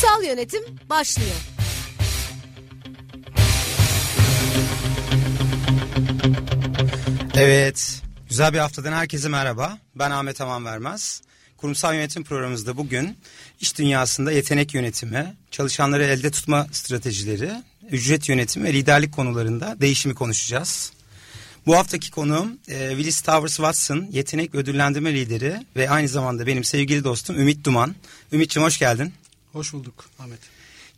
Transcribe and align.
Kurumsal 0.00 0.24
yönetim 0.24 0.62
başlıyor. 0.90 1.36
Evet, 7.36 8.02
güzel 8.28 8.52
bir 8.52 8.58
haftadan 8.58 8.92
herkese 8.92 9.28
merhaba. 9.28 9.78
Ben 9.94 10.10
Ahmet 10.10 10.40
Aman 10.40 10.64
Vermez. 10.64 11.22
Kurumsal 11.56 11.94
yönetim 11.94 12.24
programımızda 12.24 12.76
bugün 12.76 13.18
iş 13.60 13.78
dünyasında 13.78 14.32
yetenek 14.32 14.74
yönetimi, 14.74 15.36
çalışanları 15.50 16.04
elde 16.04 16.30
tutma 16.30 16.66
stratejileri, 16.72 17.50
ücret 17.90 18.28
yönetimi 18.28 18.64
ve 18.64 18.72
liderlik 18.72 19.12
konularında 19.12 19.76
değişimi 19.80 20.14
konuşacağız. 20.14 20.92
Bu 21.66 21.76
haftaki 21.76 22.10
konuğum 22.10 22.58
e, 22.68 22.88
Willis 22.88 23.20
Towers 23.20 23.56
Watson, 23.56 24.08
yetenek 24.10 24.54
ödüllendirme 24.54 25.14
lideri 25.14 25.66
ve 25.76 25.90
aynı 25.90 26.08
zamanda 26.08 26.46
benim 26.46 26.64
sevgili 26.64 27.04
dostum 27.04 27.38
Ümit 27.38 27.64
Duman. 27.64 27.94
Ümit'ciğim 28.32 28.66
hoş 28.66 28.78
geldin. 28.78 29.12
Hoş 29.56 29.72
bulduk 29.72 30.04
Ahmet. 30.18 30.38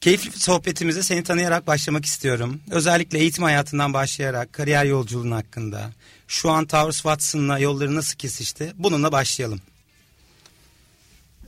Keyifli 0.01 0.41
sohbetimize 0.41 1.03
seni 1.03 1.23
tanıyarak 1.23 1.67
başlamak 1.67 2.05
istiyorum. 2.05 2.61
Özellikle 2.71 3.19
eğitim 3.19 3.45
hayatından 3.45 3.95
başlayarak 3.95 4.53
kariyer 4.53 4.85
yolculuğun 4.85 5.31
hakkında. 5.31 5.93
Şu 6.29 6.51
an 6.51 6.67
Towers 6.67 6.97
Watson'la 6.97 7.59
yolları 7.59 7.95
nasıl 7.95 8.17
kesişti? 8.17 8.73
Bununla 8.77 9.13
başlayalım. 9.13 9.61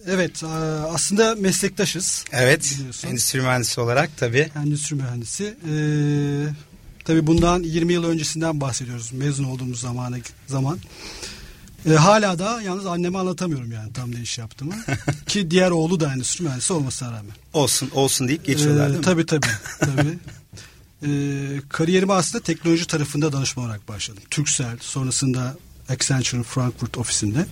Evet 0.07 0.45
aslında 0.89 1.35
meslektaşız. 1.35 2.25
Evet 2.33 2.75
biliyorsun. 2.79 3.09
endüstri 3.09 3.41
mühendisi 3.41 3.81
olarak 3.81 4.11
tabii. 4.17 4.51
Endüstri 4.57 4.97
mühendisi. 4.97 5.45
Ee, 5.45 6.47
tabii 7.05 7.27
bundan 7.27 7.63
20 7.63 7.93
yıl 7.93 8.05
öncesinden 8.05 8.61
bahsediyoruz 8.61 9.13
mezun 9.13 9.45
olduğumuz 9.45 9.81
zamana, 9.81 10.17
zaman. 10.47 10.79
E, 11.87 11.91
hala 11.93 12.39
da 12.39 12.63
yalnız 12.63 12.87
anneme 12.87 13.19
anlatamıyorum 13.19 13.73
yani 13.73 13.93
tam 13.93 14.15
ne 14.15 14.21
iş 14.21 14.39
yaptığımı. 14.39 14.75
Ki 15.27 15.51
diğer 15.51 15.71
oğlu 15.71 16.01
da 16.01 16.13
endüstri 16.13 16.45
mühendisi 16.45 16.73
olmasına 16.73 17.09
rağmen. 17.09 17.33
Olsun 17.53 17.91
olsun 17.95 18.29
deyip 18.29 18.45
geçiyorlar 18.45 18.87
e, 18.87 18.89
değil 18.89 18.99
mi? 18.99 19.05
Tabii 19.05 19.27
tabii. 19.27 19.47
tabii. 19.81 20.19
e, 21.03 21.11
kariyerime 21.69 22.13
aslında 22.13 22.45
teknoloji 22.45 22.87
tarafında 22.87 23.33
danışma 23.33 23.63
olarak 23.63 23.89
başladım. 23.89 24.23
Turkcell 24.31 24.77
sonrasında 24.81 25.57
Accenture 25.89 26.43
Frankfurt 26.43 26.99
ofisinde. 26.99 27.47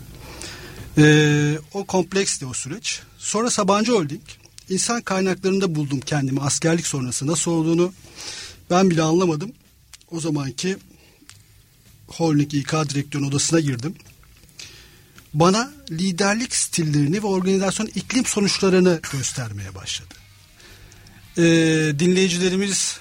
E, 0.98 1.58
o 1.74 1.84
kompleksti 1.84 2.46
o 2.46 2.52
süreç. 2.52 3.00
Sonra 3.18 3.50
Sabancı 3.50 3.92
Holding. 3.92 4.22
İnsan 4.70 5.02
kaynaklarında 5.02 5.74
buldum 5.74 6.00
kendimi 6.00 6.40
askerlik 6.40 6.86
sonrası 6.86 7.26
nasıl 7.26 7.50
olduğunu 7.50 7.92
ben 8.70 8.90
bile 8.90 9.02
anlamadım. 9.02 9.52
O 10.10 10.20
zamanki 10.20 10.76
Holding 12.06 12.54
İK 12.54 12.72
direktörün 12.72 13.24
odasına 13.24 13.60
girdim 13.60 13.94
bana 15.34 15.70
liderlik 15.90 16.54
stillerini 16.54 17.22
ve 17.22 17.26
organizasyon 17.26 17.86
iklim 17.86 18.24
sonuçlarını 18.24 19.00
göstermeye 19.12 19.74
başladı. 19.74 20.14
Ee, 21.38 21.42
dinleyicilerimiz 21.98 22.98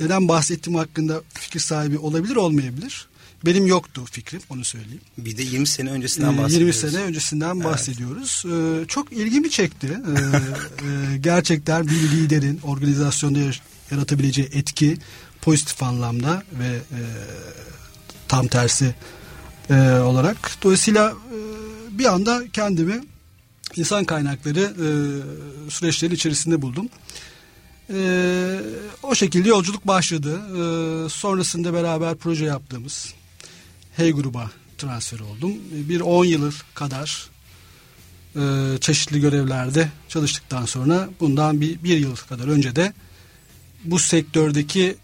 neden 0.00 0.28
bahsettiğim 0.28 0.78
hakkında 0.78 1.22
fikir 1.34 1.60
sahibi 1.60 1.98
olabilir 1.98 2.36
olmayabilir. 2.36 3.08
Benim 3.46 3.66
yoktu 3.66 4.04
fikrim 4.10 4.40
onu 4.50 4.64
söyleyeyim. 4.64 5.00
Bir 5.18 5.36
de 5.36 5.42
20 5.42 5.66
sene 5.66 5.90
öncesinden 5.90 6.38
bahsediyoruz. 6.38 6.82
20 6.82 6.92
sene 6.92 7.02
öncesinden 7.02 7.54
evet. 7.54 7.64
bahsediyoruz. 7.64 8.44
Ee, 8.46 8.86
çok 8.88 9.12
ilgimi 9.12 9.50
çekti. 9.50 9.86
Ee, 9.86 10.86
e, 10.86 11.16
gerçekten 11.16 11.86
bir 11.88 12.10
liderin 12.10 12.60
organizasyonda 12.62 13.38
yaratabileceği 13.90 14.48
etki 14.52 14.98
pozitif 15.42 15.82
anlamda 15.82 16.42
ve 16.58 16.66
e, 16.66 17.00
tam 18.28 18.46
tersi 18.46 18.94
e, 19.70 19.74
olarak. 20.00 20.50
Dolayısıyla 20.62 21.10
e, 21.10 21.98
bir 21.98 22.04
anda 22.04 22.42
kendimi 22.52 23.00
insan 23.76 24.04
kaynakları 24.04 24.60
e, 24.60 24.86
süreçleri 25.70 26.14
içerisinde 26.14 26.62
buldum. 26.62 26.88
E, 27.90 28.60
o 29.02 29.14
şekilde 29.14 29.48
yolculuk 29.48 29.86
başladı. 29.86 30.34
E, 30.34 31.08
sonrasında 31.08 31.72
beraber 31.72 32.14
proje 32.14 32.44
yaptığımız 32.44 33.14
Hey 33.96 34.12
gruba 34.12 34.50
transfer 34.78 35.20
oldum. 35.20 35.52
Bir 35.70 36.00
10 36.00 36.24
yıl 36.24 36.52
kadar 36.74 37.28
e, 38.36 38.40
çeşitli 38.80 39.20
görevlerde 39.20 39.88
çalıştıktan 40.08 40.64
sonra 40.64 41.08
bundan 41.20 41.60
bir, 41.60 41.82
bir 41.82 41.96
yıl 41.96 42.16
kadar 42.16 42.48
önce 42.48 42.76
de 42.76 42.92
bu 43.84 43.98
sektördeki 43.98 44.96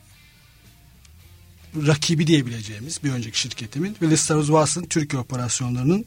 rakibi 1.87 2.27
diyebileceğimiz 2.27 3.05
bir 3.05 3.11
önceki 3.11 3.41
şirketimin 3.41 3.91
Willis 3.91 4.27
Towers 4.27 4.47
Watson 4.47 4.83
Türkiye 4.83 5.23
operasyonlarının 5.23 6.05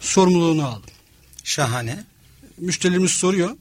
sorumluluğunu 0.00 0.66
aldım. 0.66 0.90
Şahane. 1.44 2.04
Müşterilerimiz 2.58 3.10
soruyor. 3.10 3.56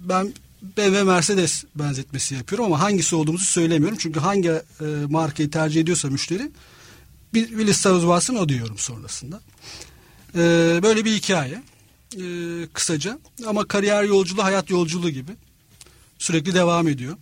Ben 0.00 0.32
BMW 0.76 1.02
Mercedes 1.02 1.64
benzetmesi 1.74 2.34
yapıyorum 2.34 2.64
ama 2.66 2.80
hangisi 2.80 3.16
olduğumuzu 3.16 3.44
söylemiyorum. 3.44 3.98
Çünkü 4.00 4.20
hangi 4.20 4.48
e, 4.48 4.62
markayı 5.08 5.50
tercih 5.50 5.80
ediyorsa 5.80 6.08
müşteri 6.08 6.50
bir 7.34 7.48
Willis 7.48 7.82
Watson 7.82 8.34
o 8.34 8.48
diyorum 8.48 8.78
sonrasında. 8.78 9.40
E, 10.34 10.38
böyle 10.82 11.04
bir 11.04 11.12
hikaye. 11.12 11.62
E, 12.16 12.22
kısaca 12.72 13.18
ama 13.46 13.68
kariyer 13.68 14.04
yolculuğu 14.04 14.44
hayat 14.44 14.70
yolculuğu 14.70 15.10
gibi 15.10 15.32
sürekli 16.18 16.54
devam 16.54 16.88
ediyor 16.88 17.16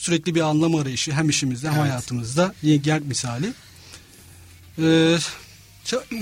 sürekli 0.00 0.34
bir 0.34 0.40
anlam 0.40 0.74
arayışı 0.74 1.12
hem 1.12 1.28
işimizde 1.28 1.68
hem 1.68 1.74
evet. 1.74 1.90
hayatımızda 1.90 2.54
yengen 2.62 3.02
misali. 3.02 3.52
Ee, 4.78 5.16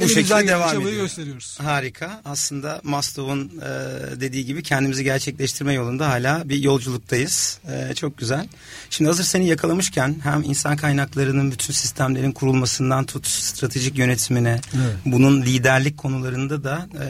bu 0.01 0.09
şekilde 0.09 0.47
devam 0.47 0.81
ediyor. 0.81 0.93
gösteriyoruz. 0.93 1.59
Harika. 1.61 2.21
Aslında 2.25 2.81
Maslow'un 2.85 3.47
e, 3.47 4.21
dediği 4.21 4.45
gibi 4.45 4.63
kendimizi 4.63 5.05
gerçekleştirme 5.05 5.73
yolunda 5.73 6.09
hala 6.09 6.49
bir 6.49 6.63
yolculuktayız. 6.63 7.59
E, 7.73 7.95
çok 7.95 8.19
güzel. 8.19 8.49
Şimdi 8.91 9.09
hazır 9.09 9.25
seni 9.25 9.49
yakalamışken 9.49 10.17
hem 10.23 10.43
insan 10.43 10.77
kaynaklarının 10.77 11.53
bütün 11.53 11.73
sistemlerin 11.73 12.33
kurulmasından 12.33 13.05
tut 13.05 13.27
stratejik 13.27 13.99
yönetimine, 13.99 14.61
evet. 14.75 14.97
bunun 15.05 15.43
liderlik 15.43 15.99
konularında 15.99 16.65
da 16.65 16.89
e, 17.01 17.07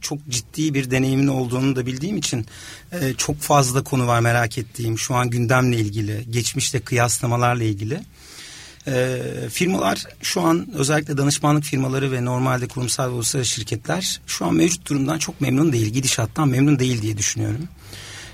çok 0.00 0.28
ciddi 0.28 0.74
bir 0.74 0.90
deneyimin 0.90 1.28
olduğunu 1.28 1.76
da 1.76 1.86
bildiğim 1.86 2.16
için 2.16 2.46
e, 2.92 3.14
çok 3.14 3.40
fazla 3.40 3.84
konu 3.84 4.06
var 4.06 4.20
merak 4.20 4.58
ettiğim. 4.58 4.98
Şu 4.98 5.14
an 5.14 5.30
gündemle 5.30 5.76
ilgili, 5.76 6.30
geçmişte 6.30 6.80
kıyaslamalarla 6.80 7.64
ilgili. 7.64 8.00
E, 8.86 9.18
firmalar 9.50 10.04
şu 10.22 10.40
an 10.40 10.68
özellikle 10.74 11.16
danışmanlık 11.16 11.64
firmaları 11.64 12.12
ve 12.12 12.24
normalde 12.24 12.68
kurumsal 12.68 13.04
ve 13.04 13.14
uluslararası 13.14 13.50
şirketler 13.50 14.20
şu 14.26 14.46
an 14.46 14.54
mevcut 14.54 14.88
durumdan 14.88 15.18
çok 15.18 15.40
memnun 15.40 15.72
değil. 15.72 15.86
Gidişattan 15.86 16.48
memnun 16.48 16.78
değil 16.78 17.02
diye 17.02 17.18
düşünüyorum. 17.18 17.68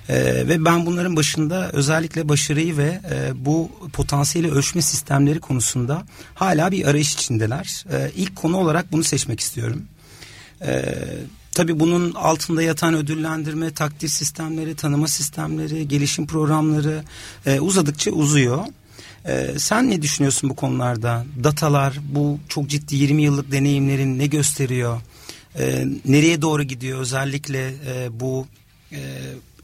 Ee, 0.08 0.48
ve 0.48 0.64
ben 0.64 0.86
bunların 0.86 1.16
başında 1.16 1.70
özellikle 1.72 2.28
başarıyı 2.28 2.76
ve 2.76 3.00
e, 3.10 3.44
bu 3.44 3.70
potansiyeli 3.92 4.52
ölçme 4.52 4.82
sistemleri 4.82 5.40
konusunda 5.40 6.02
hala 6.34 6.70
bir 6.72 6.86
arayış 6.86 7.14
içindeler. 7.14 7.84
Ee, 7.92 8.10
ilk 8.16 8.36
konu 8.36 8.56
olarak 8.56 8.92
bunu 8.92 9.04
seçmek 9.04 9.40
istiyorum. 9.40 9.82
Ee, 10.62 10.94
tabii 11.52 11.80
bunun 11.80 12.14
altında 12.14 12.62
yatan 12.62 12.94
ödüllendirme, 12.94 13.74
takdir 13.74 14.08
sistemleri, 14.08 14.76
tanıma 14.76 15.08
sistemleri, 15.08 15.88
gelişim 15.88 16.26
programları 16.26 17.04
e, 17.46 17.60
uzadıkça 17.60 18.10
uzuyor. 18.10 18.64
Ee, 19.28 19.54
sen 19.58 19.90
ne 19.90 20.02
düşünüyorsun 20.02 20.50
bu 20.50 20.56
konularda? 20.56 21.26
Datalar, 21.44 21.98
bu 22.08 22.38
çok 22.48 22.66
ciddi 22.66 22.96
20 22.96 23.22
yıllık 23.22 23.52
deneyimlerin 23.52 24.18
ne 24.18 24.26
gösteriyor? 24.26 25.00
Ee, 25.58 25.86
nereye 26.04 26.42
doğru 26.42 26.62
gidiyor? 26.62 27.00
Özellikle 27.00 27.74
e, 27.86 28.20
bu 28.20 28.46
e, 28.92 29.00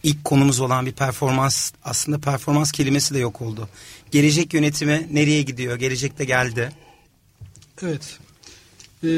ilk 0.02 0.24
konumuz 0.24 0.60
olan 0.60 0.86
bir 0.86 0.92
performans, 0.92 1.72
aslında 1.84 2.18
performans 2.18 2.72
kelimesi 2.72 3.14
de 3.14 3.18
yok 3.18 3.42
oldu. 3.42 3.68
Gelecek 4.10 4.54
yönetimi 4.54 5.08
nereye 5.12 5.42
gidiyor? 5.42 5.76
Gelecekte 5.76 6.24
geldi. 6.24 6.72
Evet. 7.82 8.18
Ee, 9.04 9.08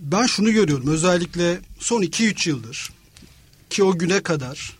ben 0.00 0.26
şunu 0.26 0.52
görüyorum. 0.52 0.88
Özellikle 0.88 1.58
son 1.78 2.02
2-3 2.02 2.48
yıldır 2.48 2.90
ki 3.70 3.84
o 3.84 3.98
güne 3.98 4.22
kadar 4.22 4.72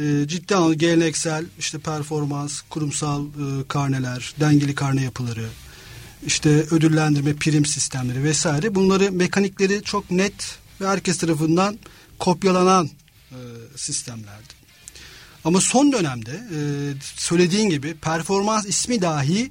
e, 0.00 0.28
ciddi 0.28 0.56
anlamda 0.56 0.74
geleneksel 0.74 1.44
işte 1.58 1.78
performans, 1.78 2.60
kurumsal 2.60 3.26
e, 3.26 3.68
karneler, 3.68 4.34
dengeli 4.40 4.74
karne 4.74 5.02
yapıları, 5.02 5.46
işte 6.26 6.50
ödüllendirme, 6.50 7.36
prim 7.36 7.66
sistemleri 7.66 8.24
vesaire 8.24 8.74
bunları 8.74 9.12
mekanikleri 9.12 9.82
çok 9.82 10.10
net 10.10 10.58
ve 10.80 10.88
herkes 10.88 11.18
tarafından 11.18 11.78
kopyalanan 12.18 12.90
e, 13.30 13.38
sistemlerdi. 13.76 14.62
Ama 15.44 15.60
son 15.60 15.92
dönemde 15.92 16.30
e, 16.30 16.58
söylediğin 17.16 17.70
gibi 17.70 17.94
performans 17.94 18.66
ismi 18.66 19.02
dahi 19.02 19.50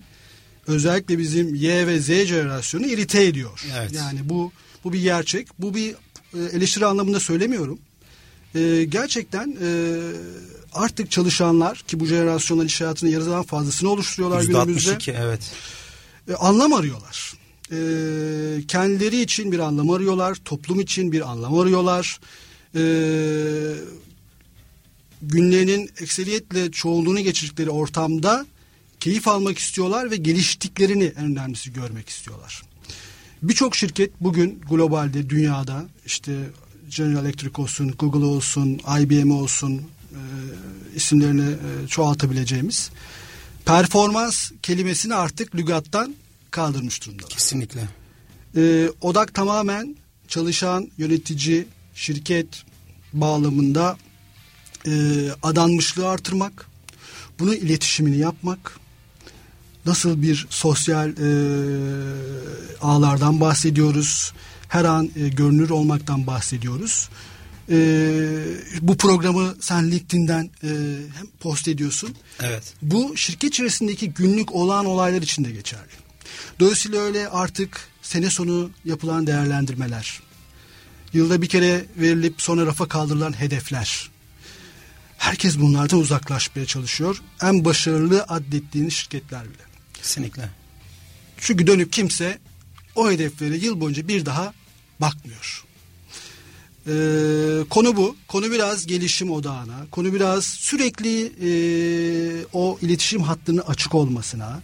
özellikle 0.67 1.17
bizim 1.17 1.55
Y 1.55 1.87
ve 1.87 1.99
Z 1.99 2.07
jenerasyonu 2.07 2.87
irite 2.87 3.23
ediyor. 3.23 3.65
Evet. 3.77 3.93
Yani 3.93 4.29
bu 4.29 4.51
bu 4.83 4.93
bir 4.93 5.01
gerçek. 5.01 5.47
Bu 5.59 5.75
bir 5.75 5.95
eleştiri 6.53 6.85
anlamında 6.85 7.19
söylemiyorum. 7.19 7.79
E, 8.55 8.83
gerçekten 8.83 9.57
e, 9.61 9.97
artık 10.73 11.11
çalışanlar 11.11 11.77
ki 11.77 11.99
bu 11.99 12.05
jenerasyonlar 12.05 12.65
iş 12.65 12.81
hayatının 12.81 13.11
yarıdan 13.11 13.43
fazlasını 13.43 13.89
oluşturuyorlar 13.89 14.43
günümüzde. 14.43 14.91
%62 14.91 15.15
evet. 15.19 15.51
E, 16.29 16.33
anlam 16.33 16.73
arıyorlar. 16.73 17.33
E, 17.71 17.77
kendileri 18.67 19.21
için 19.21 19.51
bir 19.51 19.59
anlam 19.59 19.89
arıyorlar. 19.89 20.35
Toplum 20.35 20.79
için 20.79 21.11
bir 21.11 21.31
anlam 21.31 21.59
arıyorlar. 21.59 22.19
E, 22.75 22.83
günlerinin 25.21 25.89
ekseriyetle 26.01 26.71
çoğunluğunu 26.71 27.19
geçirdikleri 27.19 27.69
ortamda 27.69 28.45
keyif 28.99 29.27
almak 29.27 29.57
istiyorlar 29.57 30.11
ve 30.11 30.15
geliştiklerini 30.15 31.13
en 31.17 31.25
önemlisi 31.25 31.73
görmek 31.73 32.09
istiyorlar. 32.09 32.63
Birçok 33.41 33.75
şirket 33.75 34.11
bugün 34.21 34.61
globalde, 34.69 35.29
dünyada 35.29 35.85
işte 36.05 36.33
General 36.91 37.25
Electric 37.25 37.61
olsun, 37.61 37.93
Google 37.99 38.25
olsun, 38.25 38.81
IBM 38.99 39.31
olsun 39.31 39.81
e, 40.11 40.19
isimlerini 40.95 41.51
e, 41.51 41.87
çoğaltabileceğimiz 41.87 42.91
performans 43.65 44.51
kelimesini 44.61 45.15
artık 45.15 45.55
lügattan 45.55 46.15
kaldırmış 46.51 47.05
durumda. 47.05 47.27
Kesinlikle. 47.27 47.87
E, 48.55 48.89
odak 49.01 49.33
tamamen 49.33 49.95
çalışan 50.27 50.91
yönetici, 50.97 51.67
şirket 51.95 52.63
bağlamında 53.13 53.97
e, 54.87 54.91
adanmışlığı 55.43 56.09
artırmak, 56.09 56.67
bunun 57.39 57.53
iletişimini 57.53 58.17
yapmak, 58.17 58.79
nasıl 59.85 60.21
bir 60.21 60.47
sosyal 60.49 61.09
e, 61.09 61.31
ağlardan 62.81 63.41
bahsediyoruz, 63.41 64.33
her 64.71 64.85
an 64.85 65.09
e, 65.15 65.29
görünür 65.29 65.69
olmaktan 65.69 66.27
bahsediyoruz. 66.27 67.09
E, 67.69 67.77
bu 68.81 68.97
programı 68.97 69.55
sen 69.59 69.91
LinkedIn'den 69.91 70.49
e, 70.63 70.67
hem 71.17 71.27
post 71.39 71.67
ediyorsun. 71.67 72.15
Evet. 72.41 72.73
Bu 72.81 73.17
şirket 73.17 73.49
içerisindeki 73.49 74.09
günlük 74.09 74.55
olan 74.55 74.85
olaylar 74.85 75.21
için 75.21 75.45
de 75.45 75.51
geçerli. 75.51 75.91
Dolayısıyla 76.59 77.01
öyle 77.01 77.29
artık 77.29 77.87
sene 78.01 78.29
sonu 78.29 78.69
yapılan 78.85 79.27
değerlendirmeler, 79.27 80.21
yılda 81.13 81.41
bir 81.41 81.47
kere 81.47 81.85
verilip 81.97 82.41
sonra 82.41 82.65
rafa 82.65 82.87
kaldırılan 82.87 83.39
hedefler. 83.39 84.09
Herkes 85.17 85.59
bunlardan 85.59 85.99
uzaklaşmaya 85.99 86.65
çalışıyor. 86.65 87.21
En 87.41 87.65
başarılı 87.65 88.23
adettiğiniz 88.23 88.93
şirketler 88.93 89.43
bile. 89.43 89.63
Kesinlikle. 89.93 90.49
Çünkü 91.37 91.67
dönüp 91.67 91.93
kimse 91.93 92.39
o 92.95 93.11
hedeflere 93.11 93.57
yıl 93.57 93.81
boyunca 93.81 94.07
bir 94.07 94.25
daha 94.25 94.53
bakmıyor. 95.01 95.63
Ee, 96.87 97.63
konu 97.69 97.95
bu. 97.95 98.15
Konu 98.27 98.51
biraz 98.51 98.87
gelişim 98.87 99.31
odağına. 99.31 99.85
Konu 99.91 100.13
biraz 100.13 100.45
sürekli 100.45 101.25
e, 101.25 101.51
o 102.53 102.77
iletişim 102.81 103.21
hattının 103.21 103.63
açık 103.67 103.95
olmasına. 103.95 104.61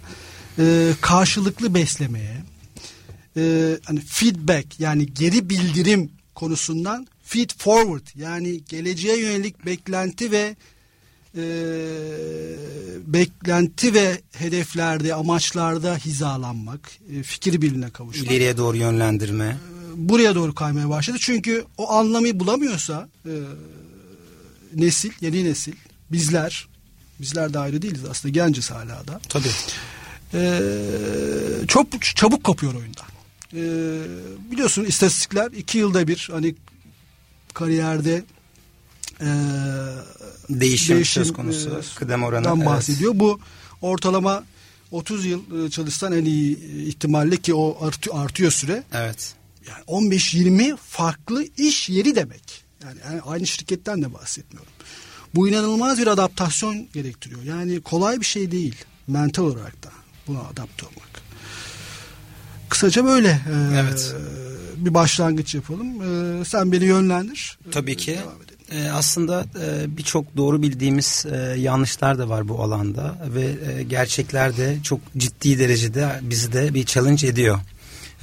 E, 0.59 0.93
karşılıklı 1.01 1.73
beslemeye. 1.73 2.43
E, 3.37 3.77
hani 3.85 3.99
feedback 3.99 4.79
yani 4.79 5.13
geri 5.13 5.49
bildirim 5.49 6.11
konusundan 6.35 7.07
feed 7.23 7.49
forward 7.57 8.07
yani 8.15 8.61
geleceğe 8.69 9.19
yönelik 9.19 9.65
beklenti 9.65 10.31
ve 10.31 10.55
e, 11.37 11.43
beklenti 13.07 13.93
ve 13.93 14.21
hedeflerde, 14.31 15.13
amaçlarda 15.13 15.97
hizalanmak, 15.97 16.91
e, 17.13 17.23
fikir 17.23 17.61
birliğine 17.61 17.89
kavuşmak. 17.89 18.27
İleriye 18.27 18.57
doğru 18.57 18.77
yönlendirme. 18.77 19.57
Buraya 19.97 20.35
doğru 20.35 20.55
kaymaya 20.55 20.89
başladı. 20.89 21.17
Çünkü 21.21 21.65
o 21.77 21.91
anlamı 21.91 22.39
bulamıyorsa 22.39 23.09
e, 23.25 23.33
nesil, 24.75 25.11
yeni 25.21 25.45
nesil, 25.45 25.73
bizler, 26.11 26.67
bizler 27.19 27.53
de 27.53 27.59
ayrı 27.59 27.81
değiliz 27.81 28.05
aslında 28.11 28.31
genciz 28.31 28.71
hala 28.71 29.07
da. 29.07 29.19
Tabii. 29.29 29.47
E, 30.33 30.61
çok 31.67 31.87
çabuk 32.01 32.43
kopuyor 32.43 32.73
oyundan. 32.73 33.05
E, 33.53 33.61
biliyorsun 34.51 34.85
istatistikler 34.85 35.51
iki 35.51 35.77
yılda 35.77 36.07
bir 36.07 36.29
hani 36.31 36.55
kariyerde 37.53 38.23
e, 39.21 39.27
değişim, 40.49 41.05
söz 41.05 41.33
konusu. 41.33 41.69
e, 41.69 41.95
kıdem 41.95 42.23
oranı. 42.23 42.45
dan 42.45 42.57
evet. 42.57 42.67
bahsediyor. 42.67 43.11
Bu 43.15 43.39
ortalama 43.81 44.43
30 44.91 45.25
yıl 45.25 45.65
e, 45.65 45.69
çalışsan 45.69 46.13
en 46.13 46.25
iyi 46.25 46.57
ihtimalle 46.85 47.37
ki 47.37 47.53
o 47.53 47.77
artıyor, 47.81 48.25
artıyor 48.25 48.51
süre. 48.51 48.83
Evet. 48.93 49.36
Yani 49.69 49.83
15-20 49.87 50.77
farklı 50.77 51.45
iş 51.57 51.89
yeri 51.89 52.15
demek. 52.15 52.63
Yani, 52.83 52.99
yani 53.05 53.21
aynı 53.21 53.47
şirketten 53.47 54.01
de 54.01 54.13
bahsetmiyorum. 54.13 54.71
Bu 55.35 55.47
inanılmaz 55.49 55.97
bir 55.99 56.07
adaptasyon 56.07 56.87
gerektiriyor. 56.93 57.43
Yani 57.43 57.81
kolay 57.81 58.19
bir 58.19 58.25
şey 58.25 58.51
değil. 58.51 58.75
Mental 59.07 59.43
olarak 59.43 59.83
da 59.83 59.89
buna 60.27 60.39
adapte 60.39 60.85
olmak. 60.85 61.21
Kısaca 62.69 63.05
böyle. 63.05 63.27
e, 63.29 63.79
Evet. 63.79 64.15
Bir 64.77 64.93
başlangıç 64.93 65.55
yapalım. 65.55 66.01
E, 66.41 66.45
sen 66.45 66.71
beni 66.71 66.85
yönlendir. 66.85 67.57
Tabii 67.71 67.91
E, 67.91 67.95
ki. 67.95 68.11
devam 68.11 68.41
edelim. 68.41 68.57
Ee, 68.71 68.89
aslında 68.91 69.45
e, 69.65 69.97
birçok 69.97 70.37
doğru 70.37 70.61
bildiğimiz 70.61 71.25
e, 71.31 71.35
yanlışlar 71.59 72.19
da 72.19 72.29
var 72.29 72.47
bu 72.47 72.63
alanda 72.63 73.29
ve 73.35 73.55
e, 73.79 73.83
gerçekler 73.83 74.57
de 74.57 74.77
çok 74.83 74.99
ciddi 75.17 75.59
derecede 75.59 76.19
bizi 76.21 76.53
de 76.53 76.73
bir 76.73 76.85
challenge 76.85 77.27
ediyor. 77.27 77.59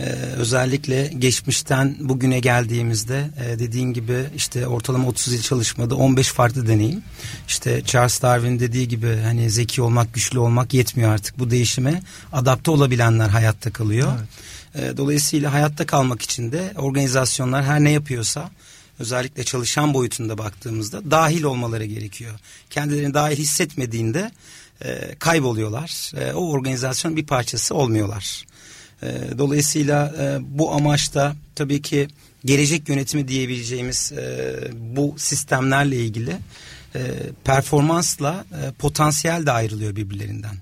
Ee, 0.01 0.05
özellikle 0.37 1.13
geçmişten 1.19 1.97
bugüne 2.01 2.41
geldiğimizde 2.41 3.31
e, 3.45 3.59
dediğin 3.59 3.93
gibi 3.93 4.25
işte 4.37 4.67
ortalama 4.67 5.09
30 5.09 5.33
yıl 5.33 5.43
çalışmada 5.43 5.97
15 5.97 6.29
farklı 6.29 6.67
deneyim. 6.67 7.03
İşte 7.49 7.83
Charles 7.85 8.23
Darwin 8.23 8.61
dediği 8.61 8.89
gibi 8.89 9.17
hani 9.25 9.51
zeki 9.51 9.83
olmak, 9.83 10.15
güçlü 10.15 10.39
olmak 10.39 10.75
yetmiyor 10.75 11.13
artık. 11.13 11.39
Bu 11.39 11.51
değişime 11.51 12.03
adapte 12.33 12.71
olabilenler 12.71 13.29
hayatta 13.29 13.73
kalıyor. 13.73 14.13
Ee, 14.75 14.93
dolayısıyla 14.97 15.53
hayatta 15.53 15.87
kalmak 15.87 16.23
için 16.23 16.53
de 16.53 16.73
organizasyonlar 16.77 17.65
her 17.65 17.85
ne 17.85 17.91
yapıyorsa 17.91 18.51
özellikle 18.99 19.45
çalışan 19.45 19.95
boyutunda 19.95 20.39
baktığımızda 20.39 21.11
dahil 21.11 21.43
olmaları 21.43 21.85
gerekiyor. 21.85 22.35
Kendilerini 22.71 23.15
dahil 23.15 23.37
hissetmediğinde 23.37 24.31
e, 24.85 25.15
kayboluyorlar. 25.19 26.13
E, 26.17 26.33
o 26.33 26.51
organizasyonun 26.51 27.17
bir 27.17 27.27
parçası 27.27 27.75
olmuyorlar. 27.75 28.45
E, 29.03 29.39
dolayısıyla 29.39 30.15
e, 30.19 30.39
bu 30.41 30.73
amaçta 30.73 31.37
tabii 31.55 31.83
ki 31.83 32.09
gelecek 32.45 32.89
yönetimi 32.89 33.29
diyebileceğimiz 33.29 34.13
e, 34.13 34.57
bu 34.73 35.15
sistemlerle 35.19 35.97
ilgili 35.97 36.37
e, 36.95 37.01
performansla 37.45 38.45
e, 38.53 38.73
potansiyel 38.73 39.47
de 39.47 39.53
ayrılıyor 39.53 39.97
birbirlerinden. 39.97 40.57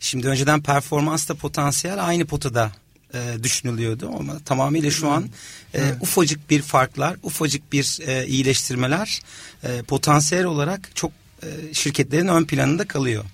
Şimdi 0.00 0.28
önceden 0.28 0.62
performansla 0.62 1.34
potansiyel 1.34 2.06
aynı 2.06 2.24
potada 2.24 2.72
e, 3.14 3.42
düşünülüyordu 3.42 4.10
ama 4.18 4.38
tamamıyla 4.38 4.90
şu 4.90 5.10
an 5.10 5.28
e, 5.74 5.80
ufacık 6.00 6.50
bir 6.50 6.62
farklar, 6.62 7.16
ufacık 7.22 7.72
bir 7.72 7.98
e, 8.06 8.26
iyileştirmeler 8.26 9.20
e, 9.64 9.82
potansiyel 9.82 10.44
olarak 10.44 10.90
çok 10.94 11.12
e, 11.42 11.74
şirketlerin 11.74 12.28
ön 12.28 12.44
planında 12.44 12.88
kalıyor. 12.88 13.24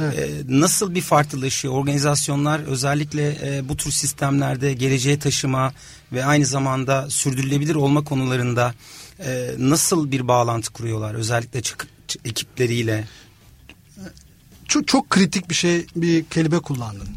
Evet. 0.00 0.18
E, 0.18 0.30
nasıl 0.48 0.94
bir 0.94 1.00
farklılaşıyor? 1.00 1.74
Organizasyonlar 1.74 2.60
özellikle 2.60 3.38
e, 3.42 3.68
bu 3.68 3.76
tür 3.76 3.90
sistemlerde 3.90 4.72
geleceğe 4.74 5.18
taşıma 5.18 5.72
ve 6.12 6.24
aynı 6.24 6.46
zamanda 6.46 7.10
sürdürülebilir 7.10 7.74
olma 7.74 8.04
konularında 8.04 8.74
e, 9.24 9.50
nasıl 9.58 10.10
bir 10.10 10.28
bağlantı 10.28 10.72
kuruyorlar? 10.72 11.14
Özellikle 11.14 11.60
çık- 11.62 11.86
ekipleriyle. 12.24 13.04
Çok, 14.68 14.88
çok 14.88 15.10
kritik 15.10 15.50
bir 15.50 15.54
şey, 15.54 15.86
bir 15.96 16.24
kelime 16.24 16.58
kullandın. 16.58 17.08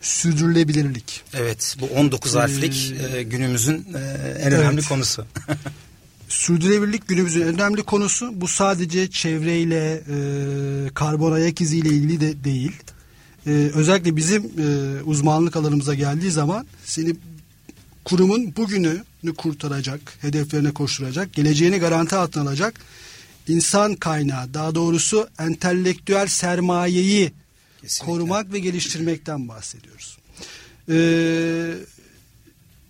Sürdürülebilirlik. 0.00 1.22
Evet 1.34 1.76
bu 1.80 1.86
19 1.86 2.34
harflik 2.34 2.94
Ee, 3.14 3.22
günümüzün 3.22 3.86
e, 3.94 3.98
en 4.40 4.52
önemli 4.52 4.74
evet. 4.74 4.88
konusu. 4.88 5.26
Sürdürülebilirlik 6.28 7.08
günümüzün 7.08 7.40
önemli 7.40 7.82
konusu. 7.82 8.40
Bu 8.40 8.48
sadece 8.48 9.10
çevreyle, 9.10 10.02
e, 10.08 10.18
karbon 10.94 11.32
ayak 11.32 11.60
iziyle 11.60 11.88
ilgili 11.88 12.20
de 12.20 12.44
değil. 12.44 12.72
E, 13.46 13.50
özellikle 13.50 14.16
bizim 14.16 14.42
e, 14.44 15.02
uzmanlık 15.02 15.56
alanımıza 15.56 15.94
geldiği 15.94 16.30
zaman 16.30 16.66
seni 16.84 17.16
kurumun 18.04 18.56
bugününü 18.56 19.34
kurtaracak, 19.36 20.00
hedeflerine 20.20 20.70
koşturacak, 20.70 21.32
geleceğini 21.32 21.78
garanti 21.78 22.16
altına 22.16 22.42
alacak 22.42 22.80
insan 23.48 23.94
kaynağı, 23.94 24.54
daha 24.54 24.74
doğrusu 24.74 25.28
entelektüel 25.38 26.26
sermayeyi 26.26 27.32
Kesinlikle. 27.80 28.12
korumak 28.12 28.52
ve 28.52 28.58
geliştirmekten 28.58 29.48
bahsediyoruz. 29.48 30.18
Ee, 30.88 31.74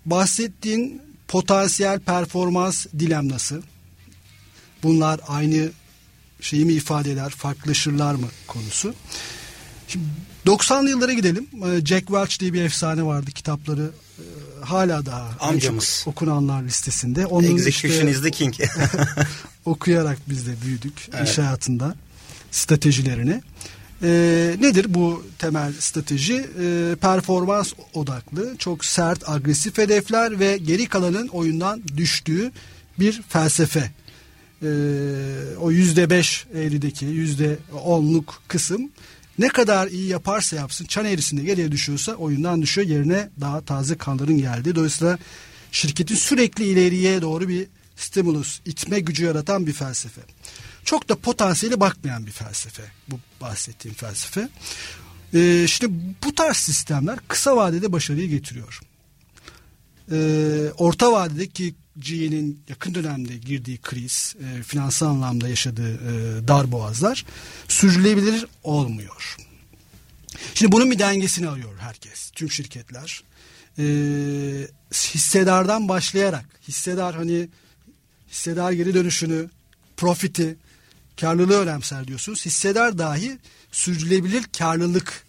bahsettiğin 0.07 1.03
potansiyel 1.29 2.01
performans 2.01 2.87
dilemnası 2.99 3.63
bunlar 4.83 5.21
aynı 5.29 5.71
şeyi 6.41 6.65
mi 6.65 6.73
ifade 6.73 7.13
eder, 7.13 7.31
farklılaşırlar 7.31 8.15
mı 8.15 8.27
konusu. 8.47 8.95
Şimdi 9.89 10.05
90'lı 10.47 10.91
yıllara 10.91 11.13
gidelim. 11.13 11.49
Ee, 11.55 11.87
Jack 11.87 12.07
Welch 12.07 12.41
diye 12.41 12.53
bir 12.53 12.63
efsane 12.63 13.03
vardı. 13.03 13.31
Kitapları 13.31 13.91
e, 14.19 14.25
hala 14.65 15.07
daha 15.07 15.31
Amcamız. 15.41 16.05
okunanlar 16.07 16.63
listesinde. 16.63 17.27
Onun 17.27 17.57
Execution 17.57 18.07
işte, 18.07 18.11
is 18.11 18.23
the 18.23 18.31
king. 18.31 18.55
okuyarak 19.65 20.19
biz 20.29 20.47
de 20.47 20.55
büyüdük 20.65 21.09
evet. 21.15 21.29
iş 21.29 21.39
hayatında 21.39 21.95
stratejilerini. 22.51 23.43
E, 24.03 24.09
nedir 24.61 24.95
bu 24.95 25.27
temel 25.39 25.73
strateji? 25.73 26.47
E, 26.61 26.95
performans 27.01 27.73
odaklı, 27.95 28.57
çok 28.59 28.85
sert, 28.85 29.29
agresif 29.29 29.79
hedefler 29.79 30.41
ve 30.41 30.57
geri 30.57 30.87
kalanın 30.87 31.29
oyundan 31.29 31.83
düştüğü 31.97 32.53
bir 32.99 33.23
felsefe. 33.29 33.91
E, 34.63 34.69
o 35.61 35.71
yüzde 35.71 36.11
beş 36.11 36.47
eğrideki 36.55 37.07
yüzde 37.07 37.59
onluk 37.85 38.43
kısım 38.49 38.91
ne 39.39 39.49
kadar 39.49 39.89
iyi 39.89 40.09
yaparsa 40.09 40.57
yapsın 40.57 40.85
çan 40.85 41.05
eğrisinde 41.05 41.43
geriye 41.43 41.73
düşüyorsa 41.73 42.13
oyundan 42.13 42.63
düşüyor 42.63 42.89
yerine 42.89 43.29
daha 43.41 43.61
taze 43.61 43.97
kanların 43.97 44.39
geldi. 44.39 44.75
Dolayısıyla 44.75 45.19
şirketin 45.73 46.15
sürekli 46.15 46.65
ileriye 46.65 47.23
doğru 47.23 47.49
bir 47.49 47.67
stimulus, 47.97 48.61
itme 48.65 49.01
gücü 49.01 49.25
yaratan 49.25 49.67
bir 49.67 49.73
felsefe. 49.73 50.21
Çok 50.87 51.09
da 51.09 51.17
potansiyeli 51.17 51.81
bakmayan 51.81 52.27
bir 52.27 52.31
felsefe 52.31 52.83
bu 53.09 53.21
bahsettiğim 53.41 53.95
felsefe. 53.97 54.49
Ee, 55.35 55.65
işte 55.65 55.87
bu 56.25 56.35
tarz 56.35 56.57
sistemler 56.57 57.19
kısa 57.29 57.57
vadede 57.57 57.93
başarıyı 57.93 58.29
getiriyor. 58.29 58.81
Ee, 60.13 60.17
orta 60.77 61.13
vadedeki 61.13 61.75
GE'nin 61.99 62.61
yakın 62.69 62.95
dönemde 62.95 63.37
girdiği 63.37 63.79
kriz, 63.79 64.37
e, 64.41 64.63
finansal 64.63 65.07
anlamda 65.07 65.49
yaşadığı 65.49 65.95
e, 65.95 66.49
dar 66.49 66.73
boğazlar 66.73 67.25
olmuyor. 68.63 69.37
Şimdi 70.55 70.73
bunun 70.73 70.91
bir 70.91 70.99
dengesini 70.99 71.49
arıyor 71.49 71.79
herkes, 71.79 72.31
tüm 72.31 72.51
şirketler. 72.51 73.23
E, 73.79 73.85
hissedardan 74.93 75.89
başlayarak, 75.89 76.47
hissedar 76.69 77.15
hani 77.15 77.49
hissedar 78.31 78.73
geri 78.73 78.95
dönüşünü, 78.95 79.51
profiti, 79.97 80.57
karlılığı 81.21 81.61
önemser 81.61 82.09
diyorsunuz. 82.09 82.47
Hissedar 82.47 82.99
dahi 82.99 83.39
sürdürülebilir 83.73 84.45
karlılık 84.59 85.27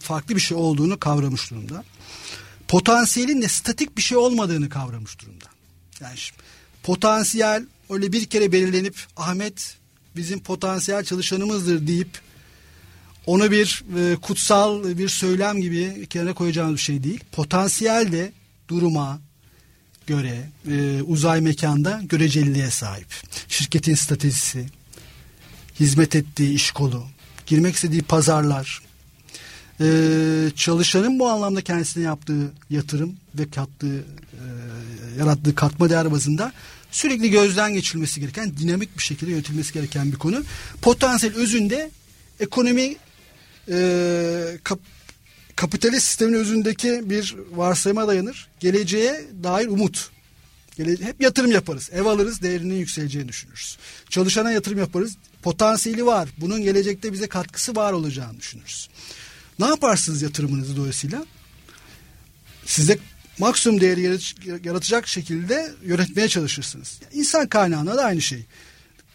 farklı 0.00 0.36
bir 0.36 0.40
şey 0.40 0.56
olduğunu 0.56 1.00
kavramış 1.00 1.50
durumda. 1.50 1.84
Potansiyelin 2.68 3.42
de 3.42 3.48
statik 3.48 3.96
bir 3.96 4.02
şey 4.02 4.18
olmadığını 4.18 4.68
kavramış 4.68 5.18
durumda. 5.18 5.44
Yani 6.00 6.16
şimdi, 6.16 6.42
potansiyel 6.82 7.64
öyle 7.90 8.12
bir 8.12 8.26
kere 8.26 8.52
belirlenip 8.52 8.96
Ahmet 9.16 9.76
bizim 10.16 10.40
potansiyel 10.40 11.04
çalışanımızdır 11.04 11.86
deyip 11.86 12.20
onu 13.26 13.50
bir 13.50 13.84
e, 13.98 14.16
kutsal 14.16 14.98
bir 14.98 15.08
söylem 15.08 15.60
gibi 15.60 16.06
kenara 16.10 16.34
koyacağımız 16.34 16.74
bir 16.74 16.80
şey 16.80 17.04
değil. 17.04 17.20
Potansiyel 17.32 18.12
de 18.12 18.32
duruma 18.68 19.20
göre 20.16 20.48
e, 20.70 21.02
uzay 21.02 21.40
mekanda 21.40 22.00
göreceliliğe 22.04 22.70
sahip. 22.70 23.06
Şirketin 23.48 23.94
stratejisi, 23.94 24.66
hizmet 25.80 26.16
ettiği 26.16 26.54
iş 26.54 26.70
kolu, 26.70 27.04
girmek 27.46 27.74
istediği 27.74 28.02
pazarlar, 28.02 28.82
e, 29.80 29.86
çalışanın 30.56 31.18
bu 31.18 31.28
anlamda 31.28 31.60
kendisine 31.60 32.04
yaptığı 32.04 32.52
yatırım 32.70 33.16
ve 33.34 33.50
kattığı 33.50 33.98
e, 33.98 34.44
yarattığı 35.18 35.54
katma 35.54 35.90
değer 35.90 36.12
bazında 36.12 36.52
sürekli 36.90 37.30
gözden 37.30 37.72
geçirilmesi 37.72 38.20
gereken 38.20 38.56
dinamik 38.56 38.98
bir 38.98 39.02
şekilde 39.02 39.30
yönetilmesi 39.30 39.72
gereken 39.72 40.12
bir 40.12 40.16
konu. 40.16 40.42
Potansiyel 40.82 41.36
özünde 41.36 41.90
ekonomi 42.40 42.96
e, 43.68 44.58
kap, 44.64 44.78
kapitalist 45.62 46.06
sistemin 46.06 46.32
özündeki 46.32 47.10
bir 47.10 47.36
varsayıma 47.50 48.08
dayanır. 48.08 48.48
Geleceğe 48.60 49.24
dair 49.42 49.66
umut. 49.66 50.10
Gele, 50.76 50.90
hep 50.90 51.20
yatırım 51.20 51.52
yaparız. 51.52 51.90
Ev 51.92 52.04
alırız 52.04 52.42
değerinin 52.42 52.74
yükseleceğini 52.74 53.28
düşünürüz. 53.28 53.78
Çalışana 54.10 54.52
yatırım 54.52 54.78
yaparız. 54.78 55.16
Potansiyeli 55.42 56.06
var. 56.06 56.28
Bunun 56.38 56.62
gelecekte 56.62 57.12
bize 57.12 57.26
katkısı 57.26 57.76
var 57.76 57.92
olacağını 57.92 58.38
düşünürüz. 58.38 58.88
Ne 59.58 59.66
yaparsınız 59.66 60.22
yatırımınızı 60.22 60.76
dolayısıyla? 60.76 61.26
Size 62.66 62.98
maksimum 63.38 63.80
değeri 63.80 64.18
yaratacak 64.64 65.08
şekilde 65.08 65.72
yönetmeye 65.84 66.28
çalışırsınız. 66.28 67.00
İnsan 67.12 67.48
kaynağına 67.48 67.96
da 67.96 68.04
aynı 68.04 68.22
şey. 68.22 68.44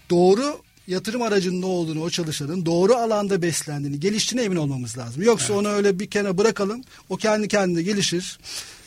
Doğru 0.09 0.61
yatırım 0.87 1.21
aracının 1.21 1.61
ne 1.61 1.65
olduğunu 1.65 2.01
o 2.01 2.09
çalışanın 2.09 2.65
doğru 2.65 2.95
alanda 2.95 3.41
beslendiğini, 3.41 3.99
geliştiğine 3.99 4.45
emin 4.45 4.55
olmamız 4.55 4.97
lazım. 4.97 5.23
Yoksa 5.23 5.53
evet. 5.53 5.59
onu 5.59 5.67
öyle 5.67 5.99
bir 5.99 6.09
kenara 6.09 6.37
bırakalım. 6.37 6.83
O 7.09 7.17
kendi 7.17 7.47
kendine 7.47 7.81
gelişir, 7.81 8.39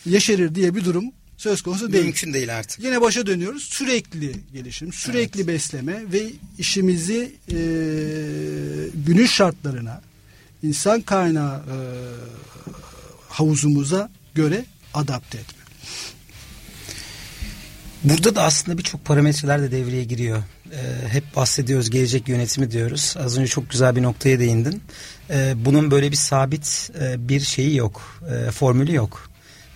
yeşerir 0.06 0.54
diye 0.54 0.74
bir 0.74 0.84
durum 0.84 1.04
söz 1.36 1.62
konusu 1.62 1.92
değil. 1.92 2.04
Mümkün 2.04 2.32
değil 2.32 2.58
artık. 2.58 2.84
Yine 2.84 3.00
başa 3.00 3.26
dönüyoruz. 3.26 3.62
Sürekli 3.62 4.34
gelişim, 4.52 4.92
sürekli 4.92 5.40
evet. 5.40 5.48
besleme 5.48 6.12
ve 6.12 6.30
işimizi 6.58 7.32
e, 7.48 7.56
günün 9.06 9.26
şartlarına, 9.26 10.02
insan 10.62 11.00
kaynağı 11.00 11.58
e, 11.58 11.76
havuzumuza 13.28 14.10
göre 14.34 14.64
adapte 14.94 15.38
etme. 15.38 15.60
Burada 18.04 18.34
da 18.34 18.42
aslında 18.42 18.78
birçok 18.78 19.04
parametreler 19.04 19.62
de 19.62 19.70
devreye 19.70 20.04
giriyor. 20.04 20.42
Ee, 20.72 21.08
hep 21.08 21.36
bahsediyoruz 21.36 21.90
gelecek 21.90 22.28
yönetimi 22.28 22.70
diyoruz. 22.70 23.14
Az 23.18 23.38
önce 23.38 23.48
çok 23.48 23.70
güzel 23.70 23.96
bir 23.96 24.02
noktaya 24.02 24.38
değindin. 24.38 24.82
Ee, 25.30 25.52
bunun 25.56 25.90
böyle 25.90 26.10
bir 26.10 26.16
sabit 26.16 26.90
e, 27.00 27.28
bir 27.28 27.40
şeyi 27.40 27.76
yok. 27.76 28.20
E, 28.30 28.50
formülü 28.50 28.94
yok. 28.94 29.30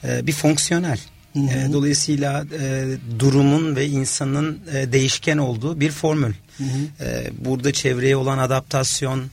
E, 0.05 0.27
bir 0.27 0.33
fonksiyonel. 0.33 0.99
Hı 1.33 1.39
hı. 1.39 1.59
E, 1.59 1.73
dolayısıyla 1.73 2.45
e, 2.61 2.87
durumun 3.19 3.77
ve 3.77 3.87
insanın 3.87 4.61
e, 4.75 4.93
değişken 4.93 5.39
olduğu 5.39 5.81
bir 5.81 5.91
formül. 5.91 6.33
Hı 6.59 6.65
hı. 6.65 7.05
E, 7.05 7.31
burada 7.39 7.73
çevreye 7.73 8.17
olan 8.17 8.39
adaptasyon, 8.39 9.21
e, 9.21 9.25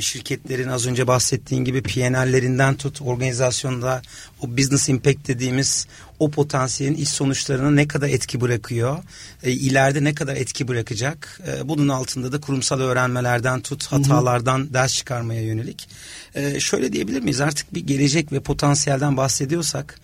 şirketlerin 0.00 0.68
az 0.68 0.86
önce 0.86 1.06
bahsettiğin 1.06 1.64
gibi 1.64 1.82
PNL'lerinden 1.82 2.74
tut 2.74 3.02
organizasyonda 3.02 4.02
o 4.40 4.56
business 4.56 4.88
impact 4.88 5.28
dediğimiz 5.28 5.86
o 6.18 6.30
potansiyelin 6.30 6.94
iş 6.94 7.08
sonuçlarına 7.08 7.70
ne 7.70 7.88
kadar 7.88 8.08
etki 8.08 8.40
bırakıyor, 8.40 8.98
e, 9.42 9.50
ileride 9.52 10.04
ne 10.04 10.14
kadar 10.14 10.36
etki 10.36 10.68
bırakacak. 10.68 11.40
E, 11.46 11.68
bunun 11.68 11.88
altında 11.88 12.32
da 12.32 12.40
kurumsal 12.40 12.80
öğrenmelerden 12.80 13.60
tut, 13.60 13.86
hatalardan 13.86 14.58
Hı-hı. 14.58 14.74
ders 14.74 14.94
çıkarmaya 14.94 15.42
yönelik. 15.42 15.88
E, 16.34 16.60
şöyle 16.60 16.92
diyebilir 16.92 17.20
miyiz? 17.20 17.40
Artık 17.40 17.74
bir 17.74 17.86
gelecek 17.86 18.32
ve 18.32 18.40
potansiyelden 18.40 19.16
bahsediyorsak 19.16 20.00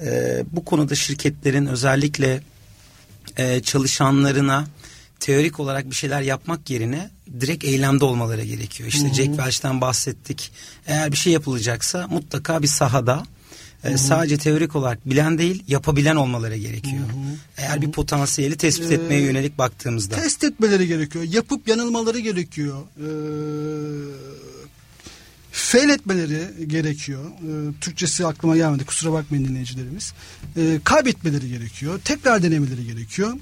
e, 0.00 0.42
bu 0.52 0.64
konuda 0.64 0.94
şirketlerin 0.94 1.66
özellikle 1.66 2.40
e, 3.36 3.62
çalışanlarına 3.62 4.66
teorik 5.20 5.60
olarak 5.60 5.90
bir 5.90 5.94
şeyler 5.94 6.22
yapmak 6.22 6.70
yerine 6.70 7.10
direkt 7.40 7.64
eylemde 7.64 8.04
olmaları 8.04 8.44
gerekiyor. 8.44 8.88
İşte 8.88 9.06
Hı-hı. 9.06 9.14
Jack 9.14 9.28
Welch'ten 9.28 9.80
bahsettik. 9.80 10.52
Eğer 10.86 11.12
bir 11.12 11.16
şey 11.16 11.32
yapılacaksa 11.32 12.06
mutlaka 12.08 12.62
bir 12.62 12.66
sahada 12.66 13.22
e, 13.84 13.96
sadece 13.96 14.38
teorik 14.38 14.76
olarak 14.76 15.10
bilen 15.10 15.38
değil 15.38 15.64
yapabilen 15.68 16.16
olmaları 16.16 16.56
gerekiyor. 16.56 17.04
Hı-hı. 17.08 17.36
Eğer 17.56 17.72
Hı-hı. 17.72 17.82
bir 17.82 17.92
potansiyeli 17.92 18.56
tespit 18.56 18.90
ee, 18.90 18.94
etmeye 18.94 19.20
yönelik 19.20 19.58
baktığımızda. 19.58 20.14
Test 20.14 20.44
etmeleri 20.44 20.86
gerekiyor. 20.86 21.24
Yapıp 21.24 21.68
yanılmaları 21.68 22.18
gerekiyor. 22.18 22.82
Ee, 22.98 23.06
fail 25.52 25.88
etmeleri 25.88 26.68
gerekiyor. 26.68 27.24
Ee, 27.24 27.80
Türkçesi 27.80 28.26
aklıma 28.26 28.56
gelmedi 28.56 28.84
kusura 28.84 29.12
bakmayın 29.12 29.44
dinleyicilerimiz. 29.44 30.12
Ee, 30.56 30.80
kaybetmeleri 30.84 31.48
gerekiyor. 31.48 32.00
Tekrar 32.04 32.42
denemeleri 32.42 32.86
gerekiyor. 32.86 33.32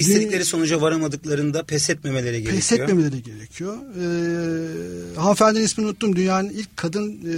İstedikleri 0.00 0.44
sonuca 0.44 0.80
varamadıklarında 0.80 1.62
pes 1.62 1.90
etmemeleri 1.90 2.32
gerekiyor. 2.32 2.54
Pes 2.54 2.72
etmemeleri 2.72 3.22
gerekiyor. 3.22 3.76
Ee, 3.76 5.20
hanımefendinin 5.20 5.64
ismini 5.64 5.86
unuttum. 5.86 6.16
Dünyanın 6.16 6.48
ilk 6.48 6.76
kadın 6.76 7.10
e, 7.12 7.36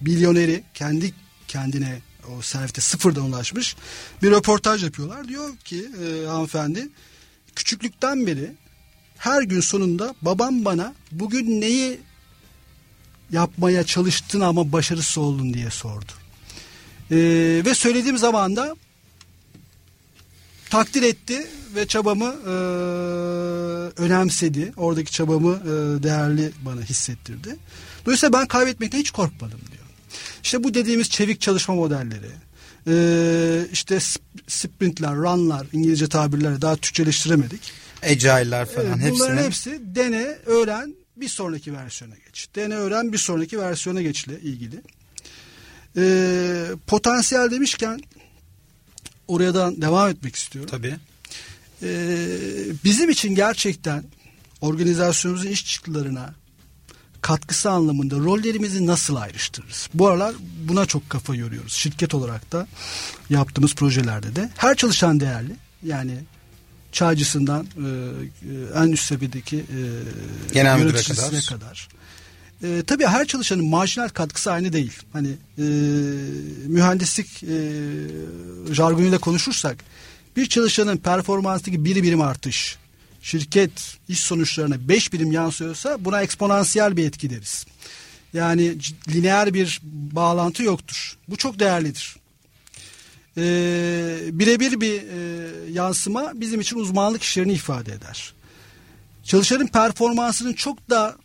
milyoneri 0.00 0.62
kendi 0.74 1.14
kendine 1.48 2.00
o 2.38 2.42
servete 2.42 2.80
sıfırdan 2.80 3.24
ulaşmış. 3.24 3.76
Bir 4.22 4.30
röportaj 4.30 4.84
yapıyorlar. 4.84 5.28
Diyor 5.28 5.56
ki 5.56 5.88
e, 6.04 6.26
hanımefendi 6.26 6.88
küçüklükten 7.56 8.26
beri 8.26 8.50
her 9.18 9.42
gün 9.42 9.60
sonunda 9.60 10.14
babam 10.22 10.64
bana 10.64 10.94
bugün 11.12 11.60
neyi 11.60 11.98
yapmaya 13.32 13.84
çalıştın 13.84 14.40
ama 14.40 14.72
başarısız 14.72 15.18
oldun 15.18 15.54
diye 15.54 15.70
sordu. 15.70 16.12
Ee, 17.10 17.62
ve 17.66 17.74
söylediğim 17.74 18.18
zaman 18.18 18.56
da 18.56 18.76
takdir 20.70 21.02
etti 21.02 21.46
ve 21.74 21.86
çabamı 21.86 22.34
e, 22.46 22.50
önemsedi. 24.02 24.72
Oradaki 24.76 25.12
çabamı 25.12 25.54
e, 25.54 26.02
değerli 26.02 26.50
bana 26.64 26.80
hissettirdi. 26.82 27.56
Dolayısıyla 28.06 28.32
ben 28.40 28.46
kaybetmekten 28.46 28.98
hiç 28.98 29.10
korkmadım 29.10 29.60
diyor. 29.72 29.84
İşte 30.42 30.64
bu 30.64 30.74
dediğimiz 30.74 31.10
çevik 31.10 31.40
çalışma 31.40 31.74
modelleri, 31.74 32.30
Ee, 32.88 33.66
işte 33.72 33.98
sprintler, 34.48 35.14
runlar, 35.16 35.66
İngilizce 35.72 36.08
tabirlerle 36.08 36.62
daha 36.62 36.76
Türkçeleştiremedik. 36.76 37.72
Agile'lar 38.02 38.66
falan 38.66 39.00
Evet, 39.00 39.12
bunların 39.12 39.36
hepsini. 39.36 39.74
hepsi 39.74 39.94
dene, 39.94 40.36
öğren, 40.46 40.94
bir 41.16 41.28
sonraki 41.28 41.72
versiyona 41.72 42.14
geç. 42.26 42.48
Dene, 42.56 42.74
öğren, 42.74 43.12
bir 43.12 43.18
sonraki 43.18 43.58
versiyona 43.58 44.02
geçle 44.02 44.40
ilgili. 44.40 44.80
Ee, 45.96 46.66
potansiyel 46.86 47.50
demişken 47.50 48.00
oradan 49.30 49.82
devam 49.82 50.10
etmek 50.10 50.36
istiyorum. 50.36 50.70
Tabii. 50.70 50.96
Ee, 51.82 52.26
bizim 52.84 53.10
için 53.10 53.34
gerçekten 53.34 54.04
organizasyonumuzun 54.60 55.48
iş 55.48 55.66
çıktılarına 55.66 56.34
katkısı 57.20 57.70
anlamında 57.70 58.16
rollerimizi 58.16 58.86
nasıl 58.86 59.16
ayrıştırırız? 59.16 59.88
Bu 59.94 60.08
aralar 60.08 60.34
buna 60.68 60.86
çok 60.86 61.10
kafa 61.10 61.34
yoruyoruz. 61.34 61.72
Şirket 61.72 62.14
olarak 62.14 62.52
da 62.52 62.66
yaptığımız 63.30 63.74
projelerde 63.74 64.36
de. 64.36 64.50
Her 64.56 64.76
çalışan 64.76 65.20
değerli. 65.20 65.52
Yani 65.82 66.18
çaycısından 66.92 67.66
e, 67.76 67.88
e, 67.88 68.84
en 68.84 68.92
üst 68.92 69.04
seviyedeki 69.04 69.56
e, 69.56 69.78
Genel 70.52 70.78
müdüre 70.78 71.02
kadar. 71.02 71.46
kadar. 71.46 71.88
E, 72.62 72.82
tabii 72.86 73.06
her 73.06 73.26
çalışanın 73.26 73.64
marjinal 73.64 74.08
katkısı 74.08 74.52
aynı 74.52 74.72
değil. 74.72 74.92
Hani 75.12 75.28
e, 75.58 75.62
mühendislik 76.66 77.42
e, 77.42 77.56
jargonuyla 78.74 79.18
konuşursak 79.18 79.84
bir 80.36 80.46
çalışanın 80.46 80.96
performansındaki 80.96 81.84
bir 81.84 82.02
birim 82.02 82.20
artış 82.20 82.78
şirket 83.22 83.98
iş 84.08 84.20
sonuçlarına 84.20 84.88
5 84.88 85.12
birim 85.12 85.32
yansıyorsa 85.32 86.04
buna 86.04 86.22
eksponansiyel 86.22 86.96
bir 86.96 87.06
etki 87.06 87.30
deriz. 87.30 87.66
Yani 88.32 88.76
lineer 89.08 89.54
bir 89.54 89.80
bağlantı 89.84 90.62
yoktur. 90.62 91.16
Bu 91.28 91.36
çok 91.36 91.58
değerlidir. 91.58 92.16
Ee, 93.36 94.18
birebir 94.32 94.80
bir 94.80 95.02
e, 95.02 95.72
yansıma 95.72 96.32
bizim 96.34 96.60
için 96.60 96.76
uzmanlık 96.76 97.22
işlerini 97.22 97.52
ifade 97.52 97.92
eder. 97.92 98.34
Çalışanın 99.24 99.66
performansının 99.66 100.52
çok 100.52 100.90
da 100.90 101.16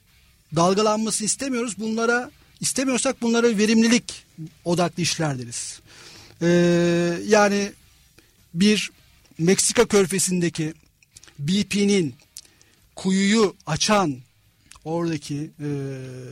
dalgalanmasını 0.55 1.25
istemiyoruz. 1.25 1.79
Bunlara 1.79 2.31
istemiyorsak 2.61 3.21
bunlara 3.21 3.57
verimlilik 3.57 4.25
odaklı 4.65 5.03
işler 5.03 5.39
deriz. 5.39 5.79
Ee, 6.41 6.47
yani 7.27 7.71
bir 8.53 8.91
Meksika 9.37 9.85
körfesindeki 9.85 10.73
BP'nin 11.39 12.15
kuyuyu 12.95 13.55
açan 13.65 14.17
oradaki 14.85 15.51
e, 15.59 15.69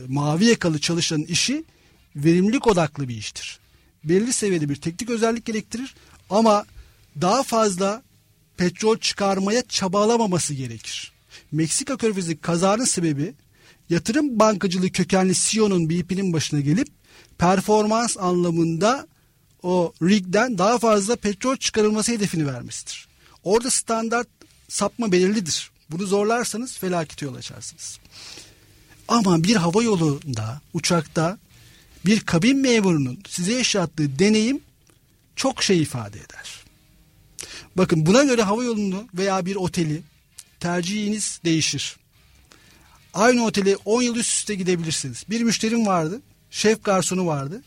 mavi 0.08 0.44
yakalı 0.44 0.78
çalışanın 0.78 1.24
işi 1.24 1.64
verimlilik 2.16 2.66
odaklı 2.66 3.08
bir 3.08 3.16
iştir. 3.16 3.58
Belli 4.04 4.32
seviyede 4.32 4.68
bir 4.68 4.76
teknik 4.76 5.10
özellik 5.10 5.44
gerektirir 5.44 5.94
ama 6.30 6.66
daha 7.20 7.42
fazla 7.42 8.02
petrol 8.56 8.98
çıkarmaya 8.98 9.62
çabalamaması 9.68 10.54
gerekir. 10.54 11.12
Meksika 11.52 11.96
körfezi 11.96 12.40
kazanın 12.40 12.84
sebebi 12.84 13.34
yatırım 13.90 14.38
bankacılığı 14.38 14.90
kökenli 14.90 15.34
CEO'nun 15.34 15.90
BP'nin 15.90 16.32
başına 16.32 16.60
gelip 16.60 16.88
performans 17.38 18.16
anlamında 18.18 19.06
o 19.62 19.92
rigden 20.02 20.58
daha 20.58 20.78
fazla 20.78 21.16
petrol 21.16 21.56
çıkarılması 21.56 22.12
hedefini 22.12 22.46
vermesidir. 22.46 23.08
Orada 23.44 23.70
standart 23.70 24.28
sapma 24.68 25.12
belirlidir. 25.12 25.70
Bunu 25.90 26.06
zorlarsanız 26.06 26.78
felakete 26.78 27.26
yol 27.26 27.34
açarsınız. 27.34 27.98
Ama 29.08 29.44
bir 29.44 29.56
hava 29.56 29.82
yolunda, 29.82 30.60
uçakta 30.74 31.38
bir 32.06 32.20
kabin 32.20 32.58
memurunun 32.58 33.18
size 33.28 33.52
yaşattığı 33.52 34.18
deneyim 34.18 34.60
çok 35.36 35.62
şey 35.62 35.82
ifade 35.82 36.18
eder. 36.18 36.64
Bakın 37.76 38.06
buna 38.06 38.24
göre 38.24 38.42
hava 38.42 38.64
yolunu 38.64 39.08
veya 39.14 39.46
bir 39.46 39.56
oteli 39.56 40.02
tercihiniz 40.60 41.40
değişir. 41.44 41.96
Aynı 43.14 43.44
otele 43.44 43.76
10 43.84 44.02
yıl 44.02 44.16
üst 44.16 44.32
üste 44.32 44.54
gidebilirsiniz. 44.54 45.24
Bir 45.30 45.40
müşterim 45.40 45.86
vardı, 45.86 46.22
şef 46.50 46.84
garsonu 46.84 47.26
vardı. 47.26 47.62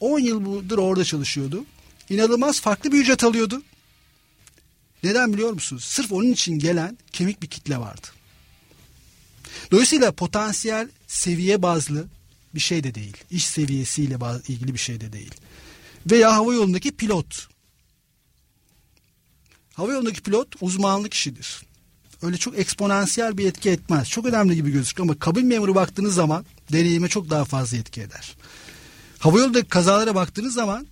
10 0.00 0.18
yıldır 0.18 0.78
orada 0.78 1.04
çalışıyordu. 1.04 1.64
İnanılmaz 2.10 2.60
farklı 2.60 2.92
bir 2.92 2.98
ücret 3.00 3.24
alıyordu. 3.24 3.62
Neden 5.02 5.32
biliyor 5.32 5.52
musunuz? 5.52 5.84
Sırf 5.84 6.12
onun 6.12 6.32
için 6.32 6.58
gelen 6.58 6.98
kemik 7.12 7.42
bir 7.42 7.46
kitle 7.46 7.78
vardı. 7.78 8.06
Dolayısıyla 9.70 10.12
potansiyel 10.12 10.88
seviye 11.06 11.62
bazlı 11.62 12.06
bir 12.54 12.60
şey 12.60 12.84
de 12.84 12.94
değil. 12.94 13.16
İş 13.30 13.44
seviyesiyle 13.44 14.16
ilgili 14.48 14.74
bir 14.74 14.78
şey 14.78 15.00
de 15.00 15.12
değil. 15.12 15.34
Veya 16.10 16.34
hava 16.34 16.54
yolundaki 16.54 16.92
pilot. 16.92 17.48
Hava 19.74 19.92
yolundaki 19.92 20.22
pilot 20.22 20.48
uzmanlık 20.60 21.14
işidir. 21.14 21.62
Öyle 22.22 22.36
çok 22.36 22.58
eksponansiyel 22.58 23.38
bir 23.38 23.46
etki 23.46 23.70
etmez. 23.70 24.08
Çok 24.08 24.26
önemli 24.26 24.54
gibi 24.54 24.70
gözüküyor 24.70 25.08
ama 25.08 25.18
kabin 25.18 25.46
memuru 25.46 25.74
baktığınız 25.74 26.14
zaman 26.14 26.44
deneyime 26.72 27.08
çok 27.08 27.30
daha 27.30 27.44
fazla 27.44 27.76
etki 27.76 28.00
eder. 28.00 28.36
Hava 29.18 29.38
yolundaki 29.38 29.68
kazalara 29.68 30.14
baktığınız 30.14 30.54
zaman 30.54 30.86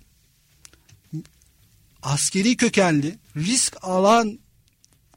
askeri 2.03 2.57
kökenli 2.57 3.19
risk 3.37 3.77
alan 3.81 4.39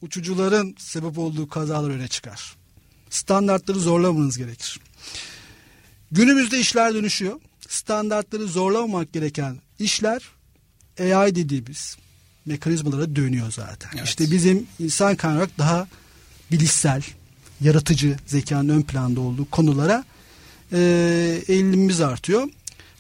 uçucuların 0.00 0.76
sebep 0.78 1.18
olduğu 1.18 1.48
kazalar 1.48 1.90
öne 1.90 2.08
çıkar. 2.08 2.56
Standartları 3.10 3.78
zorlamanız 3.78 4.38
gerekir. 4.38 4.80
Günümüzde 6.12 6.58
işler 6.58 6.94
dönüşüyor. 6.94 7.40
Standartları 7.68 8.46
zorlamamak 8.46 9.12
gereken 9.12 9.60
işler 9.78 10.22
AI 11.00 11.34
dediğimiz 11.34 11.96
mekanizmalara 12.46 13.16
dönüyor 13.16 13.52
zaten. 13.52 13.90
Evet. 13.94 14.08
İşte 14.08 14.30
bizim 14.30 14.66
insan 14.78 15.16
kaynağı 15.16 15.48
daha 15.58 15.88
bilişsel, 16.54 17.02
yaratıcı 17.60 18.16
zekanın 18.26 18.68
ön 18.68 18.82
planda 18.82 19.20
olduğu 19.20 19.50
konulara 19.50 20.04
e, 20.72 20.78
eğilimimiz 21.48 22.00
artıyor. 22.00 22.48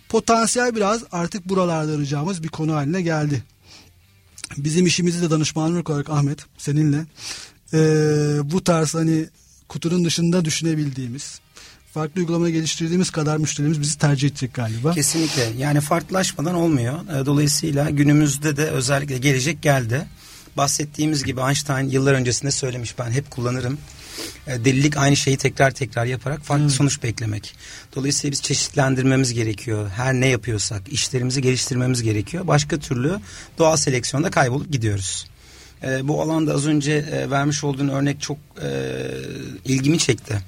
Potansiyel 0.08 0.76
biraz 0.76 1.02
artık 1.12 1.48
buralarda 1.48 1.92
arayacağımız 1.92 2.42
bir 2.42 2.48
konu 2.48 2.74
haline 2.74 3.02
geldi. 3.02 3.42
Bizim 4.56 4.86
işimizi 4.86 5.22
de 5.22 5.30
danışmanlık 5.30 5.90
olarak 5.90 6.10
Ahmet 6.10 6.38
seninle 6.58 7.04
e, 7.72 7.78
bu 8.44 8.64
tarz 8.64 8.94
hani 8.94 9.26
kutunun 9.68 10.04
dışında 10.04 10.44
düşünebildiğimiz 10.44 11.40
farklı 11.94 12.20
uygulama 12.20 12.50
geliştirdiğimiz 12.50 13.10
kadar 13.10 13.36
müşterimiz 13.36 13.80
bizi 13.80 13.98
tercih 13.98 14.28
edecek 14.28 14.54
galiba. 14.54 14.92
Kesinlikle. 14.92 15.52
Yani 15.58 15.80
farklılaşmadan 15.80 16.54
olmuyor. 16.54 17.20
E, 17.22 17.26
Dolayısıyla 17.26 17.90
günümüzde 17.90 18.56
de 18.56 18.70
özellikle 18.70 19.18
gelecek 19.18 19.62
geldi. 19.62 20.06
Bahsettiğimiz 20.56 21.24
gibi 21.24 21.40
Einstein 21.40 21.88
yıllar 21.88 22.14
öncesinde 22.14 22.50
söylemiş 22.50 22.98
ben 22.98 23.10
hep 23.10 23.30
kullanırım. 23.30 23.78
E, 24.46 24.64
Delilik 24.64 24.96
aynı 24.96 25.16
şeyi 25.16 25.36
tekrar 25.36 25.70
tekrar 25.70 26.04
yaparak 26.06 26.40
farklı 26.44 26.70
sonuç 26.70 27.02
beklemek. 27.02 27.54
Dolayısıyla 27.96 28.32
biz 28.32 28.42
çeşitlendirmemiz 28.42 29.34
gerekiyor. 29.34 29.90
Her 29.96 30.14
ne 30.14 30.28
yapıyorsak 30.28 30.88
işlerimizi 30.88 31.42
geliştirmemiz 31.42 32.02
gerekiyor. 32.02 32.46
Başka 32.46 32.78
türlü 32.78 33.20
doğal 33.58 33.76
seleksiyonda 33.76 34.30
kaybolup 34.30 34.72
gidiyoruz. 34.72 35.26
E, 35.82 36.08
bu 36.08 36.22
alanda 36.22 36.54
az 36.54 36.66
önce 36.66 36.92
e, 36.92 37.30
vermiş 37.30 37.64
olduğun 37.64 37.88
örnek 37.88 38.20
çok 38.20 38.38
e, 38.62 38.68
ilgimi 39.64 39.98
çekti 39.98 40.42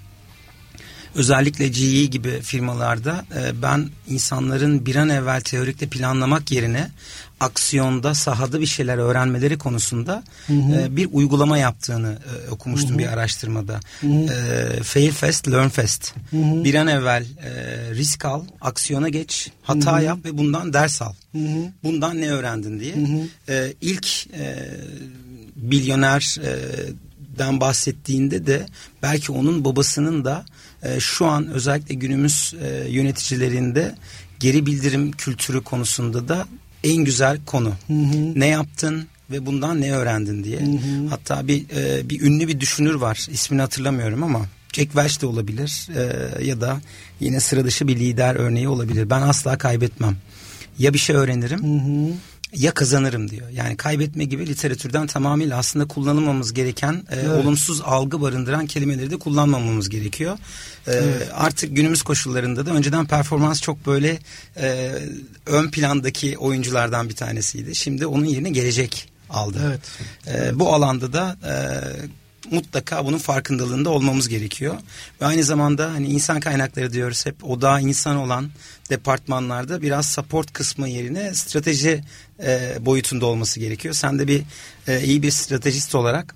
özellikle 1.17 1.69
GE 1.69 2.05
gibi 2.05 2.41
firmalarda 2.43 3.25
e, 3.37 3.63
ben 3.63 3.89
insanların 4.09 4.87
bir 4.87 4.97
an 4.97 5.09
evvel 5.09 5.41
teorikte 5.41 5.87
planlamak 5.87 6.51
yerine 6.51 6.91
aksiyonda 7.41 8.15
sahada 8.15 8.61
bir 8.61 8.67
şeyler 8.67 8.99
öğrenmeleri 8.99 9.59
konusunda 9.59 10.23
e, 10.51 10.97
bir 10.97 11.09
uygulama 11.13 11.59
yaptığını 11.59 12.19
e, 12.47 12.51
okumuştum 12.51 12.99
bir 12.99 13.07
araştırmada. 13.07 13.81
E, 14.03 14.83
fail 14.83 15.13
fast, 15.13 15.49
learn 15.49 15.69
fast. 15.69 16.15
Bir 16.33 16.75
an 16.75 16.87
evvel 16.87 17.23
e, 17.23 17.51
risk 17.95 18.25
al, 18.25 18.43
aksiyona 18.61 19.09
geç, 19.09 19.51
hata 19.63 20.01
yap 20.01 20.19
ve 20.25 20.39
bundan 20.39 20.73
ders 20.73 21.03
al. 21.03 21.13
Bundan 21.85 22.21
ne 22.21 22.31
öğrendin 22.31 22.81
diye. 22.81 22.95
E, 23.49 23.73
ilk 23.81 24.27
e, 24.27 24.71
milyoner 25.57 26.37
e, 26.45 26.53
den 27.39 27.61
bahsettiğinde 27.61 28.47
de 28.47 28.67
belki 29.03 29.33
onun 29.33 29.65
babasının 29.65 30.25
da 30.25 30.45
e, 30.83 31.01
şu 31.01 31.27
an 31.27 31.47
özellikle 31.47 31.95
günümüz 31.95 32.55
e, 32.63 32.89
yöneticilerinde 32.91 33.95
geri 34.41 34.67
bildirim 34.67 35.13
kültürü 35.13 35.65
konusunda 35.65 36.29
da 36.29 36.47
en 36.87 37.05
güzel 37.05 37.39
konu. 37.47 37.75
Ne 38.37 38.47
yaptın 38.47 39.07
ve 39.31 39.47
bundan 39.47 39.81
ne 39.81 39.93
öğrendin 39.93 40.45
diye. 40.45 40.61
Hatta 41.11 41.49
bir 41.49 41.65
e, 41.77 42.09
bir 42.11 42.21
ünlü 42.21 42.49
bir 42.49 42.61
düşünür 42.61 42.95
var. 42.95 43.27
İsmini 43.31 43.61
hatırlamıyorum 43.61 44.23
ama 44.23 44.47
Jack 44.73 44.93
Welch 44.93 45.23
de 45.23 45.27
olabilir 45.27 45.89
e, 45.97 46.45
ya 46.45 46.61
da 46.61 46.81
yine 47.21 47.41
sıra 47.41 47.65
dışı 47.65 47.89
bir 47.89 47.97
lider 47.97 48.35
örneği 48.35 48.69
olabilir. 48.69 49.11
Ben 49.11 49.23
asla 49.23 49.59
kaybetmem. 49.59 50.17
Ya 50.79 50.95
bir 50.95 50.99
şey 50.99 51.17
öğrenirim 51.17 51.61
ya 52.55 52.75
kazanırım 52.75 53.31
diyor. 53.31 53.49
Yani 53.51 53.77
kaybetme 53.77 54.25
gibi 54.25 54.47
literatürden 54.47 55.07
tamamıyla 55.07 55.59
aslında 55.59 55.89
kullanılmamız 55.89 56.53
gereken 56.53 56.93
e, 56.93 57.15
evet. 57.15 57.29
olumsuz 57.29 57.81
algı 57.81 58.21
barındıran 58.21 58.67
kelimeleri 58.67 59.11
de 59.11 59.17
kullanmamamız 59.17 59.89
gerekiyor. 59.89 60.39
E, 60.87 60.93
evet. 60.93 61.29
Artık 61.35 61.77
günümüz 61.77 62.03
koşullarında 62.03 62.67
da 62.67 62.71
önceden 62.71 63.07
performans 63.07 63.63
çok 63.63 63.87
böyle 63.87 64.19
e, 64.57 64.93
ön 65.47 65.71
plandaki 65.71 66.39
oyunculardan 66.39 67.09
bir 67.09 67.17
tanesiydi. 67.17 67.75
Şimdi 67.75 68.07
onun 68.07 68.25
yerine 68.25 68.51
gelecek 68.51 69.13
aldı. 69.31 69.59
Evet. 69.67 69.81
E. 70.27 70.59
Bu 70.59 70.75
alanda 70.75 71.13
da 71.13 71.37
e, 71.45 71.55
mutlaka 72.51 73.05
bunun 73.05 73.19
farkındalığında 73.19 73.91
olmamız 73.91 74.29
gerekiyor. 74.29 74.75
Ve 75.21 75.27
aynı 75.27 75.45
zamanda 75.45 75.93
hani 75.93 76.07
insan 76.07 76.41
kaynakları 76.41 76.93
diyoruz 76.93 77.27
hep 77.27 77.45
o 77.45 77.61
da 77.61 77.81
insan 77.81 78.17
olan 78.17 78.51
departmanlarda 78.91 79.83
biraz 79.83 80.07
support 80.07 80.53
kısmı 80.53 80.89
yerine 80.89 81.35
strateji 81.35 82.05
e, 82.43 82.77
boyutunda 82.81 83.27
olması 83.27 83.61
gerekiyor. 83.61 83.95
Sen 83.95 84.19
de 84.19 84.29
bir 84.29 84.43
e, 84.89 85.05
iyi 85.05 85.23
bir 85.23 85.31
stratejist 85.31 85.95
olarak 85.95 86.35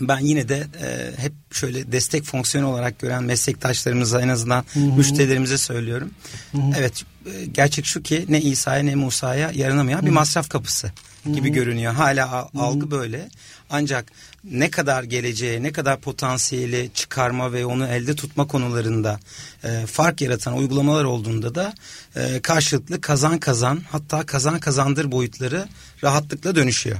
ben 0.00 0.18
yine 0.18 0.48
de 0.48 0.66
e, 0.82 1.10
hep 1.22 1.32
şöyle 1.50 1.92
destek 1.92 2.24
fonksiyonu 2.24 2.68
olarak 2.68 2.98
gören 2.98 3.24
meslektaşlarımıza 3.24 4.20
en 4.20 4.28
azından 4.28 4.64
Hı-hı. 4.72 4.84
müşterilerimize 4.84 5.58
söylüyorum. 5.58 6.10
Hı-hı. 6.52 6.72
Evet 6.78 7.04
e, 7.26 7.44
gerçek 7.46 7.86
şu 7.86 8.02
ki 8.02 8.24
ne 8.28 8.40
İsa'ya 8.40 8.82
ne 8.82 8.94
Musa'ya 8.94 9.50
yaranamayan 9.54 9.98
Hı-hı. 9.98 10.06
bir 10.06 10.10
masraf 10.10 10.48
kapısı 10.48 10.92
gibi 11.24 11.48
Hı-hı. 11.48 11.54
görünüyor. 11.54 11.92
Hala 11.92 12.32
Hı-hı. 12.32 12.62
algı 12.62 12.90
böyle. 12.90 13.28
Ancak 13.70 14.12
ne 14.50 14.70
kadar 14.70 15.02
geleceğe, 15.02 15.62
ne 15.62 15.72
kadar 15.72 16.00
potansiyeli 16.00 16.90
çıkarma 16.94 17.52
ve 17.52 17.66
onu 17.66 17.86
elde 17.86 18.14
tutma 18.14 18.46
konularında 18.46 19.20
e, 19.64 19.86
fark 19.86 20.20
yaratan 20.20 20.58
uygulamalar 20.58 21.04
olduğunda 21.04 21.54
da 21.54 21.74
e, 22.16 22.40
karşılıklı 22.40 23.00
kazan 23.00 23.38
kazan 23.38 23.82
hatta 23.90 24.26
kazan 24.26 24.60
kazandır 24.60 25.12
boyutları 25.12 25.68
rahatlıkla 26.04 26.54
dönüşüyor. 26.56 26.98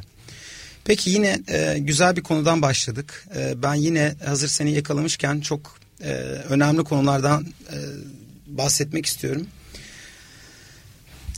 Peki 0.84 1.10
yine 1.10 1.38
e, 1.48 1.78
güzel 1.78 2.16
bir 2.16 2.22
konudan 2.22 2.62
başladık. 2.62 3.26
E, 3.36 3.62
ben 3.62 3.74
yine 3.74 4.14
hazır 4.24 4.48
seni 4.48 4.72
yakalamışken 4.72 5.40
çok 5.40 5.78
e, 6.00 6.12
önemli 6.48 6.84
konulardan 6.84 7.46
e, 7.72 7.76
bahsetmek 8.46 9.06
istiyorum. 9.06 9.46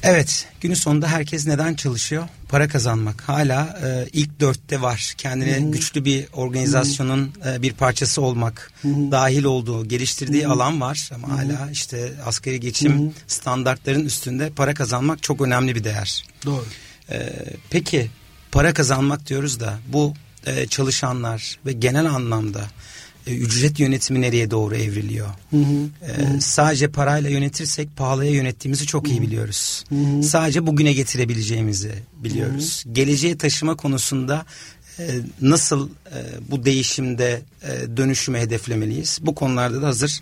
Evet 0.03 0.47
günün 0.61 0.75
sonunda 0.75 1.09
herkes 1.09 1.47
neden 1.47 1.75
çalışıyor? 1.75 2.29
Para 2.49 2.69
kazanmak. 2.69 3.29
Hala 3.29 3.79
e, 3.85 4.09
ilk 4.13 4.41
dörtte 4.41 4.83
var. 4.83 5.15
Kendine 5.19 5.61
Hı-hı. 5.61 5.71
güçlü 5.71 6.05
bir 6.05 6.27
organizasyonun 6.33 7.33
e, 7.47 7.63
bir 7.63 7.73
parçası 7.73 8.23
olmak. 8.23 8.73
Hı-hı. 8.83 9.11
Dahil 9.11 9.45
olduğu, 9.45 9.89
geliştirdiği 9.89 10.45
Hı-hı. 10.45 10.53
alan 10.53 10.81
var. 10.81 11.11
Ama 11.15 11.29
Hı-hı. 11.29 11.37
hala 11.37 11.71
işte 11.71 12.13
asgari 12.27 12.61
geçim 12.61 13.01
Hı-hı. 13.01 13.11
standartların 13.27 14.05
üstünde 14.05 14.51
para 14.51 14.75
kazanmak 14.75 15.23
çok 15.23 15.41
önemli 15.41 15.75
bir 15.75 15.85
değer. 15.85 16.25
Doğru. 16.47 16.65
E, 17.11 17.33
peki 17.71 18.11
para 18.53 18.75
kazanmak 18.75 19.27
diyoruz 19.27 19.61
da 19.61 19.79
bu 19.89 20.15
e, 20.47 20.67
çalışanlar 20.67 21.59
ve 21.67 21.73
genel 21.73 22.07
anlamda 22.07 22.65
ücret 23.31 23.81
yönetimi 23.81 24.21
nereye 24.21 24.51
doğru 24.51 24.77
evriliyor? 24.77 25.29
Hı 25.51 25.57
hı, 25.57 25.89
e, 26.13 26.35
hı. 26.35 26.41
Sadece 26.41 26.89
parayla 26.89 27.31
yönetirsek 27.31 27.97
pahalıya 27.97 28.31
yönettiğimizi 28.31 28.87
çok 28.87 29.07
hı. 29.07 29.11
iyi 29.11 29.23
biliyoruz. 29.23 29.85
Hı 29.89 29.95
hı. 29.95 30.23
Sadece 30.23 30.67
bugüne 30.67 30.93
getirebileceğimizi 30.93 31.93
biliyoruz. 32.17 32.85
Hı 32.85 32.89
hı. 32.89 32.95
Geleceğe 32.95 33.39
taşıma 33.39 33.77
konusunda 33.77 34.47
e, 34.99 35.07
nasıl 35.41 35.89
e, 35.89 36.19
bu 36.51 36.65
değişimde 36.65 37.43
e, 37.63 37.97
dönüşümü 37.97 38.39
hedeflemeliyiz? 38.39 39.19
Bu 39.23 39.35
konularda 39.35 39.83
da 39.83 39.87
hazır 39.87 40.21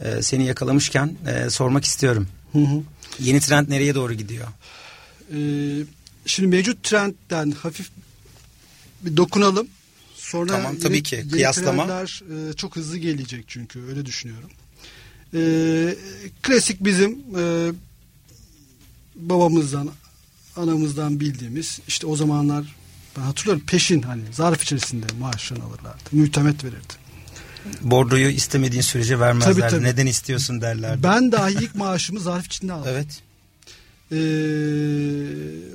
e, 0.00 0.22
seni 0.22 0.46
yakalamışken 0.46 1.16
e, 1.26 1.50
sormak 1.50 1.84
istiyorum. 1.84 2.28
Hı 2.52 2.58
hı. 2.58 2.82
Yeni 3.20 3.40
trend 3.40 3.68
nereye 3.68 3.94
doğru 3.94 4.14
gidiyor? 4.14 4.48
Ee, 5.34 5.84
şimdi 6.26 6.48
mevcut 6.48 6.82
trendten 6.82 7.50
hafif 7.50 7.90
bir 9.02 9.16
dokunalım. 9.16 9.68
Sonra 10.30 10.52
tamam, 10.52 10.76
tabii 10.78 10.94
yeni, 10.94 11.02
ki 11.02 11.28
kıyaslama. 11.32 11.86
Trendler, 11.86 12.22
e, 12.50 12.52
çok 12.52 12.76
hızlı 12.76 12.98
gelecek 12.98 13.44
çünkü 13.48 13.82
öyle 13.82 14.06
düşünüyorum. 14.06 14.50
E, 15.34 15.40
klasik 16.42 16.84
bizim 16.84 17.18
e, 17.38 17.72
babamızdan 19.14 19.90
anamızdan 20.56 21.20
bildiğimiz 21.20 21.80
işte 21.88 22.06
o 22.06 22.16
zamanlar 22.16 22.76
ben 23.16 23.22
hatırlıyorum 23.22 23.62
peşin 23.66 24.02
hani 24.02 24.22
zarf 24.32 24.62
içerisinde 24.62 25.06
maaşını 25.20 25.64
alırlardı. 25.64 26.02
Mütemet 26.12 26.64
verirdi. 26.64 26.94
Bordoyu 27.80 28.28
istemediğin 28.28 28.82
sürece 28.82 29.20
vermezler. 29.20 29.52
Tabii, 29.52 29.70
tabii. 29.70 29.84
Neden 29.84 30.06
istiyorsun 30.06 30.60
derlerdi. 30.60 31.02
Ben 31.02 31.32
dahi 31.32 31.52
ilk 31.52 31.74
maaşımı 31.74 32.20
zarf 32.20 32.46
içinde 32.46 32.72
aldım. 32.72 32.92
Evet. 32.92 33.22
Ee, 34.12 34.16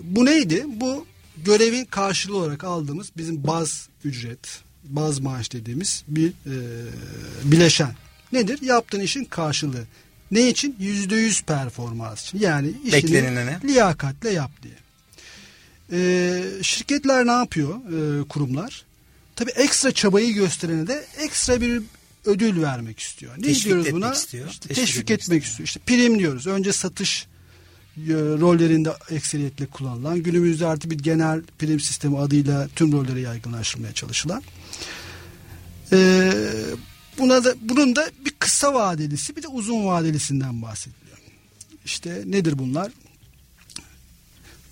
bu 0.03 0.25
neydi? 0.25 0.63
Bu 0.67 1.05
görevin 1.37 1.85
karşılığı 1.85 2.37
olarak 2.37 2.63
aldığımız 2.63 3.11
bizim 3.17 3.47
baz 3.47 3.89
ücret, 4.05 4.63
baz 4.83 5.19
maaş 5.19 5.51
dediğimiz 5.51 6.03
bir 6.07 6.29
e, 6.29 6.55
bileşen. 7.43 7.95
Nedir? 8.31 8.61
Yaptığın 8.61 8.99
işin 8.99 9.25
karşılığı. 9.25 9.83
Ne 10.31 10.49
için? 10.49 10.75
Yüzde 10.79 11.15
yüz 11.15 11.41
performans 11.41 12.23
için. 12.23 12.39
Yani 12.39 12.73
işini 12.85 13.67
liyakatle 13.67 14.29
yap 14.29 14.51
diye. 14.63 14.73
E, 15.91 16.43
şirketler 16.61 17.27
ne 17.27 17.31
yapıyor 17.31 17.75
e, 17.75 18.27
kurumlar? 18.27 18.85
Tabii 19.35 19.51
ekstra 19.51 19.91
çabayı 19.91 20.33
gösterene 20.33 20.87
de 20.87 21.05
ekstra 21.17 21.61
bir 21.61 21.81
ödül 22.25 22.61
vermek 22.61 22.99
istiyor. 22.99 23.33
Ne 23.37 23.41
teşvik 23.41 23.65
diyoruz 23.65 23.91
buna? 23.91 24.11
Istiyor. 24.11 24.49
İşte 24.49 24.67
teşvik, 24.67 24.85
teşvik 24.85 25.11
etmek 25.11 25.19
istiyor. 25.19 25.41
istiyor. 25.43 25.67
İşte 25.67 25.79
prim 25.79 26.19
diyoruz. 26.19 26.47
Önce 26.47 26.73
satış 26.73 27.27
rollerinde 28.41 28.93
ekseriyetle 29.09 29.65
kullanılan 29.65 30.23
günümüzde 30.23 30.67
artık 30.67 30.91
bir 30.91 30.97
genel 30.97 31.41
prim 31.59 31.79
sistemi 31.79 32.19
adıyla 32.19 32.67
tüm 32.75 32.91
rolleri 32.91 33.21
yaygınlaştırmaya 33.21 33.93
çalışılan 33.93 34.43
ee, 35.91 36.31
buna 37.17 37.43
da 37.43 37.55
bunun 37.61 37.95
da 37.95 38.11
bir 38.25 38.31
kısa 38.39 38.73
vadelisi 38.73 39.35
bir 39.35 39.43
de 39.43 39.47
uzun 39.47 39.85
vadelisinden 39.85 40.61
bahsediliyor. 40.61 41.17
İşte 41.85 42.23
nedir 42.25 42.57
bunlar? 42.57 42.91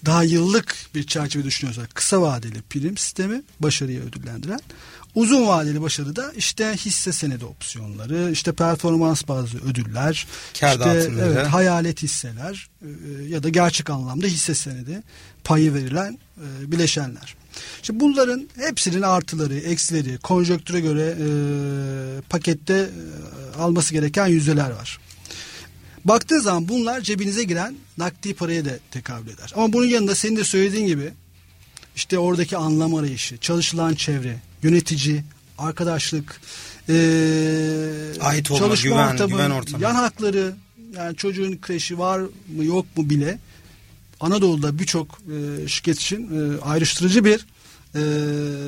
Daha 0.06 0.24
yıllık 0.24 0.76
bir 0.96 1.04
çerçeve 1.04 1.44
düşünüyorsak 1.44 1.96
kısa 1.96 2.22
vadeli 2.22 2.62
prim 2.62 2.98
sistemi 2.98 3.44
başarıyı 3.60 4.02
ödüllendiren 4.02 4.60
Uzun 5.16 5.48
vadeli 5.48 5.82
başarıda 5.82 6.32
işte 6.38 6.76
hisse 6.78 7.12
senedi 7.12 7.46
opsiyonları, 7.46 8.32
işte 8.32 8.52
performans 8.52 9.28
bazlı 9.28 9.60
ödüller, 9.60 10.28
Kar 10.60 10.72
işte 10.72 11.10
evet, 11.22 11.48
hayalet 11.48 12.04
hisseler 12.04 12.70
e, 12.82 13.24
ya 13.28 13.44
da 13.44 13.50
gerçek 13.50 13.90
anlamda 13.90 14.28
hisse 14.28 14.56
senedi 14.56 15.04
payı 15.44 15.74
verilen 15.74 16.20
e, 16.38 16.72
bileşenler. 16.72 17.36
Şimdi 17.82 18.00
bunların 18.00 18.50
hepsinin 18.56 19.02
artıları, 19.02 19.56
eksileri, 19.56 20.18
konjöktüre 20.18 20.80
göre 20.80 21.16
e, 21.20 21.28
pakette 22.30 22.74
e, 22.74 23.60
alması 23.60 23.94
gereken 23.94 24.28
yüzdeler 24.28 24.72
var. 24.72 25.00
Baktığı 26.06 26.42
zaman 26.42 26.68
bunlar 26.68 27.02
cebinize 27.02 27.44
giren 27.44 27.76
nakdi 27.98 28.34
paraya 28.34 28.66
da 28.66 28.72
tekabül 28.92 29.30
eder. 29.30 29.52
Ama 29.56 29.74
bunun 29.74 29.86
yanında 29.86 30.16
senin 30.16 30.36
de 30.36 30.44
söylediğin 30.44 30.88
gibi 30.88 31.12
işte 31.96 32.20
oradaki 32.20 32.58
anlam 32.58 32.96
arayışı, 32.96 33.38
çalışılan 33.38 33.94
çevre, 33.94 34.40
yönetici, 34.64 35.24
arkadaşlık, 35.58 36.42
e, 36.90 36.96
ait 38.22 38.52
olma, 38.52 38.60
çalışma 38.60 38.90
güven, 38.90 39.14
ortamı, 39.14 39.32
güven 39.32 39.50
ortamı, 39.50 39.84
yan 39.84 39.96
hakları, 39.96 40.54
yani 40.96 41.16
çocuğun 41.16 41.58
kreşi 41.58 42.00
var 42.00 42.20
mı 42.56 42.66
yok 42.66 42.98
mu 42.98 43.10
bile 43.10 43.40
Anadolu'da 44.20 44.80
birçok 44.80 45.20
e, 45.64 45.68
şirket 45.68 46.00
için 46.00 46.30
e, 46.58 46.62
ayrıştırıcı 46.62 47.26
bir 47.26 47.36
e, 47.36 48.02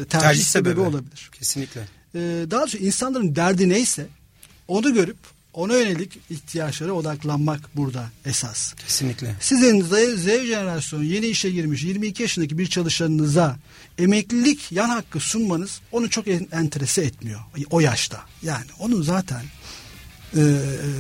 tercih, 0.06 0.10
tercih 0.10 0.44
sebebi, 0.44 0.70
sebebi 0.70 0.80
olabilir. 0.80 1.30
Kesinlikle. 1.32 1.82
E, 2.16 2.20
daha 2.52 2.62
doğrusu 2.62 2.78
insanların 2.78 3.36
derdi 3.36 3.70
neyse 3.70 4.08
onu 4.68 4.94
görüp 4.94 5.18
ona 5.56 5.78
yönelik 5.78 6.20
ihtiyaçlara 6.30 6.92
odaklanmak 6.92 7.76
burada 7.76 8.10
esas. 8.26 8.74
Kesinlikle. 8.74 9.36
Sizin 9.40 9.82
Z, 9.82 10.22
Z 10.22 10.26
jenerasyonu 10.26 11.04
yeni 11.04 11.26
işe 11.26 11.50
girmiş 11.50 11.84
22 11.84 12.22
yaşındaki 12.22 12.58
bir 12.58 12.68
çalışanınıza 12.68 13.58
emeklilik 13.98 14.72
yan 14.72 14.90
hakkı 14.90 15.20
sunmanız 15.20 15.82
onu 15.92 16.10
çok 16.10 16.28
enterese 16.28 17.02
etmiyor 17.02 17.40
o 17.70 17.80
yaşta. 17.80 18.22
Yani 18.44 18.66
onun 18.80 19.02
zaten 19.02 19.42
e, 20.38 20.42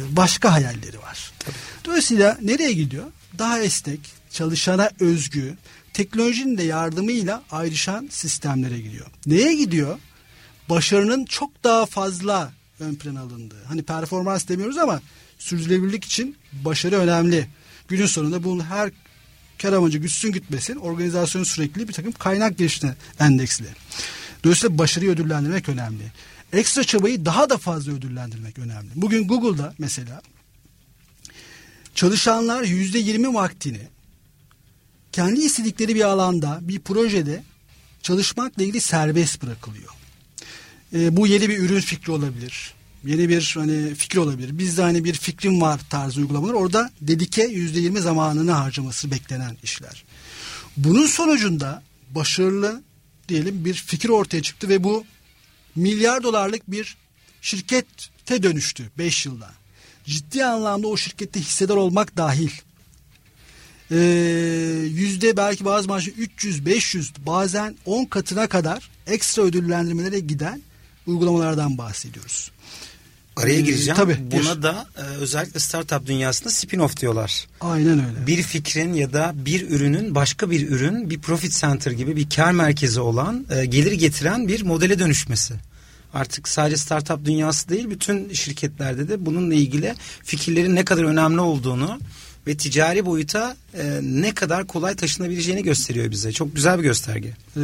başka 0.09 0.53
hayalleri 0.53 0.99
var. 0.99 1.31
Tabii. 1.39 1.55
Dolayısıyla 1.85 2.37
nereye 2.41 2.73
gidiyor? 2.73 3.05
Daha 3.37 3.59
esnek, 3.59 3.99
çalışana 4.31 4.89
özgü, 4.99 5.57
teknolojinin 5.93 6.57
de 6.57 6.63
yardımıyla 6.63 7.43
ayrışan 7.51 8.07
sistemlere 8.11 8.79
gidiyor. 8.79 9.05
Neye 9.25 9.55
gidiyor? 9.55 9.99
Başarının 10.69 11.25
çok 11.25 11.63
daha 11.63 11.85
fazla 11.85 12.51
ön 12.79 12.95
plan 12.95 13.15
alındı. 13.15 13.55
Hani 13.67 13.83
performans 13.83 14.47
demiyoruz 14.47 14.77
ama 14.77 15.01
sürdürülebilirlik 15.39 16.05
için 16.05 16.35
başarı 16.53 16.95
önemli. 16.95 17.47
Günün 17.87 18.05
sonunda 18.05 18.43
bunun 18.43 18.63
her 18.63 18.91
kar 19.61 19.73
amacı 19.73 19.97
güçsün 19.97 20.31
gütmesin 20.31 20.75
organizasyonun 20.75 21.45
sürekli 21.45 21.87
bir 21.87 21.93
takım 21.93 22.11
kaynak 22.11 22.57
gelişine 22.57 22.95
endeksli. 23.19 23.65
Dolayısıyla 24.43 24.77
başarıyı 24.77 25.11
ödüllendirmek 25.11 25.69
önemli. 25.69 26.11
Ekstra 26.53 26.83
çabayı 26.83 27.25
daha 27.25 27.49
da 27.49 27.57
fazla 27.57 27.91
ödüllendirmek 27.91 28.59
önemli. 28.59 28.89
Bugün 28.95 29.27
Google'da 29.27 29.73
mesela 29.77 30.21
çalışanlar 31.95 32.63
yüzde 32.63 32.99
yirmi 32.99 33.33
vaktini 33.33 33.81
kendi 35.11 35.41
istedikleri 35.41 35.95
bir 35.95 36.01
alanda, 36.01 36.59
bir 36.61 36.79
projede 36.79 37.43
çalışmakla 38.01 38.63
ilgili 38.63 38.81
serbest 38.81 39.43
bırakılıyor. 39.43 39.91
E, 40.93 41.17
bu 41.17 41.27
yeni 41.27 41.49
bir 41.49 41.59
ürün 41.59 41.79
fikri 41.79 42.11
olabilir. 42.11 42.73
Yeni 43.05 43.29
bir 43.29 43.51
hani 43.57 43.95
fikir 43.95 44.17
olabilir. 44.17 44.57
Bizde 44.57 44.81
hani 44.81 45.03
bir 45.03 45.13
fikrim 45.13 45.61
var 45.61 45.81
tarzı 45.89 46.19
uygulamalar. 46.19 46.53
Orada 46.53 46.91
dedike 47.01 47.43
yüzde 47.43 47.79
yirmi 47.79 47.99
zamanını 47.99 48.51
harcaması 48.51 49.11
beklenen 49.11 49.57
işler. 49.63 50.03
Bunun 50.77 51.07
sonucunda 51.07 51.83
başarılı 52.11 52.83
diyelim 53.29 53.65
bir 53.65 53.73
fikir 53.73 54.09
ortaya 54.09 54.41
çıktı 54.41 54.69
ve 54.69 54.83
bu 54.83 55.05
milyar 55.75 56.23
dolarlık 56.23 56.71
bir 56.71 56.97
şirkete 57.41 58.43
dönüştü 58.43 58.91
5 58.97 59.25
yılda. 59.25 59.51
Ciddi 60.05 60.45
anlamda 60.45 60.87
o 60.87 60.97
şirkette 60.97 61.39
hissedar 61.39 61.75
olmak 61.75 62.17
dahil. 62.17 62.51
Ee, 63.91 63.97
yüzde 64.91 65.37
belki 65.37 65.65
bazı 65.65 65.87
maaşı 65.87 66.11
300, 66.11 66.65
500 66.65 67.13
bazen 67.25 67.75
10 67.85 68.05
katına 68.05 68.47
kadar 68.47 68.89
ekstra 69.07 69.41
ödüllendirmelere 69.41 70.19
giden 70.19 70.61
uygulamalardan 71.07 71.77
bahsediyoruz. 71.77 72.51
Araya 73.37 73.53
Ee, 73.57 73.61
gireceğim. 73.61 73.95
tabii, 73.95 74.17
Buna 74.31 74.53
gir. 74.53 74.61
da 74.63 74.87
e, 74.97 75.01
özellikle 75.01 75.59
startup 75.59 76.07
dünyasında 76.07 76.49
spin-off 76.49 76.97
diyorlar. 77.01 77.47
Aynen 77.61 78.05
öyle. 78.05 78.27
Bir 78.27 78.41
fikrin 78.43 78.93
ya 78.93 79.13
da 79.13 79.31
bir 79.35 79.69
ürünün 79.69 80.15
başka 80.15 80.51
bir 80.51 80.69
ürün 80.69 81.09
bir 81.09 81.19
profit 81.19 81.51
center 81.53 81.91
gibi 81.91 82.15
bir 82.15 82.29
kar 82.29 82.51
merkezi 82.51 82.99
olan 82.99 83.45
e, 83.49 83.65
gelir 83.65 83.91
getiren 83.91 84.47
bir 84.47 84.61
modele 84.61 84.99
dönüşmesi. 84.99 85.53
Artık 86.13 86.47
sadece 86.47 86.77
startup 86.77 87.25
dünyası 87.25 87.69
değil 87.69 87.89
bütün 87.89 88.33
şirketlerde 88.33 89.09
de 89.09 89.25
bununla 89.25 89.53
ilgili 89.53 89.95
fikirlerin 90.23 90.75
ne 90.75 90.85
kadar 90.85 91.03
önemli 91.03 91.41
olduğunu 91.41 91.99
ve 92.47 92.57
ticari 92.57 93.05
boyuta 93.05 93.55
e, 93.73 93.99
ne 94.03 94.33
kadar 94.33 94.67
kolay 94.67 94.95
taşınabileceğini 94.95 95.63
gösteriyor 95.63 96.11
bize. 96.11 96.31
Çok 96.31 96.55
güzel 96.55 96.77
bir 96.77 96.83
gösterge. 96.83 97.27
Ee, 97.27 97.61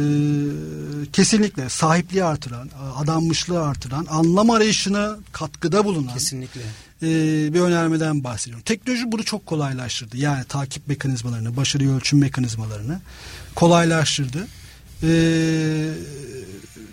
kesinlikle 1.12 1.68
sahipliği 1.68 2.24
artıran, 2.24 2.70
adanmışlığı 2.96 3.62
artıran, 3.62 4.06
anlam 4.10 4.50
arayışına 4.50 5.18
katkıda 5.32 5.84
bulunan 5.84 6.14
Kesinlikle. 6.14 6.60
e, 7.02 7.06
bir 7.54 7.60
önermeden 7.60 8.24
bahsediyorum. 8.24 8.64
Teknoloji 8.64 9.12
bunu 9.12 9.24
çok 9.24 9.46
kolaylaştırdı. 9.46 10.16
Yani 10.16 10.44
takip 10.44 10.88
mekanizmalarını, 10.88 11.56
başarıyı 11.56 11.90
ölçüm 11.90 12.18
mekanizmalarını 12.18 13.00
kolaylaştırdı. 13.54 14.46
Ee, 15.02 15.90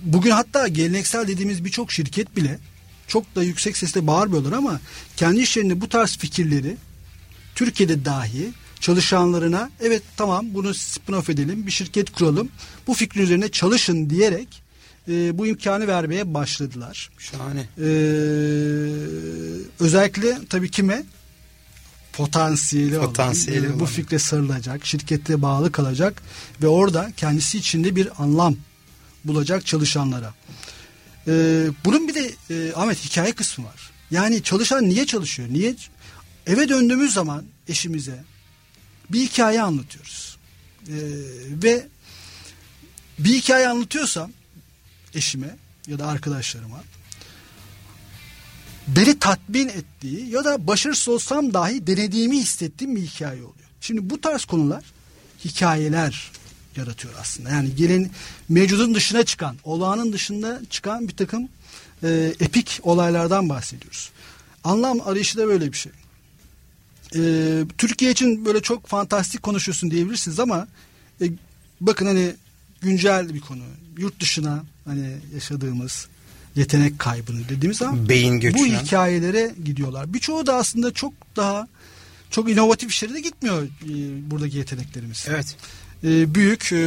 bugün 0.02 0.32
hatta 0.32 0.68
geleneksel 0.68 1.28
dediğimiz 1.28 1.66
birçok 1.66 1.92
şirket 1.92 2.36
bile 2.36 2.60
çok 3.08 3.36
da 3.36 3.44
yüksek 3.44 3.78
sesle 3.78 4.08
bağırmıyorlar 4.08 4.52
ama 4.52 4.80
kendi 5.18 5.40
işlerinde 5.40 5.82
bu 5.82 5.90
tarz 5.90 6.18
fikirleri 6.18 6.78
Türkiye'de 7.60 8.06
dahi 8.06 8.50
çalışanlarına 8.80 9.70
evet 9.82 10.04
tamam 10.18 10.46
bunu 10.54 10.70
spin-off 10.70 11.32
edelim 11.32 11.66
bir 11.68 11.72
şirket 11.72 12.12
kuralım 12.12 12.50
bu 12.88 12.94
fikrin 12.94 13.22
üzerine 13.22 13.50
çalışın 13.50 14.10
diyerek 14.10 14.48
e, 15.08 15.38
bu 15.38 15.48
imkanı 15.48 15.88
vermeye 15.88 16.34
başladılar. 16.34 17.10
Şahane. 17.18 17.60
Ee, 17.60 17.84
özellikle 19.80 20.40
tabii 20.50 20.72
kime? 20.72 21.04
Potansiyeli, 22.14 23.00
Potansiyeli 23.00 23.68
olan, 23.68 23.76
e, 23.76 23.80
bu 23.80 23.84
olan. 23.84 23.86
fikre 23.86 24.20
sarılacak, 24.20 24.86
şirkete 24.86 25.42
bağlı 25.42 25.72
kalacak 25.72 26.22
ve 26.62 26.68
orada 26.68 27.12
kendisi 27.18 27.58
içinde 27.58 27.96
bir 27.96 28.24
anlam 28.24 28.56
bulacak 29.26 29.66
çalışanlara. 29.66 30.34
Ee, 31.28 31.68
bunun 31.86 32.08
bir 32.08 32.16
de 32.16 32.32
e, 32.50 32.74
Ahmet 32.76 33.06
hikaye 33.06 33.32
kısmı 33.32 33.66
var. 33.66 33.92
Yani 34.12 34.44
çalışan 34.44 34.90
niye 34.90 35.06
çalışıyor? 35.06 35.50
Niye? 35.52 35.76
Eve 36.50 36.70
döndüğümüz 36.70 37.14
zaman 37.14 37.46
eşimize 37.68 38.24
bir 39.10 39.22
hikaye 39.22 39.62
anlatıyoruz. 39.62 40.38
Ee, 40.88 40.94
ve 41.64 41.88
bir 43.20 43.34
hikaye 43.34 43.68
anlatıyorsam 43.68 44.32
eşime 45.16 45.56
ya 45.88 46.00
da 46.00 46.08
arkadaşlarıma 46.08 46.84
beni 48.88 49.20
tatmin 49.20 49.68
ettiği 49.68 50.30
ya 50.30 50.46
da 50.46 50.68
başarısız 50.68 51.10
olsam 51.10 51.54
dahi 51.54 51.88
denediğimi 51.88 52.38
hissettiğim 52.38 52.96
bir 52.96 53.02
hikaye 53.02 53.42
oluyor. 53.42 53.70
Şimdi 53.82 54.10
bu 54.10 54.22
tarz 54.22 54.46
konular 54.46 54.84
hikayeler 55.46 56.32
yaratıyor 56.76 57.14
aslında. 57.22 57.50
Yani 57.50 57.76
gelin 57.76 58.12
mevcudun 58.50 58.96
dışına 58.96 59.24
çıkan, 59.24 59.56
olağanın 59.64 60.14
dışında 60.14 60.62
çıkan 60.70 61.08
bir 61.08 61.16
takım 61.16 61.50
e, 62.04 62.34
epik 62.40 62.80
olaylardan 62.84 63.50
bahsediyoruz. 63.50 64.12
Anlam 64.64 65.02
arayışı 65.02 65.38
da 65.38 65.48
böyle 65.48 65.72
bir 65.72 65.78
şey. 65.78 65.92
E, 67.16 67.22
Türkiye 67.78 68.12
için 68.12 68.46
böyle 68.46 68.62
çok 68.62 68.88
fantastik 68.88 69.44
konuşuyorsun 69.44 69.92
diyebilirsiniz 69.92 70.40
ama 70.40 70.68
e, 71.22 71.26
bakın 71.82 72.06
hani 72.06 72.34
güncel 72.82 73.34
bir 73.34 73.40
konu. 73.40 73.64
Yurt 73.98 74.20
dışına 74.20 74.64
hani 74.86 75.18
yaşadığımız 75.34 76.08
yetenek 76.56 77.00
kaybını 77.00 77.50
dediğimiz 77.50 77.78
zaman 77.78 78.10
Beyin 78.10 78.36
bu 78.38 78.40
göçünen. 78.40 78.80
hikayelere 78.80 79.54
gidiyorlar. 79.66 80.14
Birçoğu 80.14 80.46
da 80.46 80.56
aslında 80.56 80.94
çok 80.94 81.14
daha 81.36 81.68
çok 82.30 82.50
inovatif 82.50 82.90
işlere 82.92 83.14
de 83.14 83.22
gitmiyor 83.22 83.64
e, 83.64 83.70
buradaki 84.32 84.58
yeteneklerimiz. 84.58 85.26
Evet. 85.30 85.56
E, 86.04 86.36
büyük 86.36 86.72
e, 86.74 86.78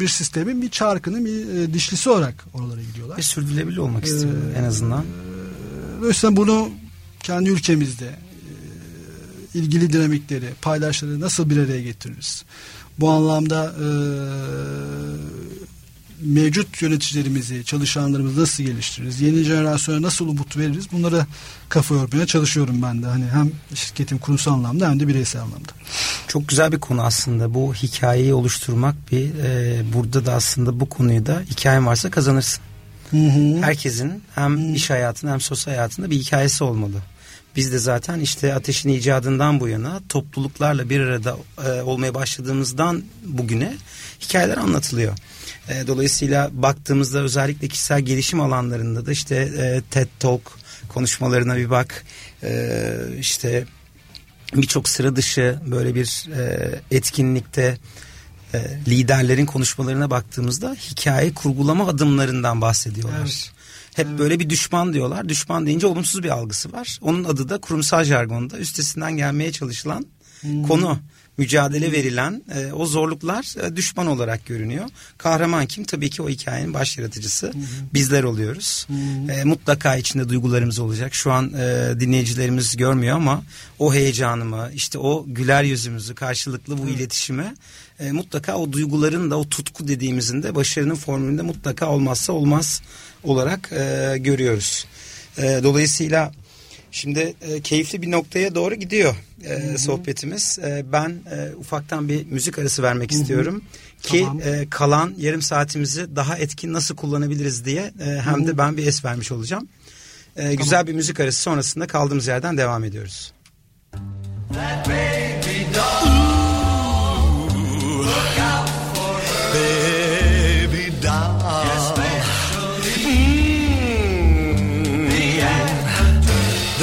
bir 0.00 0.08
sistemin 0.08 0.62
bir 0.62 0.68
çarkının 0.70 1.24
bir 1.24 1.48
e, 1.60 1.74
dişlisi 1.74 2.10
olarak 2.10 2.44
oralara 2.54 2.82
gidiyorlar. 2.82 3.18
Ve 3.18 3.22
sürdürülebilir 3.22 3.76
olmak 3.76 4.04
Ee, 4.04 4.10
istiyor 4.10 4.34
en 4.58 4.64
azından. 4.64 5.04
Dolayısıyla 6.00 6.36
bunu 6.36 6.70
kendi 7.20 7.50
ülkemizde 7.50 8.06
e, 8.06 8.27
ilgili 9.54 9.92
dinamikleri, 9.92 10.50
paydaşları 10.62 11.20
nasıl 11.20 11.50
bir 11.50 11.56
araya 11.56 11.82
getiririz? 11.82 12.44
Bu 12.98 13.10
anlamda 13.10 13.74
e, 13.80 13.88
mevcut 16.22 16.82
yöneticilerimizi, 16.82 17.64
çalışanlarımızı 17.64 18.40
nasıl 18.40 18.64
geliştiririz? 18.64 19.20
Yeni 19.20 19.42
jenerasyona 19.42 20.02
nasıl 20.02 20.28
umut 20.28 20.56
veririz? 20.56 20.92
Bunlara 20.92 21.26
kafa 21.68 21.94
yormaya 21.94 22.26
çalışıyorum 22.26 22.82
ben 22.82 23.02
de. 23.02 23.06
Hani 23.06 23.24
hem 23.24 23.50
şirketin 23.74 24.18
kurumsal 24.18 24.52
anlamda 24.52 24.90
hem 24.90 25.00
de 25.00 25.08
bireysel 25.08 25.42
anlamda. 25.42 25.72
Çok 26.28 26.48
güzel 26.48 26.72
bir 26.72 26.80
konu 26.80 27.02
aslında 27.02 27.54
bu 27.54 27.74
hikayeyi 27.74 28.34
oluşturmak 28.34 28.94
bir 29.12 29.34
e, 29.44 29.82
burada 29.94 30.26
da 30.26 30.34
aslında 30.34 30.80
bu 30.80 30.88
konuyu 30.88 31.26
da 31.26 31.42
hikayen 31.50 31.86
varsa 31.86 32.10
kazanırsın. 32.10 32.62
Hı 33.10 33.16
hı. 33.16 33.62
Herkesin 33.62 34.22
hem 34.34 34.74
iş 34.74 34.90
hayatında 34.90 35.32
hem 35.32 35.40
sosyal 35.40 35.74
hayatında 35.74 36.10
bir 36.10 36.16
hikayesi 36.16 36.64
olmalı. 36.64 36.96
Biz 37.56 37.72
de 37.72 37.78
zaten 37.78 38.20
işte 38.20 38.54
ateşin 38.54 38.88
icadından 38.88 39.60
bu 39.60 39.68
yana 39.68 40.00
topluluklarla 40.08 40.90
bir 40.90 41.00
arada 41.00 41.36
e, 41.66 41.82
olmaya 41.82 42.14
başladığımızdan 42.14 43.02
bugüne 43.24 43.76
hikayeler 44.20 44.56
anlatılıyor. 44.56 45.18
E, 45.68 45.86
dolayısıyla 45.86 46.50
baktığımızda 46.52 47.18
özellikle 47.18 47.68
kişisel 47.68 48.00
gelişim 48.00 48.40
alanlarında 48.40 49.06
da 49.06 49.12
işte 49.12 49.36
e, 49.36 49.82
TED 49.90 50.08
Talk 50.18 50.42
konuşmalarına 50.88 51.56
bir 51.56 51.70
bak. 51.70 52.04
E, 52.42 52.92
işte 53.18 53.64
birçok 54.54 54.88
sıra 54.88 55.16
dışı 55.16 55.58
böyle 55.66 55.94
bir 55.94 56.28
e, 56.36 56.70
etkinlikte 56.90 57.78
e, 58.54 58.58
liderlerin 58.88 59.46
konuşmalarına 59.46 60.10
baktığımızda 60.10 60.76
hikaye 60.90 61.34
kurgulama 61.34 61.88
adımlarından 61.88 62.60
bahsediyorlar. 62.60 63.18
Evet. 63.20 63.50
Hep 63.98 64.18
böyle 64.18 64.40
bir 64.40 64.50
düşman 64.50 64.92
diyorlar. 64.92 65.28
Düşman 65.28 65.66
deyince 65.66 65.86
olumsuz 65.86 66.22
bir 66.22 66.30
algısı 66.30 66.72
var. 66.72 66.98
Onun 67.02 67.24
adı 67.24 67.48
da 67.48 67.58
kurumsal 67.58 68.04
jargonda 68.04 68.58
üstesinden 68.58 69.16
gelmeye 69.16 69.52
çalışılan 69.52 70.06
konu. 70.68 70.98
Mücadele 71.38 71.92
verilen 71.92 72.42
e, 72.54 72.72
o 72.72 72.86
zorluklar 72.86 73.66
e, 73.66 73.76
düşman 73.76 74.06
olarak 74.06 74.46
görünüyor. 74.46 74.88
Kahraman 75.18 75.66
kim? 75.66 75.84
Tabii 75.84 76.10
ki 76.10 76.22
o 76.22 76.28
hikayenin 76.28 76.74
baş 76.74 76.98
yaratıcısı. 76.98 77.52
Bizler 77.94 78.22
oluyoruz. 78.22 78.86
E, 79.30 79.44
mutlaka 79.44 79.96
içinde 79.96 80.28
duygularımız 80.28 80.78
olacak. 80.78 81.14
Şu 81.14 81.32
an 81.32 81.52
e, 81.52 82.00
dinleyicilerimiz 82.00 82.76
görmüyor 82.76 83.16
ama 83.16 83.42
o 83.78 83.94
heyecanımı, 83.94 84.70
işte 84.74 84.98
o 84.98 85.24
güler 85.28 85.62
yüzümüzü, 85.62 86.14
karşılıklı 86.14 86.78
bu 86.78 86.88
iletişime 86.88 87.54
e, 88.00 88.12
mutlaka 88.12 88.56
o 88.56 88.72
duyguların 88.72 89.30
da 89.30 89.38
o 89.38 89.48
tutku 89.48 89.88
dediğimizin 89.88 90.42
de 90.42 90.54
başarının 90.54 90.94
formülünde 90.94 91.42
mutlaka 91.42 91.86
olmazsa 91.90 92.32
olmaz 92.32 92.82
olarak 93.24 93.72
e, 93.72 94.14
görüyoruz. 94.18 94.86
E, 95.38 95.60
dolayısıyla 95.62 96.32
şimdi 96.90 97.34
e, 97.42 97.60
keyifli 97.60 98.02
bir 98.02 98.10
noktaya 98.10 98.54
doğru 98.54 98.74
gidiyor 98.74 99.14
e, 99.44 99.78
sohbetimiz. 99.78 100.58
E, 100.58 100.84
ben 100.92 101.08
e, 101.30 101.54
ufaktan 101.56 102.08
bir 102.08 102.26
müzik 102.26 102.58
arası 102.58 102.82
vermek 102.82 103.12
istiyorum 103.12 103.62
ki 104.02 104.20
Tamam. 104.20 104.40
e, 104.44 104.66
kalan 104.70 105.14
yarım 105.18 105.42
saatimizi 105.42 106.16
daha 106.16 106.38
etkin 106.38 106.72
nasıl 106.72 106.96
kullanabiliriz 106.96 107.64
diye 107.64 107.92
e, 108.00 108.04
hem 108.04 108.46
de 108.46 108.58
ben 108.58 108.76
bir 108.76 108.86
es 108.86 109.04
vermiş 109.04 109.32
olacağım. 109.32 109.68
E, 110.36 110.54
Güzel 110.54 110.86
bir 110.86 110.92
müzik 110.92 111.20
arası 111.20 111.40
sonrasında 111.40 111.86
kaldığımız 111.86 112.26
yerden 112.26 112.56
devam 112.58 112.84
ediyoruz. 112.84 113.32
baby 114.50 115.27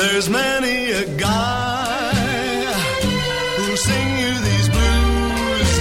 There's 0.07 0.29
many 0.29 0.91
a 0.91 1.05
guy 1.17 2.63
who'll 3.55 3.75
sing 3.89 4.09
you 4.23 4.33
these 4.49 4.69
blues 4.75 5.71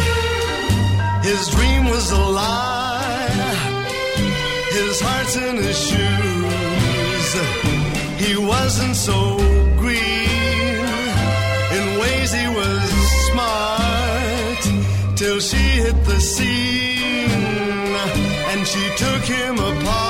His 1.28 1.42
dream 1.54 1.84
was 1.84 2.10
a 2.10 2.24
lie. 2.40 3.54
His 4.70 5.00
heart's 5.00 5.37
in 5.37 5.56
his 5.56 5.78
shoes. 5.88 7.28
He 8.24 8.32
wasn't 8.52 8.96
so 8.96 9.37
green. 9.82 10.78
In 11.78 11.84
ways 12.02 12.32
he 12.32 12.46
was 12.60 12.84
smart. 13.28 14.62
Till 15.16 15.38
she 15.38 15.64
hit 15.84 15.98
the 16.06 16.18
scene 16.18 17.30
and 18.50 18.66
she 18.66 18.84
took 18.96 19.22
him 19.37 19.58
apart. 19.58 20.03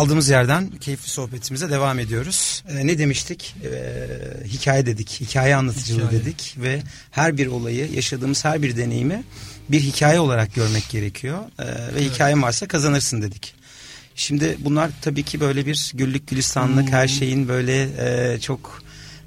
Kaldığımız 0.00 0.28
yerden 0.28 0.70
keyifli 0.70 1.10
sohbetimize 1.10 1.70
devam 1.70 1.98
ediyoruz. 1.98 2.64
Ee, 2.68 2.86
ne 2.86 2.98
demiştik? 2.98 3.54
Ee, 3.64 4.48
hikaye 4.48 4.86
dedik, 4.86 5.20
hikaye 5.20 5.56
anlatıcılığı 5.56 6.06
Hikaye. 6.06 6.20
dedik 6.20 6.54
ve 6.58 6.82
her 7.10 7.38
bir 7.38 7.46
olayı, 7.46 7.92
yaşadığımız 7.92 8.44
her 8.44 8.62
bir 8.62 8.76
deneyimi 8.76 9.24
bir 9.70 9.80
hikaye 9.80 10.20
olarak 10.20 10.54
görmek 10.54 10.88
gerekiyor. 10.88 11.38
Ee, 11.58 11.64
ve 11.94 12.04
hikayen 12.04 12.42
varsa 12.42 12.68
kazanırsın 12.68 13.22
dedik. 13.22 13.54
Şimdi 14.14 14.56
bunlar 14.58 14.90
tabii 15.02 15.22
ki 15.22 15.40
böyle 15.40 15.66
bir 15.66 15.92
güllük 15.94 16.28
gülistanlık 16.28 16.92
her 16.92 17.08
şeyin 17.08 17.48
böyle 17.48 17.82
e, 17.82 18.40
çok 18.40 18.82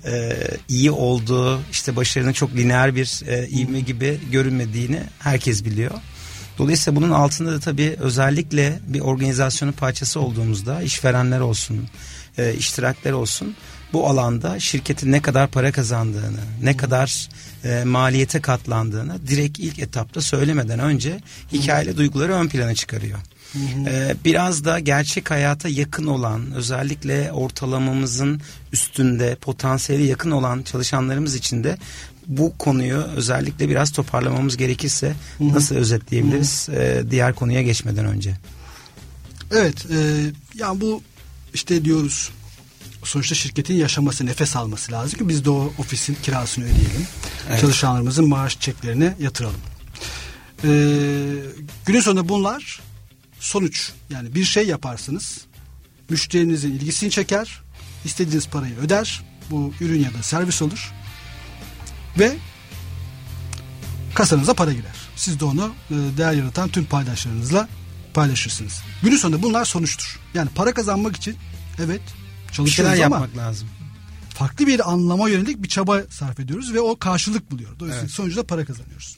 e, 0.05 0.33
iyi 0.69 0.91
olduğu 0.91 1.61
işte 1.71 1.95
başarının 1.95 2.33
çok 2.33 2.55
lineer 2.55 2.95
bir 2.95 3.21
e, 3.27 3.47
ivme 3.47 3.79
gibi 3.79 4.19
görünmediğini 4.31 4.99
herkes 5.19 5.65
biliyor. 5.65 5.91
Dolayısıyla 6.57 7.01
bunun 7.01 7.11
altında 7.11 7.51
da 7.51 7.59
tabii 7.59 7.95
özellikle 7.99 8.79
bir 8.87 8.99
organizasyonun 8.99 9.71
parçası 9.71 10.19
olduğumuzda 10.19 10.81
işverenler 10.81 11.39
olsun, 11.39 11.87
e, 12.37 12.53
iştirakler 12.53 13.11
olsun 13.11 13.55
bu 13.93 14.07
alanda 14.07 14.59
şirketin 14.59 15.11
ne 15.11 15.21
kadar 15.21 15.47
para 15.47 15.71
kazandığını, 15.71 16.39
ne 16.61 16.77
kadar 16.77 17.29
e, 17.63 17.83
maliyete 17.83 18.41
katlandığını 18.41 19.27
direkt 19.27 19.59
ilk 19.59 19.79
etapta 19.79 20.21
söylemeden 20.21 20.79
önce 20.79 21.19
hikayeyle 21.51 21.97
duyguları 21.97 22.33
ön 22.33 22.47
plana 22.47 22.75
çıkarıyor. 22.75 23.19
Ee, 23.87 24.15
biraz 24.25 24.65
da 24.65 24.79
gerçek 24.79 25.31
hayata 25.31 25.69
yakın 25.69 26.07
olan 26.07 26.51
özellikle 26.51 27.31
ortalamamızın 27.31 28.41
üstünde 28.73 29.35
potansiyeli 29.35 30.03
yakın 30.03 30.31
olan 30.31 30.61
çalışanlarımız 30.63 31.35
için 31.35 31.63
de 31.63 31.77
bu 32.27 32.53
konuyu 32.57 32.97
özellikle 32.97 33.69
biraz 33.69 33.91
toparlamamız 33.91 34.57
gerekirse 34.57 35.15
nasıl 35.39 35.75
özetleyebiliriz 35.75 36.69
ee, 36.69 37.03
diğer 37.11 37.35
konuya 37.35 37.61
geçmeden 37.61 38.05
önce? 38.05 38.37
Evet, 39.51 39.85
e, 39.91 40.31
yani 40.55 40.81
bu 40.81 41.01
işte 41.53 41.85
diyoruz 41.85 42.31
sonuçta 43.03 43.35
şirketin 43.35 43.73
yaşaması, 43.73 44.25
nefes 44.25 44.55
alması 44.55 44.91
lazım 44.91 45.19
ki 45.19 45.29
biz 45.29 45.45
de 45.45 45.49
o 45.49 45.73
ofisin 45.77 46.17
kirasını 46.23 46.65
ödeyelim. 46.65 47.07
Evet. 47.49 47.61
Çalışanlarımızın 47.61 48.29
maaş 48.29 48.59
çeklerini 48.59 49.13
yatıralım. 49.19 49.61
E, 50.63 50.69
günün 51.85 51.99
sonunda 51.99 52.29
bunlar 52.29 52.81
sonuç. 53.39 53.91
Yani 54.09 54.35
bir 54.35 54.43
şey 54.43 54.67
yaparsınız, 54.67 55.41
müşterinizin 56.09 56.71
ilgisini 56.71 57.11
çeker, 57.11 57.61
istediğiniz 58.05 58.47
parayı 58.47 58.77
öder. 58.77 59.23
Bu 59.51 59.73
ürün 59.81 59.99
ya 59.99 60.13
da 60.13 60.23
servis 60.23 60.61
olur. 60.61 60.93
Ve 62.19 62.35
kasanıza 64.13 64.53
para 64.53 64.71
girer. 64.73 64.95
Siz 65.15 65.39
de 65.39 65.45
onu 65.45 65.73
e, 65.91 65.95
değer 66.17 66.33
yaratan 66.33 66.69
tüm 66.69 66.85
paydaşlarınızla 66.85 67.67
paylaşırsınız. 68.13 68.81
Günün 69.03 69.17
sonunda 69.17 69.41
bunlar 69.43 69.65
sonuçtur. 69.65 70.19
Yani 70.33 70.49
para 70.55 70.73
kazanmak 70.73 71.15
için 71.15 71.35
evet 71.85 72.01
çalışıyoruz 72.51 72.93
ama 72.93 73.15
yapmak 73.15 73.37
lazım. 73.37 73.67
farklı 74.29 74.67
bir 74.67 74.91
anlama 74.91 75.29
yönelik 75.29 75.63
bir 75.63 75.67
çaba 75.69 76.01
sarf 76.09 76.39
ediyoruz 76.39 76.73
ve 76.73 76.79
o 76.79 76.99
karşılık 76.99 77.51
buluyor. 77.51 77.69
Dolayısıyla 77.79 78.01
Evet. 78.05 78.11
sonuçta 78.15 78.43
para 78.43 78.65
kazanıyoruz. 78.65 79.17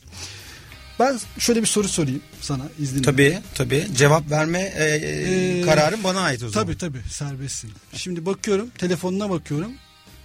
Ben 0.99 1.19
şöyle 1.39 1.61
bir 1.61 1.67
soru 1.67 1.87
sorayım 1.87 2.21
sana 2.41 2.63
izninle. 2.79 3.01
Tabii 3.01 3.39
tabii 3.55 3.87
cevap 3.97 4.31
verme 4.31 4.59
e, 4.59 4.83
e, 4.83 5.59
Ee, 5.59 5.61
kararın 5.61 6.03
bana 6.03 6.19
ait 6.21 6.43
o 6.43 6.49
zaman. 6.49 6.67
Tabii 6.67 6.77
tabii 6.77 7.01
serbestsin. 7.09 7.71
Şimdi 7.93 8.25
bakıyorum 8.25 8.69
telefonuna 8.77 9.29
bakıyorum. 9.29 9.71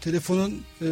Telefonun 0.01 0.63
e, 0.83 0.89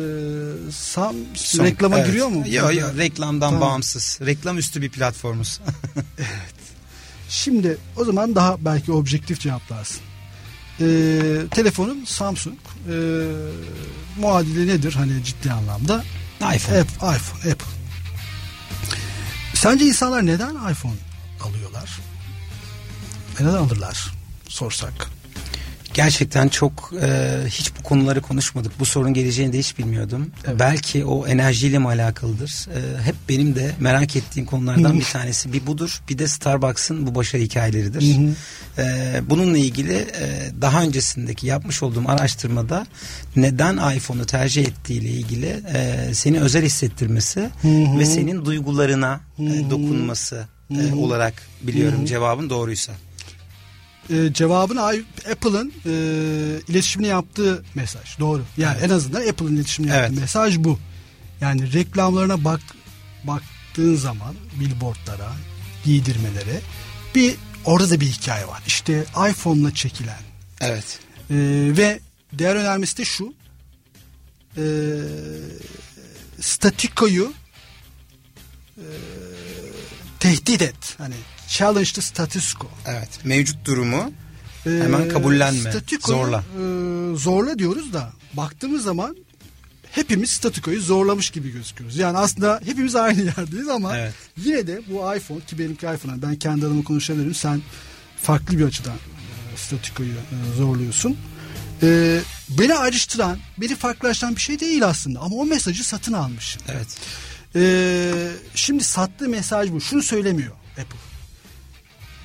Sam 0.73 1.17
Son- 1.35 1.65
reklama 1.65 1.97
evet. 1.99 2.07
giriyor 2.07 2.29
mu? 2.29 2.45
Yok 2.49 2.75
yok 2.75 2.91
reklamdan 2.99 3.51
Tamam. 3.51 3.61
bağımsız. 3.69 4.19
Reklam 4.27 4.59
üstü 4.59 4.83
bir 4.83 4.91
platformuz. 4.91 5.61
Şimdi 7.29 7.79
o 7.97 8.05
zaman 8.05 8.35
daha 8.35 8.65
belki 8.65 8.93
objektif 8.93 9.41
cevaplarsın. 9.41 10.01
Ee, 10.81 10.85
telefonun 11.51 12.05
Samsung 12.05 12.59
ee, 12.89 12.93
muadili 14.21 14.67
nedir 14.69 14.93
hani 14.93 15.25
ciddi 15.25 15.53
anlamda? 15.53 16.05
iPhone. 16.55 16.79
App, 16.81 16.91
iPhone, 16.91 17.53
Apple. 17.53 17.67
Sence 19.55 19.85
insanlar 19.85 20.27
neden 20.27 20.55
iPhone 20.71 20.95
alıyorlar? 21.41 21.99
Neden 23.41 23.55
alırlar 23.55 24.13
sorsak? 24.49 25.18
Gerçekten 25.99 26.49
çok 26.49 26.93
e, 27.03 27.37
hiç 27.47 27.73
bu 27.79 27.83
konuları 27.83 28.21
konuşmadık. 28.21 28.73
Bu 28.81 28.85
sorun 28.85 29.15
geleceğini 29.15 29.53
de 29.53 29.59
hiç 29.59 29.79
bilmiyordum. 29.79 30.31
Evet. 30.47 30.57
Belki 30.61 31.05
o 31.05 31.27
enerjiyle 31.27 31.79
mi 31.79 31.89
alakalıdır? 31.89 32.67
E, 32.69 33.03
hep 33.03 33.15
benim 33.29 33.55
de 33.55 33.71
merak 33.81 34.17
ettiğim 34.17 34.47
konulardan 34.47 34.99
bir 34.99 35.05
tanesi. 35.05 35.53
Bir 35.53 35.67
budur. 35.67 36.01
Bir 36.09 36.19
de 36.19 36.29
Starbucks'ın 36.29 37.07
bu 37.07 37.15
başarı 37.15 37.43
hikayeleridir. 37.43 38.17
E, 38.79 39.21
bununla 39.31 39.59
ilgili 39.59 39.93
e, 39.93 40.51
daha 40.61 40.83
öncesindeki 40.83 41.47
yapmış 41.47 41.83
olduğum 41.83 42.05
araştırmada 42.09 42.87
neden 43.37 43.97
iPhone'u 43.97 44.27
tercih 44.27 44.63
ettiğiyle 44.63 45.09
ilgili 45.09 45.63
e, 45.75 46.11
seni 46.15 46.41
özel 46.41 46.65
hissettirmesi 46.65 47.51
ve 47.99 48.05
senin 48.05 48.45
duygularına 48.45 49.21
e, 49.39 49.71
dokunması 49.71 50.47
e, 50.71 50.95
olarak 50.95 51.43
biliyorum 51.63 52.05
cevabın 52.05 52.51
doğruysa. 52.51 52.93
Ee, 54.11 54.33
cevabını 54.33 54.83
Apple'ın 55.33 55.73
e, 55.87 55.91
iletişimini 56.69 57.09
yaptığı 57.09 57.65
mesaj. 57.75 58.19
Doğru. 58.19 58.43
Yani 58.57 58.79
en 58.83 58.91
azından 58.91 59.29
Apple'ın 59.29 59.57
iletişimini 59.57 59.91
yaptığı 59.91 60.07
Evet. 60.09 60.21
mesaj 60.21 60.59
bu. 60.59 60.79
Yani 61.41 61.73
reklamlarına 61.73 62.45
bak 62.45 62.61
baktığın 63.25 63.95
zaman 63.95 64.35
billboardlara, 64.61 65.33
giydirmelere 65.85 66.61
bir 67.15 67.37
orada 67.65 67.91
da 67.91 68.01
bir 68.01 68.07
hikaye 68.07 68.47
var. 68.49 68.63
İşte 68.67 69.05
iPhone'la 69.31 69.75
çekilen 69.75 70.21
Evet. 70.61 70.99
Ee, 71.31 71.35
ve 71.77 72.01
değer 72.33 72.57
önermesi 72.57 72.99
de 72.99 73.05
şu. 73.05 73.35
Ee, 74.57 74.63
statikoyu 76.41 77.33
e, 78.77 78.87
tehdit 80.21 80.63
et. 80.63 80.95
Hani 80.99 81.15
challenge 81.49 81.93
the 81.93 82.01
status 82.01 82.55
quo. 82.55 82.71
Evet. 82.87 83.09
Mevcut 83.25 83.65
durumu 83.65 84.13
Ee, 84.67 84.71
Hemen 84.71 85.09
kabullenme, 85.09 85.71
statükoyu, 85.71 86.17
zorla. 86.19 86.39
e, 86.39 87.17
zorla 87.17 87.59
diyoruz 87.59 87.93
da 87.93 88.13
baktığımız 88.33 88.83
zaman 88.83 89.17
hepimiz 89.91 90.31
statükoyu 90.31 90.81
zorlamış 90.81 91.31
gibi 91.31 91.51
gözüküyoruz. 91.53 91.97
Yani 91.97 92.19
aslında 92.19 92.61
hepimiz 92.65 92.97
aynı 92.97 93.21
yerdeyiz 93.39 93.69
ama 93.69 93.99
Evet. 93.99 94.15
yine 94.37 94.67
de 94.67 94.81
bu 94.91 95.15
iPhone 95.17 95.41
ki 95.41 95.59
benimki 95.59 95.87
iPhone 95.87 96.23
ben 96.23 96.37
kendi 96.37 96.67
adıma 96.67 96.85
konuşabilirim. 96.85 97.35
Sen 97.35 97.63
farklı 98.23 98.59
bir 98.59 98.65
açıdan 98.65 98.95
e, 98.95 99.57
statükoyu 99.57 100.11
e, 100.13 100.57
zorluyorsun. 100.57 101.17
E, 101.83 102.21
beni 102.49 102.75
ayrıştıran, 102.75 103.39
beni 103.59 103.77
farklılaştıran 103.77 104.37
bir 104.37 104.41
şey 104.41 104.61
değil 104.61 104.87
aslında 104.87 105.21
ama 105.21 105.37
o 105.37 105.47
mesajı 105.47 105.85
satın 105.85 106.13
almışım. 106.13 106.63
evet. 106.69 106.89
Ee, 107.57 108.13
şimdi 108.55 108.85
sattığı 108.85 109.29
mesaj 109.29 109.71
bu. 109.73 109.81
Şunu 109.81 110.03
söylemiyor 110.03 110.53
Apple. 110.71 110.99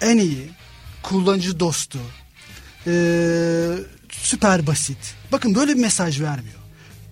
En 0.03 0.17
iyi 0.17 0.49
kullanıcı 1.03 1.59
dostu, 1.59 1.99
ee, 2.87 3.77
süper 4.11 4.67
basit. 4.67 5.15
Bakın 5.31 5.55
böyle 5.55 5.75
bir 5.75 5.81
mesaj 5.81 6.21
vermiyor. 6.21 6.59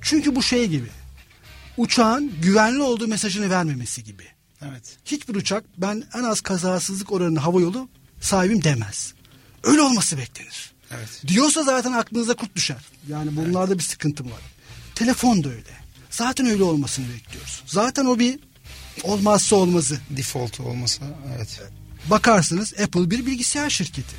Çünkü 0.02 0.36
bu 0.36 0.44
şey 0.44 0.68
gibi. 0.68 0.89
Uçağın 1.78 2.42
güvenli 2.42 2.82
olduğu 2.82 3.08
mesajını 3.08 3.50
vermemesi 3.50 4.04
gibi. 4.04 4.24
Evet. 4.62 4.98
Hiçbir 5.06 5.36
uçak 5.36 5.64
ben 5.78 6.04
en 6.16 6.24
az 6.24 6.42
kazasızlık 6.42 7.12
oranı 7.12 7.39
hava 7.39 7.62
yolu 7.62 7.89
sahibim 8.22 8.64
demez. 8.64 9.14
Öyle 9.64 9.82
olması 9.82 10.18
beklenir. 10.18 10.72
Evet. 10.92 11.22
Diyorsa 11.28 11.64
zaten 11.64 11.92
aklınıza 11.92 12.34
kurt 12.34 12.56
düşer. 12.56 12.86
Yani 13.08 13.36
bunlarda 13.36 13.78
bir 13.78 13.84
sıkıntı 13.84 14.26
var. 14.26 14.42
Telefon 14.96 15.44
da 15.44 15.50
öyle. 15.50 15.82
Zaten 16.10 16.46
öyle 16.46 16.64
olmasını 16.64 17.06
bekliyoruz. 17.14 17.64
Zaten 17.66 18.06
o 18.06 18.20
bir 18.20 18.39
olmazsa 19.04 19.56
olmazı. 19.56 20.00
Default 20.10 20.60
olmasa 20.60 21.06
evet. 21.38 21.62
Bakarsınız 22.10 22.74
Apple 22.84 23.12
bir 23.12 23.26
bilgisayar 23.26 23.70
şirketi. 23.70 24.16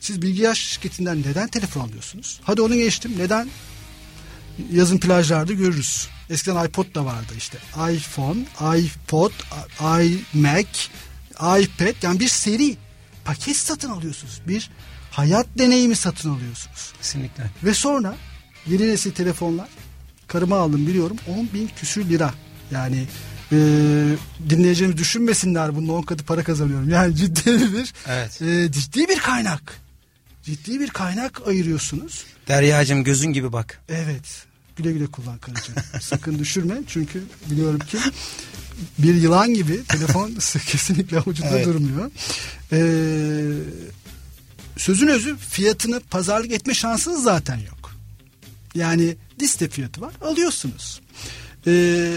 Siz 0.00 0.22
bilgisayar 0.22 0.54
şirketinden 0.54 1.22
neden 1.22 1.48
telefon 1.48 1.80
alıyorsunuz? 1.80 2.40
Hadi 2.42 2.62
onu 2.62 2.74
geçtim. 2.74 3.12
Neden? 3.18 3.48
Yazın 4.72 4.98
plajlarda 4.98 5.52
görürüz. 5.52 6.08
Eskiden 6.30 6.64
iPod 6.64 6.94
da 6.94 7.04
vardı 7.04 7.32
işte. 7.38 7.58
iPhone, 7.92 8.38
iPod, 8.78 9.32
iMac, 9.80 10.68
iPad 11.40 12.02
yani 12.02 12.20
bir 12.20 12.28
seri 12.28 12.76
paket 13.24 13.56
satın 13.56 13.90
alıyorsunuz. 13.90 14.40
Bir 14.48 14.70
hayat 15.10 15.46
deneyimi 15.58 15.96
satın 15.96 16.30
alıyorsunuz. 16.30 16.92
Kesinlikle. 16.98 17.50
Ve 17.64 17.74
sonra 17.74 18.16
yeni 18.66 18.88
nesil 18.88 19.10
telefonlar 19.10 19.68
karıma 20.26 20.56
aldım 20.56 20.86
biliyorum 20.86 21.16
10 21.28 21.48
bin 21.54 21.70
küsür 21.76 22.08
lira. 22.08 22.34
Yani 22.70 23.06
e, 23.54 23.56
dinleyeceğimi 24.50 24.96
düşünmesinler 24.96 25.76
bunun 25.76 25.88
10 25.88 26.02
katı 26.02 26.24
para 26.24 26.42
kazanıyorum. 26.44 26.88
Yani 26.88 27.16
ciddi 27.16 27.72
bir 27.72 27.92
Evet. 28.08 28.42
e, 28.42 28.72
ciddi 28.72 29.08
bir 29.08 29.18
kaynak. 29.18 29.80
Ciddi 30.42 30.80
bir 30.80 30.88
kaynak 30.90 31.48
ayırıyorsunuz. 31.48 32.24
Deryacığım 32.48 33.04
gözün 33.04 33.32
gibi 33.32 33.52
bak. 33.52 33.80
Evet. 33.88 34.46
Güle 34.76 34.92
güle 34.92 35.06
kullan 35.06 35.38
karıcığım. 35.38 35.74
Sakın 36.00 36.38
düşürme 36.38 36.74
çünkü 36.86 37.22
biliyorum 37.50 37.80
ki 37.80 37.98
bir 38.98 39.14
yılan 39.14 39.54
gibi 39.54 39.84
telefon 39.84 40.30
kesinlikle 40.66 41.18
avucunda 41.18 41.48
Evet. 41.56 41.66
durmuyor. 41.66 42.10
Ee, 42.72 43.58
sözün 44.76 45.06
özü 45.08 45.36
fiyatını 45.36 46.00
pazarlık 46.00 46.52
etme 46.52 46.74
şansınız 46.74 47.22
zaten 47.22 47.56
yok. 47.56 47.96
Yani 48.74 49.16
liste 49.40 49.68
fiyatı 49.68 50.00
var 50.00 50.14
alıyorsunuz. 50.20 51.00
Ee, 51.66 52.10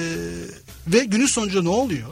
ve 0.87 1.05
günün 1.05 1.25
sonunda 1.25 1.61
ne 1.61 1.69
oluyor? 1.69 2.09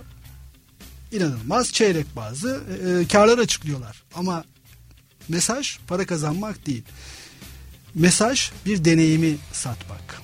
İnanılmaz 1.11 1.71
çeyrek 1.73 2.05
bazı 2.15 2.61
e, 3.03 3.07
karlar 3.07 3.37
açıklıyorlar. 3.37 4.03
Ama 4.15 4.43
mesaj 5.29 5.77
para 5.87 6.05
kazanmak 6.05 6.65
değil. 6.65 6.83
Mesaj 7.95 8.51
bir 8.65 8.85
deneyimi 8.85 9.35
satmak. 9.53 10.21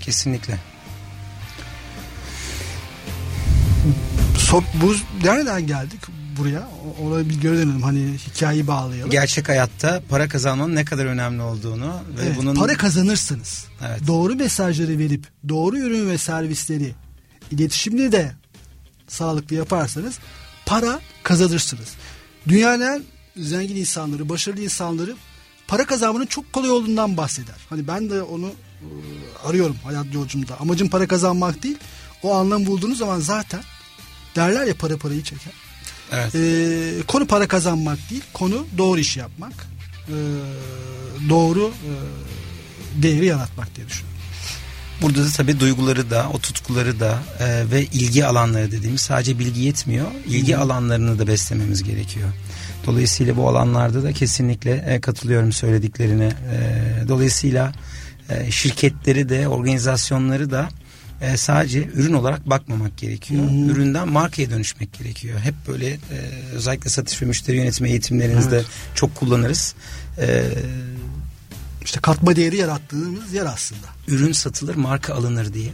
Kesinlikle. 0.00 0.58
So, 4.38 4.62
bu 4.82 4.94
nereden 5.24 5.66
geldik 5.66 6.00
buraya? 6.38 6.68
O- 7.00 7.06
Ona 7.06 7.28
bir 7.28 7.40
geri 7.40 7.52
dönelim. 7.52 7.82
Hani 7.82 8.16
hikayeyi 8.26 8.66
bağlayalım. 8.66 9.10
Gerçek 9.10 9.48
hayatta 9.48 10.02
para 10.08 10.28
kazanmanın 10.28 10.74
ne 10.74 10.84
kadar 10.84 11.04
önemli 11.06 11.42
olduğunu 11.42 11.94
ve 12.18 12.22
Evet, 12.26 12.36
bunun 12.36 12.54
Para 12.54 12.76
kazanırsınız. 12.76 13.66
Evet. 13.88 14.06
Doğru 14.06 14.34
mesajları 14.34 14.98
verip 14.98 15.26
doğru 15.48 15.78
ürün 15.78 16.10
ve 16.10 16.18
servisleri 16.18 16.94
iletişimini 17.50 18.12
de 18.12 18.32
sağlıklı 19.08 19.56
yaparsanız 19.56 20.18
para 20.66 21.00
kazanırsınız. 21.22 21.88
Dünyanın 22.48 22.82
en 22.82 23.04
zengin 23.42 23.76
insanları, 23.76 24.28
başarılı 24.28 24.60
insanları 24.60 25.16
para 25.68 25.86
kazanmanın 25.86 26.26
çok 26.26 26.52
kolay 26.52 26.70
olduğundan 26.70 27.16
bahseder. 27.16 27.56
Hani 27.70 27.88
ben 27.88 28.10
de 28.10 28.22
onu 28.22 28.46
e, 28.46 28.86
arıyorum 29.48 29.76
hayat 29.84 30.14
yolcumda. 30.14 30.60
Amacım 30.60 30.88
para 30.88 31.08
kazanmak 31.08 31.62
değil. 31.62 31.78
O 32.22 32.34
anlam 32.34 32.66
bulduğunuz 32.66 32.98
zaman 32.98 33.20
zaten 33.20 33.60
derler 34.36 34.66
ya 34.66 34.74
para 34.74 34.96
parayı 34.96 35.22
çeker. 35.22 35.52
Evet. 36.12 36.34
Ee, 36.34 37.02
konu 37.06 37.26
para 37.26 37.48
kazanmak 37.48 37.98
değil, 38.10 38.22
konu 38.32 38.66
doğru 38.78 39.00
iş 39.00 39.16
yapmak, 39.16 39.52
ee, 40.08 40.12
doğru 41.28 41.72
e, 41.84 41.92
değeri 43.02 43.26
yaratmak 43.26 43.76
diye 43.76 43.88
düşünüyorum. 43.88 44.17
Burada 45.02 45.24
da 45.24 45.28
tabii 45.36 45.60
duyguları 45.60 46.10
da, 46.10 46.26
o 46.34 46.38
tutkuları 46.38 47.00
da 47.00 47.18
e, 47.40 47.70
ve 47.70 47.84
ilgi 47.84 48.26
alanları 48.26 48.72
dediğimiz 48.72 49.00
sadece 49.00 49.38
bilgi 49.38 49.60
yetmiyor. 49.60 50.06
İlgi 50.26 50.56
alanlarını 50.56 51.18
da 51.18 51.26
beslememiz 51.26 51.82
gerekiyor. 51.82 52.28
Dolayısıyla 52.86 53.36
bu 53.36 53.48
alanlarda 53.48 54.02
da 54.02 54.12
kesinlikle 54.12 54.72
e, 54.72 55.00
katılıyorum 55.00 55.52
söylediklerine. 55.52 56.26
E, 56.26 57.08
dolayısıyla 57.08 57.72
e, 58.30 58.50
şirketleri 58.50 59.28
de, 59.28 59.48
organizasyonları 59.48 60.50
da 60.50 60.68
e, 61.20 61.36
sadece 61.36 61.84
ürün 61.94 62.12
olarak 62.12 62.50
bakmamak 62.50 62.96
gerekiyor. 62.98 63.44
Üründen 63.70 64.08
markaya 64.08 64.50
dönüşmek 64.50 64.92
gerekiyor. 64.92 65.40
Hep 65.40 65.54
böyle 65.68 65.86
e, 65.88 65.98
özellikle 66.54 66.90
satış 66.90 67.22
ve 67.22 67.26
müşteri 67.26 67.56
yönetimi 67.56 67.90
eğitimlerinizde 67.90 68.56
Evet. 68.56 68.66
çok 68.94 69.14
kullanırız. 69.14 69.74
E, 70.18 70.44
İşte 71.88 72.00
katma 72.00 72.36
değeri 72.36 72.56
yarattığımız 72.56 73.32
yer 73.32 73.46
aslında. 73.46 73.86
ürün 74.08 74.32
satılır 74.32 74.74
marka 74.74 75.14
alınır 75.14 75.52
diye. 75.54 75.72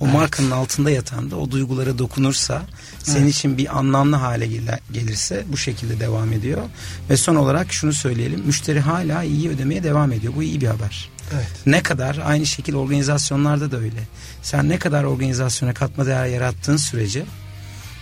O 0.00 0.06
markanın 0.06 0.50
altında 0.50 0.90
yatan 0.90 1.30
da 1.30 1.36
o 1.36 1.50
duygulara 1.50 1.98
dokunursa 1.98 2.62
senin 3.02 3.22
Evet. 3.24 3.34
için 3.34 3.58
bir 3.58 3.78
anlamlı 3.78 4.16
hale 4.16 4.46
gel- 4.46 4.78
gelirse 4.92 5.44
bu 5.52 5.56
şekilde 5.56 6.00
devam 6.00 6.32
ediyor. 6.32 6.62
Ve 7.10 7.16
son 7.16 7.34
olarak 7.34 7.72
şunu 7.72 7.92
söyleyelim 7.92 8.40
müşteri 8.46 8.80
hala 8.80 9.22
iyi 9.22 9.48
ödemeye 9.50 9.82
devam 9.82 10.12
ediyor. 10.12 10.32
Bu 10.36 10.42
iyi 10.42 10.60
bir 10.60 10.66
haber. 10.66 11.10
Evet. 11.34 11.48
Ne 11.66 11.82
kadar 11.82 12.20
aynı 12.24 12.46
şekilde 12.46 12.76
organizasyonlarda 12.76 13.70
da 13.72 13.76
öyle. 13.78 14.00
Sen 14.42 14.68
ne 14.68 14.78
kadar 14.78 15.04
organizasyona 15.04 15.74
katma 15.74 16.06
değer 16.06 16.26
yarattığın 16.26 16.76
sürece 16.76 17.24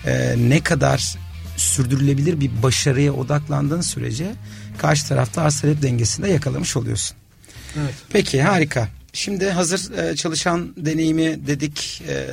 e, 0.06 0.34
ne 0.38 0.60
kadar 0.62 1.14
sürdürülebilir 1.56 2.40
bir 2.40 2.62
başarıya 2.62 3.12
odaklandığın 3.12 3.80
sürece 3.80 4.34
karşı 4.78 5.08
tarafta 5.08 5.42
arz 5.42 5.60
talep 5.60 5.82
dengesinde 5.82 6.28
yakalamış 6.28 6.76
oluyorsun. 6.76 7.16
Evet. 7.80 7.94
Peki 8.10 8.42
harika. 8.42 8.88
Şimdi 9.12 9.50
hazır 9.50 9.98
e, 9.98 10.16
çalışan 10.16 10.74
deneyimi 10.76 11.46
dedik. 11.46 12.02
E, 12.08 12.26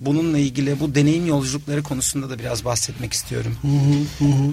bununla 0.00 0.38
ilgili 0.38 0.80
bu 0.80 0.94
deneyim 0.94 1.26
yolculukları 1.26 1.82
konusunda 1.82 2.30
da 2.30 2.38
biraz 2.38 2.64
bahsetmek 2.64 3.12
istiyorum. 3.12 3.56
Hı 3.62 3.68
hı, 3.68 4.28
hı 4.28 4.32
hı. 4.32 4.52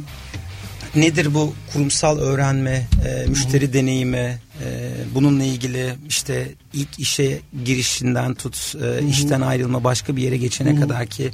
Nedir 0.95 1.33
bu 1.33 1.53
kurumsal 1.73 2.17
öğrenme, 2.17 2.87
e, 3.05 3.25
müşteri 3.29 3.73
deneyimi, 3.73 4.39
e, 4.65 4.91
bununla 5.15 5.43
ilgili 5.43 5.93
işte 6.09 6.47
ilk 6.73 6.99
işe 6.99 7.39
girişinden 7.65 8.33
tut, 8.33 8.73
e, 8.83 9.07
işten 9.07 9.41
ayrılma 9.41 9.83
başka 9.83 10.15
bir 10.15 10.21
yere 10.21 10.37
geçene 10.37 10.79
kadar 10.79 11.07
ki 11.07 11.31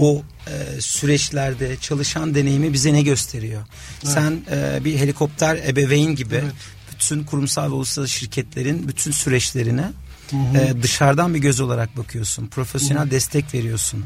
o 0.00 0.22
e, 0.46 0.80
süreçlerde 0.80 1.76
çalışan 1.76 2.34
deneyimi 2.34 2.72
bize 2.72 2.92
ne 2.92 3.02
gösteriyor? 3.02 3.62
Sen 4.04 4.38
e, 4.50 4.84
bir 4.84 4.98
helikopter 4.98 5.56
ebeveyn 5.56 6.14
gibi 6.14 6.34
Evet. 6.34 6.52
Bütün 7.02 7.24
kurumsal 7.24 7.64
ve 7.70 7.74
uluslararası 7.74 8.14
şirketlerin 8.14 8.88
bütün 8.88 9.10
süreçlerine 9.10 9.92
e, 10.32 10.82
dışarıdan 10.82 11.34
bir 11.34 11.38
göz 11.38 11.60
olarak 11.60 11.96
bakıyorsun. 11.96 12.46
Profesyonel 12.46 13.10
destek 13.10 13.54
veriyorsun. 13.54 14.04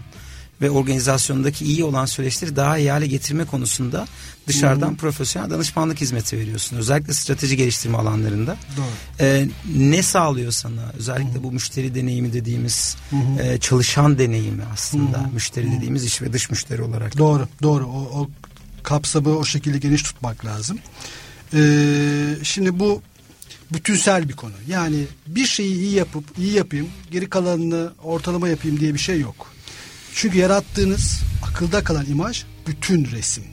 Ve 0.61 0.71
organizasyondaki 0.71 1.65
iyi 1.65 1.85
olan 1.85 2.07
süreçleri 2.07 2.57
daha 2.57 2.79
iyi 2.79 2.91
hale 2.91 3.07
getirme 3.07 3.45
konusunda 3.45 4.07
dışarıdan 4.47 4.97
profesyonel 4.97 5.51
danışmanlık 5.51 6.01
hizmeti 6.01 6.39
veriyorsun. 6.39 6.77
Özellikle 6.77 7.15
strateji 7.15 7.57
geliştirme 7.57 7.99
alanlarında. 7.99 8.57
Doğru. 8.77 8.87
E, 9.21 9.49
ne 9.77 10.03
sağlıyor 10.03 10.53
sana? 10.53 10.93
Özellikle 10.99 11.43
bu 11.43 11.53
müşteri 11.53 11.95
deneyimi 11.95 12.33
dediğimiz 12.33 12.97
e, 13.43 13.59
çalışan 13.59 14.19
deneyimi 14.19 14.63
aslında. 14.73 15.31
Müşteri 15.35 15.73
dediğimiz 15.73 16.05
iç 16.05 16.23
ve 16.23 16.33
dış 16.33 16.51
müşteri 16.51 16.83
olarak. 16.83 17.19
Doğru, 17.19 17.49
doğru. 17.63 17.87
O, 17.87 18.21
o 18.21 18.29
kapsamı 18.83 19.39
o 19.39 19.45
şekilde 19.45 19.79
geniş 19.79 20.03
tutmak 20.03 20.45
lazım. 20.45 20.79
Ee, 21.55 22.37
şimdi 22.43 22.79
bu 22.79 23.03
bütünsel 23.73 24.29
bir 24.29 24.35
konu. 24.35 24.53
Yani 24.69 25.05
bir 25.27 25.47
şeyi 25.47 25.75
iyi 25.75 25.95
yapıp 25.95 26.25
iyi 26.39 26.53
yapayım, 26.53 26.89
geri 27.11 27.31
kalanını 27.31 27.91
ortalama 28.03 28.49
yapayım 28.49 28.81
diye 28.81 28.95
bir 28.95 28.99
şey 28.99 29.21
yok. 29.21 29.53
Çünkü 30.15 30.39
yarattığınız 30.39 31.21
akılda 31.43 31.85
kalan 31.85 32.07
imaj 32.07 32.45
bütün 32.67 33.05
resim. 33.11 33.45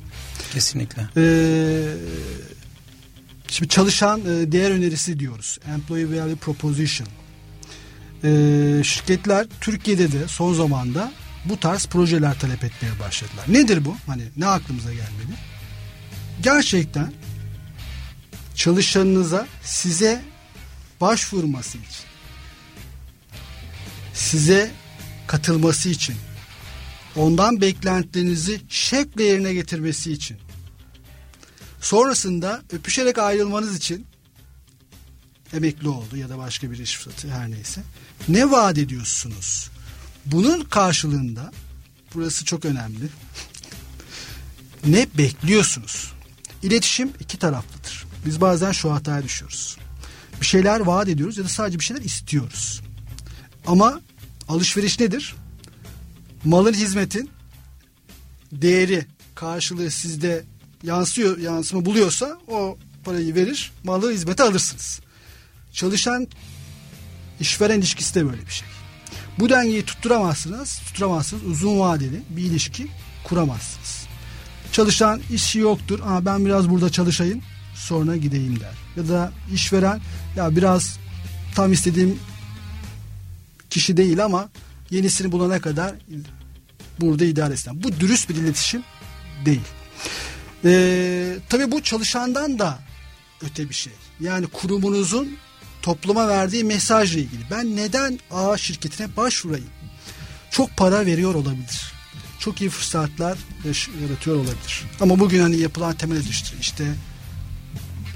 Kesinlikle. 0.53 1.07
Ee, 1.17 1.87
şimdi 3.47 3.69
çalışan 3.69 4.21
e, 4.21 4.51
değer 4.51 4.71
önerisi 4.71 5.19
diyoruz. 5.19 5.59
Employee 5.73 6.09
Value 6.09 6.35
Proposition. 6.35 7.07
Ee, 8.23 8.81
şirketler 8.83 9.47
Türkiye'de 9.61 10.11
de 10.11 10.27
son 10.27 10.53
zamanda 10.53 11.11
bu 11.45 11.59
tarz 11.59 11.85
projeler 11.85 12.39
talep 12.39 12.63
etmeye 12.63 12.99
başladılar. 12.99 13.45
Nedir 13.47 13.85
bu? 13.85 13.95
Hani 14.07 14.23
ne 14.37 14.47
aklımıza 14.47 14.89
gelmeli? 14.89 15.37
Gerçekten 16.41 17.13
çalışanınıza 18.56 19.47
size 19.64 20.24
başvurması 21.01 21.78
için 21.78 22.06
size 24.14 24.72
katılması 25.28 25.89
için 25.89 26.16
ondan 27.16 27.62
beklentilerinizi 27.62 28.62
şevkle 28.70 29.24
yerine 29.24 29.54
getirmesi 29.54 30.12
için 30.12 30.38
sonrasında 31.82 32.62
öpüşerek 32.72 33.18
ayrılmanız 33.18 33.78
için 33.78 34.06
emekli 35.54 35.89
oldu 35.89 36.18
ya 36.18 36.30
da 36.30 36.38
başka 36.38 36.72
bir 36.72 36.78
iş 36.78 36.97
fırsatı 36.97 37.32
her 37.32 37.51
neyse 37.51 37.82
ne 38.28 38.51
vaat 38.51 38.78
ediyorsunuz? 38.78 39.70
Bunun 40.26 40.62
karşılığında 40.64 41.51
burası 42.16 42.45
çok 42.45 42.66
önemli. 42.66 43.10
ne 44.86 45.08
bekliyorsunuz? 45.18 46.14
İletişim 46.64 47.14
iki 47.20 47.38
taraflıdır. 47.39 48.06
Biz 48.26 48.41
bazen 48.41 48.71
şu 48.71 48.93
hataya 48.93 49.24
düşüyoruz. 49.24 49.78
Bir 50.41 50.45
şeyler 50.45 50.80
vaat 50.80 51.09
ediyoruz 51.09 51.38
ya 51.38 51.43
da 51.43 51.47
sadece 51.47 51.80
bir 51.80 51.84
şeyler 51.84 52.01
istiyoruz. 52.01 52.82
Ama 53.67 54.01
alışveriş 54.47 54.99
nedir? 54.99 55.36
Malın 56.45 56.74
hizmetin 56.74 57.30
değeri 58.51 59.05
karşılığı 59.36 59.91
sizde 59.91 60.43
yansıyor 60.84 61.38
yansıma 61.38 61.86
buluyorsa 61.86 62.38
o 62.47 62.78
parayı 63.03 63.36
verir 63.36 63.71
malı 63.84 64.11
hizmeti 64.11 64.43
alırsınız. 64.43 64.99
Çalışan 65.74 66.28
işveren 67.39 67.80
ilişkisi 67.80 68.15
de 68.15 68.26
böyle 68.26 68.45
bir 68.45 68.51
şey. 68.51 68.67
Bu 69.39 69.49
dengeyi 69.49 69.86
tutturamazsınız, 69.86 70.80
tutturamazsınız 70.80 71.43
uzun 71.43 71.80
vadeli 71.80 72.21
bir 72.30 72.43
ilişki 72.43 72.88
kuramazsınız. 73.24 74.05
Çalışan 74.71 75.21
işi 75.32 75.59
yoktur 75.59 75.99
ama 75.99 76.26
ben 76.26 76.45
biraz 76.45 76.69
burada 76.69 76.89
çalışayım 76.89 77.41
sonra 77.76 78.15
gideyim 78.15 78.59
der. 78.59 78.74
Ya 78.97 79.09
da 79.09 79.32
işveren 79.53 80.01
ya 80.36 80.55
biraz 80.55 80.99
tam 81.55 81.74
istediğim 81.74 82.19
kişi 83.69 83.97
değil 83.97 84.26
ama 84.26 84.49
yenisini 84.89 85.32
bulana 85.32 85.61
kadar 85.61 85.95
burada 86.99 87.26
idare 87.26 87.53
etsin. 87.53 87.84
Bu 87.84 87.99
dürüst 87.99 88.30
bir 88.30 88.36
iletişim 88.36 88.84
değil. 89.45 89.61
Ee, 90.65 91.36
tabii 91.49 91.71
bu 91.71 91.84
çalışandan 91.84 92.59
da 92.59 92.80
öte 93.41 93.69
bir 93.69 93.74
şey. 93.74 93.93
Yani 94.19 94.47
kurumunuzun 94.47 95.38
topluma 95.82 96.28
verdiği 96.28 96.63
mesajla 96.63 97.19
ilgili. 97.19 97.41
Ben 97.51 97.76
neden 97.76 98.19
A 98.32 98.57
şirketine 98.57 99.07
başvurayım? 99.17 99.69
Çok 100.51 100.78
para 100.78 101.05
veriyor 101.05 101.36
olabilir. 101.36 101.93
Çok 102.39 102.61
iyi 102.61 102.69
fırsatlar 102.69 103.38
yaratıyor 104.01 104.36
olabilir. 104.36 104.84
Ama 104.99 105.19
bugün 105.19 105.41
hani 105.41 105.57
yapılan 105.57 105.95
temel 105.95 106.15
eleştiri 106.15 106.59
işte 106.59 106.86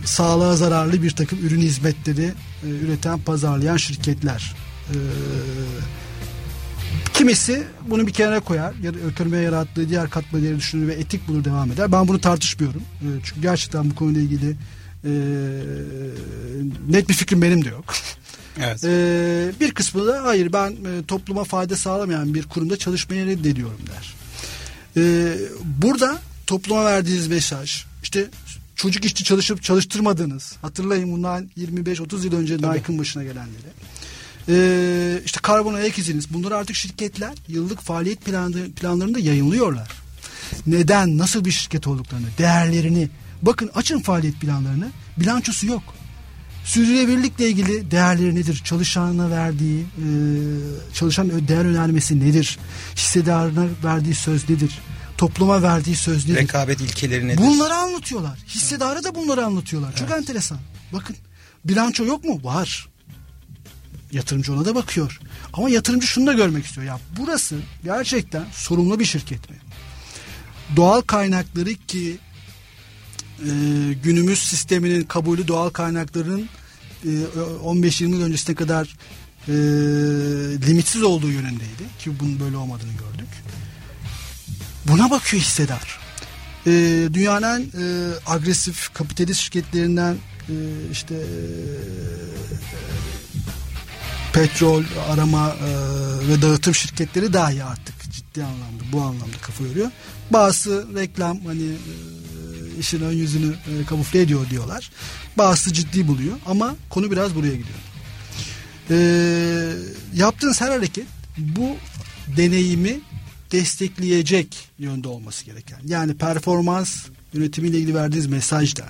sağlığa 0.08 0.56
zararlı 0.56 1.04
bir 1.04 1.12
takım 1.12 1.40
ürün 1.40 1.62
hizmetleri 1.62 2.34
e, 2.64 2.68
üreten, 2.68 3.20
pazarlayan 3.20 3.78
şirketler. 3.78 4.56
E, 4.90 4.96
kimisi 7.14 7.64
bunu 7.88 8.08
bir 8.08 8.14
kenara 8.14 8.40
koyar. 8.40 8.74
Ekonomiye 9.12 9.42
yarattığı 9.42 9.90
diğer 9.90 10.10
katma 10.10 10.42
değeri 10.42 10.58
düşünür 10.58 10.88
ve 10.88 10.94
etik 10.94 11.28
bulur 11.28 11.44
devam 11.44 11.72
eder. 11.72 11.92
Ben 11.92 12.08
bunu 12.08 12.22
tartışmıyorum. 12.22 12.82
E, 13.02 13.08
çünkü 13.24 13.42
gerçekten 13.42 13.90
bu 13.90 13.96
konuyla 13.96 14.22
ilgili 14.22 14.56
e, 15.04 15.12
net 16.90 17.10
bir 17.10 17.14
fikrim 17.14 17.42
benim 17.42 17.66
de 17.66 17.70
yok. 17.70 17.86
Evet. 18.62 18.84
E, 18.84 19.60
bir 19.60 19.72
kısmı 19.72 20.08
da 20.08 20.24
hayır 20.24 20.54
ben 20.54 20.72
e, 20.72 21.06
topluma 21.08 21.44
fayda 21.44 21.76
sağlamayan 21.76 22.34
bir 22.34 22.44
kurumda 22.44 22.78
çalışmayı 22.78 23.26
reddediyorum 23.26 23.80
der. 23.88 24.16
E, 24.98 25.34
burada 25.64 26.18
topluma 26.48 26.86
verdiğiniz 26.86 27.28
mesaj 27.28 27.86
işte 28.04 28.30
çocuk 28.78 29.06
işçi 29.06 29.24
çalışıp 29.24 29.64
çalıştırmadığınız 29.64 30.56
hatırlayın 30.62 31.12
bundan 31.12 31.50
25-30 31.58 32.26
yıl 32.26 32.36
önce 32.36 32.56
Nike'ın 32.58 33.00
başına 33.00 33.24
gelenleri. 33.24 33.68
Ee, 34.50 35.22
işte 35.26 35.40
karbon 35.44 35.74
ayak 35.74 35.98
iziniz 35.98 36.34
bunları 36.34 36.56
artık 36.56 36.76
şirketler 36.76 37.34
yıllık 37.48 37.82
faaliyet 37.82 38.26
planı, 38.26 38.72
planlarında 38.72 39.20
yayınlıyorlar. 39.20 39.92
Neden 40.68 41.18
nasıl 41.18 41.46
bir 41.46 41.52
şirket 41.52 41.88
olduklarını 41.88 42.28
değerlerini 42.38 43.10
bakın 43.42 43.72
açın 43.76 44.00
faaliyet 44.00 44.40
planlarını 44.40 44.92
bilançosu 45.18 45.68
yok. 45.68 45.84
Sürdürülebilirlikle 46.66 47.50
ilgili 47.50 47.92
değerleri 47.92 48.36
nedir? 48.36 48.62
Çalışanına 48.66 49.30
verdiği, 49.30 49.82
e, 49.82 50.08
çalışan 50.94 51.48
değer 51.48 51.66
önermesi 51.66 52.20
nedir? 52.20 52.60
Hissedarına 52.96 53.68
verdiği 53.84 54.16
söz 54.16 54.50
nedir? 54.50 54.80
Topluma 55.18 55.62
verdiği 55.62 55.96
söz 55.96 56.30
nedir? 56.30 56.40
Rekabet 56.40 56.82
ilkeleri 56.82 57.28
nedir? 57.28 57.38
Bunları 57.38 57.74
anlatıyorlar. 57.74 58.40
Hissedara 58.48 59.04
da 59.04 59.16
bunları 59.16 59.46
anlatıyorlar. 59.46 59.96
Çok 59.96 60.08
evet. 60.10 60.20
enteresan. 60.20 60.58
Bakın 60.94 61.16
bilanço 61.66 62.06
yok 62.06 62.24
mu? 62.24 62.40
Var. 62.44 62.90
Yatırımcı 64.12 64.54
ona 64.54 64.66
da 64.66 64.76
bakıyor. 64.76 65.20
Ama 65.54 65.70
yatırımcı 65.70 66.08
şunu 66.08 66.28
da 66.28 66.34
görmek 66.34 66.66
istiyor. 66.66 66.88
Ya 66.88 67.00
burası 67.20 67.56
gerçekten 67.84 68.46
sorumlu 68.52 69.00
bir 69.00 69.06
şirket 69.06 69.50
mi? 69.50 69.58
Doğal 70.76 71.02
kaynakları 71.02 71.74
ki 71.74 72.18
e, 73.40 73.50
günümüz 74.04 74.40
sisteminin 74.40 75.04
kabulü 75.04 75.48
doğal 75.48 75.70
kaynakların 75.70 76.50
e, 77.04 77.10
15-20 77.64 78.04
yıl 78.04 78.22
öncesine 78.22 78.56
kadar 78.56 78.98
e, 79.48 79.54
limitsiz 80.68 81.04
olduğu 81.04 81.32
yönündeydi. 81.32 81.84
Ki 82.00 82.12
bunun 82.20 82.40
böyle 82.40 82.58
olmadığını 82.58 82.92
gördük. 82.92 83.28
Buna 84.88 85.12
bakıyor 85.12 85.44
hissedar. 85.44 86.00
E, 86.68 86.72
dünyanın 87.14 87.62
e, 87.62 87.86
agresif 88.26 88.94
kapitalist 88.94 89.42
şirketlerinden 89.42 90.16
e, 90.50 90.56
işte 90.92 91.16
e, 91.16 91.38
petrol 94.34 94.84
arama 95.10 95.50
e, 95.50 95.70
ve 96.28 96.42
dağıtım 96.42 96.76
şirketleri 96.76 97.34
dahi 97.34 97.64
artık 97.64 98.12
ciddi 98.12 98.44
anlamda 98.44 98.84
bu 98.92 99.02
anlamda 99.02 99.38
kafa 99.42 99.64
yoruyor. 99.64 99.92
Bazı 100.32 100.88
reklam 100.96 101.46
hani 101.46 101.64
e, 101.64 101.94
işin 102.80 103.02
ön 103.02 103.14
yüzünü 103.14 103.54
e, 103.54 103.86
kamufle 103.86 104.22
ediyor 104.22 104.50
diyorlar. 104.50 104.92
Bazısı 105.38 105.74
ciddi 105.74 106.08
buluyor 106.08 106.36
ama 106.46 106.76
konu 106.90 107.12
biraz 107.12 107.36
buraya 107.36 107.56
gidiyor. 107.56 107.80
E, 108.90 108.98
yaptığınız 110.16 110.62
her 110.62 110.70
hareket 110.70 111.06
bu 111.38 111.76
deneyimi 112.38 113.00
destekleyecek 113.52 114.70
yönde 114.80 115.08
olması 115.08 115.46
gereken. 115.46 115.80
Yani 115.86 116.18
performans 116.18 117.06
yönetimiyle 117.34 117.78
ilgili 117.78 117.96
verdiğiniz 117.96 118.28
mesajda, 118.28 118.88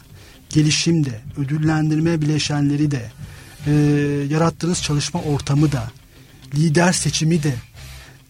gelişimde, 0.49 1.21
ödüllendirme 1.37 2.21
bileşenleri 2.21 2.91
de, 2.91 3.11
e, 3.67 3.71
yarattığınız 4.29 4.81
çalışma 4.83 5.21
ortamı 5.21 5.71
da, 5.71 5.91
lider 6.55 6.93
seçimi 6.93 7.43
de, 7.43 7.53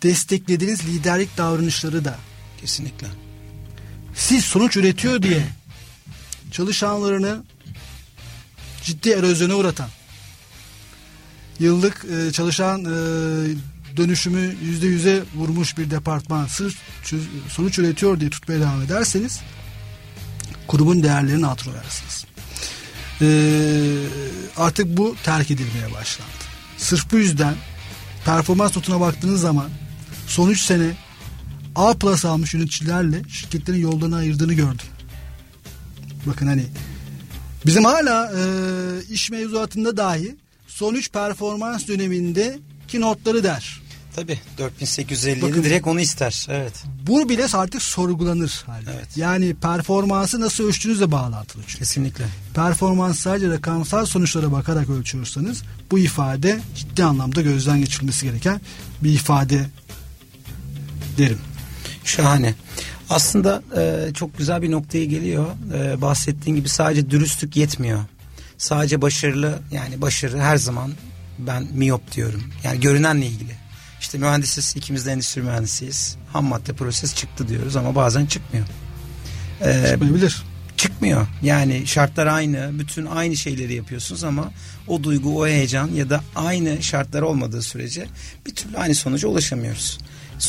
desteklediğiniz 0.03 0.85
liderlik 0.85 1.37
davranışları 1.37 2.05
da. 2.05 2.15
Kesinlikle. 2.61 3.07
Siz 4.15 4.45
sonuç 4.45 4.77
üretiyor 4.77 5.21
diye 5.21 5.43
çalışanlarını 6.51 7.43
ciddi 8.83 9.09
erozyona 9.09 9.55
uğratan, 9.55 9.89
yıllık 11.59 12.05
e, 12.05 12.31
çalışan 12.31 12.85
e, 12.85 12.95
dönüşümü 13.97 14.55
yüzde 14.63 14.87
yüze 14.87 15.23
vurmuş 15.35 15.77
bir 15.77 15.91
departman 15.91 16.47
sırf 16.47 16.75
sonuç 17.49 17.79
üretiyor 17.79 18.19
diye 18.19 18.29
tutmaya 18.29 18.59
devam 18.59 18.81
ederseniz 18.81 19.41
kurumun 20.67 21.03
değerlerini 21.03 21.47
altına. 21.47 21.73
Ee, 23.21 24.03
artık 24.57 24.97
bu 24.97 25.15
terk 25.23 25.51
edilmeye 25.51 25.93
başlandı. 25.93 26.31
Sırf 26.77 27.11
bu 27.11 27.17
yüzden 27.17 27.55
performans 28.25 28.75
notuna 28.75 28.99
baktığınız 28.99 29.41
zaman 29.41 29.69
son 30.27 30.49
3 30.49 30.61
sene 30.61 30.91
A 31.75 31.93
plus 31.93 32.25
almış 32.25 32.53
yöneticilerle 32.53 33.21
şirketlerin 33.29 33.79
yollarını 33.79 34.15
ayırdığını 34.15 34.53
gördüm. 34.53 34.85
Bakın 36.25 36.47
hani 36.47 36.65
bizim 37.65 37.85
hala 37.85 38.31
e, 38.31 38.43
iş 39.09 39.31
mevzuatında 39.31 39.97
dahi 39.97 40.35
son 40.67 40.93
3 40.93 41.11
performans 41.11 41.87
döneminde 41.87 42.59
ki 42.87 43.01
notları 43.01 43.43
der. 43.43 43.81
Tabii 44.17 44.39
4857 44.57 45.63
direkt 45.63 45.87
onu 45.87 46.01
ister. 46.01 46.47
Evet. 46.49 46.73
Bu 47.07 47.29
bile 47.29 47.45
artık 47.53 47.81
sorgulanır 47.81 48.63
halde. 48.65 48.91
Evet. 48.95 49.17
Yani 49.17 49.55
performansı 49.55 50.39
nasıl 50.39 50.67
ölçtüğünüzle 50.67 51.11
bağlantılı 51.11 51.63
çünkü. 51.67 51.79
Kesinlikle. 51.79 52.25
Performans 52.53 53.19
sadece 53.19 53.49
rakamsal 53.49 54.05
sonuçlara 54.05 54.51
bakarak 54.51 54.89
ölçüyorsanız 54.89 55.63
bu 55.91 55.99
ifade 55.99 56.59
ciddi 56.75 57.03
anlamda 57.03 57.41
gözden 57.41 57.79
geçirilmesi 57.79 58.25
gereken 58.25 58.61
bir 59.03 59.13
ifade 59.13 59.65
derim. 61.17 61.39
Şahane. 62.03 62.55
Aslında 63.09 63.63
e, 63.77 64.13
çok 64.13 64.37
güzel 64.37 64.61
bir 64.61 64.71
noktaya 64.71 65.05
geliyor. 65.05 65.45
E, 65.73 66.01
bahsettiğin 66.01 66.55
gibi 66.55 66.69
sadece 66.69 67.09
dürüstlük 67.09 67.55
yetmiyor. 67.55 67.99
Sadece 68.57 69.01
başarılı 69.01 69.59
yani 69.71 70.01
başarı 70.01 70.39
her 70.39 70.57
zaman 70.57 70.91
ben 71.39 71.67
miyop 71.73 72.11
diyorum. 72.11 72.43
Yani 72.63 72.79
görünenle 72.79 73.25
ilgili. 73.25 73.66
İşte 74.07 74.17
mühendisiz 74.17 74.73
ikimiz 74.75 75.05
de 75.05 75.11
endüstri 75.11 75.41
mühendisiyiz. 75.41 76.15
Ham 76.33 76.45
madde 76.45 76.73
proses 76.73 77.15
çıktı 77.15 77.47
diyoruz 77.47 77.75
ama 77.75 77.95
bazen 77.95 78.25
çıkmıyor. 78.25 78.65
Ee, 79.61 79.87
Çıkmayabilir. 79.89 80.43
Çıkmıyor. 80.77 81.27
Yani 81.41 81.87
şartlar 81.87 82.27
aynı. 82.27 82.79
Bütün 82.79 83.05
aynı 83.05 83.37
şeyleri 83.37 83.73
yapıyorsunuz 83.73 84.23
ama 84.23 84.51
o 84.87 85.03
duygu, 85.03 85.41
o 85.41 85.47
heyecan 85.47 85.87
ya 85.87 86.09
da 86.09 86.23
aynı 86.35 86.83
şartlar 86.83 87.21
olmadığı 87.21 87.61
sürece 87.61 88.07
bir 88.45 88.55
türlü 88.55 88.77
aynı 88.77 88.95
sonuca 88.95 89.27
ulaşamıyoruz 89.27 89.97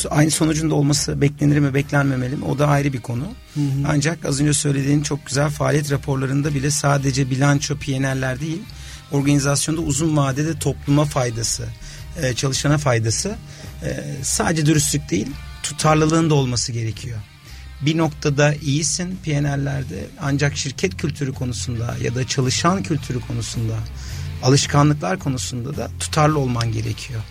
aynı 0.09 0.31
sonucun 0.31 0.69
da 0.69 0.75
olması 0.75 1.21
beklenir 1.21 1.59
mi 1.59 1.73
beklenmemeli 1.73 2.35
mi 2.35 2.45
o 2.45 2.59
da 2.59 2.67
ayrı 2.67 2.93
bir 2.93 3.01
konu. 3.01 3.23
Hı 3.53 3.59
hı. 3.59 3.65
Ancak 3.87 4.25
az 4.25 4.41
önce 4.41 4.53
söylediğin 4.53 5.01
çok 5.01 5.25
güzel 5.25 5.49
faaliyet 5.49 5.91
raporlarında 5.91 6.55
bile 6.55 6.71
sadece 6.71 7.29
bilanço 7.29 7.75
PNL'ler 7.75 8.39
değil 8.39 8.61
organizasyonda 9.11 9.81
uzun 9.81 10.17
vadede 10.17 10.59
topluma 10.59 11.05
faydası 11.05 11.65
e, 12.21 12.33
çalışana 12.33 12.77
faydası 12.77 13.35
e, 13.83 14.03
sadece 14.23 14.65
dürüstlük 14.65 15.09
değil 15.09 15.27
tutarlılığın 15.63 16.29
da 16.29 16.33
olması 16.33 16.71
gerekiyor. 16.71 17.19
Bir 17.81 17.97
noktada 17.97 18.53
iyisin 18.53 19.19
PNL'lerde 19.25 20.05
ancak 20.21 20.57
şirket 20.57 20.97
kültürü 20.97 21.33
konusunda 21.33 21.95
ya 22.01 22.15
da 22.15 22.27
çalışan 22.27 22.83
kültürü 22.83 23.19
konusunda 23.19 23.75
alışkanlıklar 24.43 25.19
konusunda 25.19 25.77
da 25.77 25.91
tutarlı 25.99 26.39
olman 26.39 26.71
gerekiyor. 26.71 27.21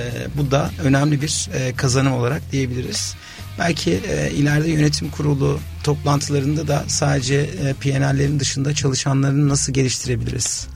E, 0.00 0.04
bu 0.36 0.50
da 0.50 0.70
önemli 0.84 1.22
bir 1.22 1.48
e, 1.54 1.76
kazanım 1.76 2.12
olarak 2.12 2.52
diyebiliriz. 2.52 3.14
Belki 3.58 4.00
e, 4.08 4.30
ileride 4.30 4.68
yönetim 4.68 5.10
kurulu 5.10 5.60
toplantılarında 5.84 6.68
da 6.68 6.84
sadece 6.86 7.34
e, 7.34 7.72
PNL'lerin 7.72 8.40
dışında 8.40 8.74
çalışanlarını 8.74 9.48
nasıl 9.48 9.72
geliştirebiliriz? 9.72 10.66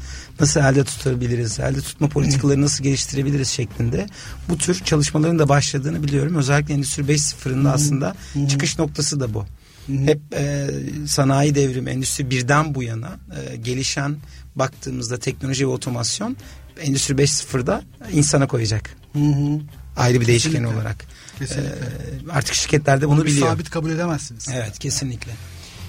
Nasıl 0.41 0.61
elde 0.61 0.85
tutabiliriz? 0.85 1.61
Elde 1.61 1.81
tutma 1.81 2.09
politikaları 2.09 2.63
nasıl 2.63 2.85
geliştirebiliriz 2.85 3.49
şeklinde 3.49 4.07
bu 4.49 4.59
tür 4.59 4.85
çalışmaların 4.85 5.39
da 5.39 5.49
başladığını 5.49 6.03
biliyorum. 6.03 6.37
Özellikle 6.37 6.75
Endüstri 6.75 7.03
5.0'ın 7.03 7.65
da 7.65 7.73
aslında 7.73 8.17
çıkış 8.49 8.79
noktası 8.79 9.21
da 9.21 9.35
bu. 9.35 9.45
Hep 9.87 10.21
e, 10.35 10.71
sanayi 11.07 11.55
devrimi, 11.55 11.91
endüstri 11.91 12.31
birden 12.31 12.75
bu 12.75 12.83
yana 12.83 13.19
e, 13.37 13.57
gelişen 13.57 14.17
baktığımızda 14.57 15.19
teknoloji 15.19 15.67
ve 15.67 15.71
otomasyon 15.71 16.37
Endüstri 16.81 17.15
5.0'da 17.15 17.83
insana 18.13 18.47
koyacak. 18.47 18.91
Hı 19.13 19.19
hı. 19.19 19.61
Ayrı 19.97 20.21
bir 20.21 20.27
değişken 20.27 20.53
kesinlikle. 20.53 20.77
olarak. 20.77 21.05
Kesinlikle. 21.39 21.71
Ee, 21.71 22.33
artık 22.33 22.55
şirketlerde 22.55 23.09
bunu 23.09 23.25
biliyor. 23.25 23.49
Sabit 23.49 23.71
kabul 23.71 23.91
edemezsiniz. 23.91 24.49
Evet 24.53 24.79
kesinlikle. 24.79 25.33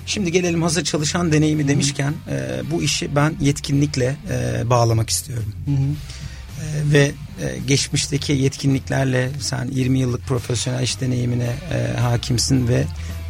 Şimdi 0.10 0.32
gelelim 0.32 0.62
hazır 0.62 0.84
çalışan 0.84 1.32
deneyimi 1.32 1.68
demişken 1.68 2.14
e, 2.30 2.62
bu 2.72 2.84
işi 2.84 3.16
ben 3.16 3.36
yetkinlikle 3.42 4.16
e, 4.30 4.70
bağlamak 4.70 5.10
istiyorum. 5.10 5.54
Hı 5.66 5.72
hı. 5.72 5.76
E, 6.66 6.92
ve 6.94 7.12
e, 7.42 7.58
geçmişteki 7.68 8.34
yetkinliklerle 8.34 9.30
sen 9.40 9.68
20 9.72 10.00
yıllık 10.00 10.28
profesyonel 10.28 10.84
iş 10.84 11.02
deneyimine 11.02 11.54
e, 11.74 12.00
hakimsin 12.00 12.68
ve 12.68 12.84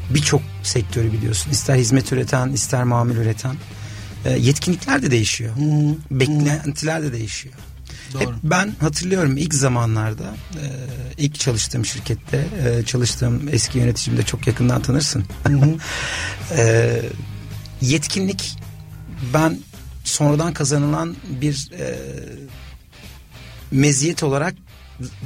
birçok 0.10 0.42
sektörü 0.64 1.14
biliyorsun. 1.14 1.52
İster 1.52 1.76
hizmet 1.76 2.12
üreten, 2.12 2.50
ister 2.50 2.84
mamul 2.84 3.16
üreten. 3.16 3.56
E, 4.26 4.32
yetkinlikler 4.32 5.02
de 5.02 5.12
değişiyor. 5.12 5.56
Hı. 5.56 5.96
Beklentiler 6.20 7.04
de 7.04 7.14
değişiyor. 7.14 7.56
Doğru. 8.14 8.22
Hep 8.22 8.30
ben 8.44 8.74
hatırlıyorum 8.80 9.38
ilk 9.38 9.54
zamanlarda 9.54 10.36
e, 10.54 10.66
ilk 11.18 11.40
çalıştığım 11.40 11.86
şirkette 11.86 12.48
e, 12.66 12.84
çalıştığım 12.84 13.50
eski 13.52 13.78
yöneticimde 13.78 14.24
çok 14.24 14.48
yakından 14.48 14.82
tanırsın. 14.82 15.26
Hı 15.48 15.54
hı. 15.54 15.78
e, 16.58 17.02
yetkinlik 17.82 18.56
ben 19.34 19.60
sonradan 20.04 20.54
kazanılan 20.54 21.16
bir 21.42 21.72
e, 21.80 22.00
meziyet 23.72 24.24
olarak 24.24 24.54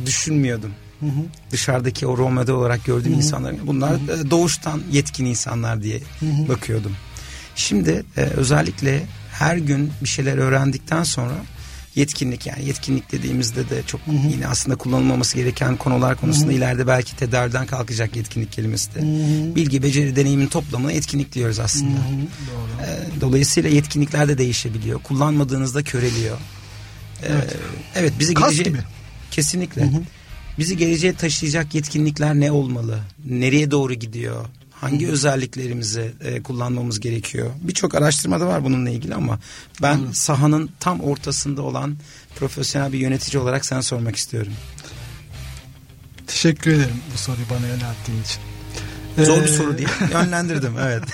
düşünmüyordum. 0.06 0.72
Hı 1.00 1.06
hı. 1.06 1.24
Dışarıdaki 1.52 2.08
o 2.08 2.18
rol 2.18 2.30
model 2.30 2.56
olarak 2.56 2.86
gördüğüm 2.86 3.12
hı 3.12 3.16
hı. 3.16 3.20
insanlar 3.20 3.68
bunlar 3.68 3.92
hı 3.92 4.14
hı. 4.14 4.32
doğuştan 4.32 4.82
yetkin 4.92 5.26
insanlar 5.26 5.84
diye 5.84 6.02
hı 6.20 6.26
hı. 6.26 6.48
bakıyordum. 6.48 6.96
Şimdi 7.56 8.04
e, 8.18 8.22
özellikle 8.22 9.04
her 9.32 9.58
gün 9.58 9.92
bir 10.02 10.08
şeyler 10.08 10.38
öğrendikten 10.38 11.04
sonra 11.04 11.34
yetkinlik 11.96 12.46
yani 12.46 12.66
yetkinlik 12.66 13.12
dediğimizde 13.12 13.70
de 13.70 13.84
çok 13.84 14.02
hı 14.02 14.12
hı. 14.12 14.28
yine 14.32 14.48
aslında 14.48 14.78
kullanılmaması 14.78 15.38
gereken 15.38 15.78
konular 15.78 16.18
konusunda 16.18 16.48
hı 16.48 16.52
hı. 16.52 16.58
ileride 16.58 16.88
belki 16.88 17.16
tedaviden 17.16 17.66
kalkacak 17.66 18.16
yetkinlik 18.16 18.52
kelimesi 18.52 18.96
de. 18.96 19.02
Hı 19.02 19.06
hı. 19.06 19.56
Bilgi, 19.56 19.84
beceri, 19.84 20.16
deneyimin 20.16 20.48
toplamına 20.48 20.92
yetkinlik 20.92 21.34
diyoruz 21.34 21.60
aslında. 21.60 21.98
Hı 21.98 22.04
hı. 22.04 22.52
Doğru. 22.52 22.88
Ee, 22.88 23.22
dolayısıyla 23.22 23.70
yetkinlikler 23.70 24.28
de 24.28 24.38
değişebiliyor. 24.38 25.02
Kullanmadığınızda 25.02 25.84
köreliyor. 25.84 26.38
Ee, 27.24 27.28
evet. 27.30 27.56
evet 27.96 28.14
bizi 28.20 28.34
Kas 28.34 28.44
geleceğe... 28.46 28.64
gibi. 28.64 28.80
Kesinlikle. 29.32 29.82
Hı 29.82 29.86
hı. 29.86 30.02
Bizi 30.58 30.78
geleceğe 30.78 31.14
taşıyacak 31.14 31.76
yetkinlikler 31.76 32.36
ne 32.36 32.52
olmalı? 32.52 33.00
Nereye 33.26 33.72
doğru 33.72 33.94
gidiyor? 33.94 34.46
Hangi 34.84 35.08
özelliklerimizi 35.08 36.14
e, 36.22 36.44
kullanmamız 36.44 37.00
gerekiyor? 37.00 37.52
Birçok 37.62 37.96
araştırmada 37.96 38.48
var 38.48 38.64
bununla 38.64 38.90
ilgili 38.90 39.16
ama 39.16 39.40
ben 39.82 39.98
Hı. 39.98 40.14
sahanın 40.14 40.70
tam 40.80 41.02
ortasında 41.02 41.62
olan 41.62 41.98
profesyonel 42.36 42.94
bir 42.94 43.00
yönetici 43.00 43.42
olarak 43.42 43.66
sana 43.66 43.82
sormak 43.82 44.16
istiyorum. 44.16 44.54
Teşekkür 46.28 46.72
ederim 46.72 46.96
bu 47.14 47.18
soruyu 47.18 47.46
bana 47.50 47.68
yönelttiğin 47.68 48.24
için. 48.24 48.42
Zor 49.26 49.38
ee... 49.38 49.44
bir 49.44 49.48
soru 49.48 49.78
değil. 49.78 49.90
Yönlendirdim 50.14 50.74
evet. 50.80 51.04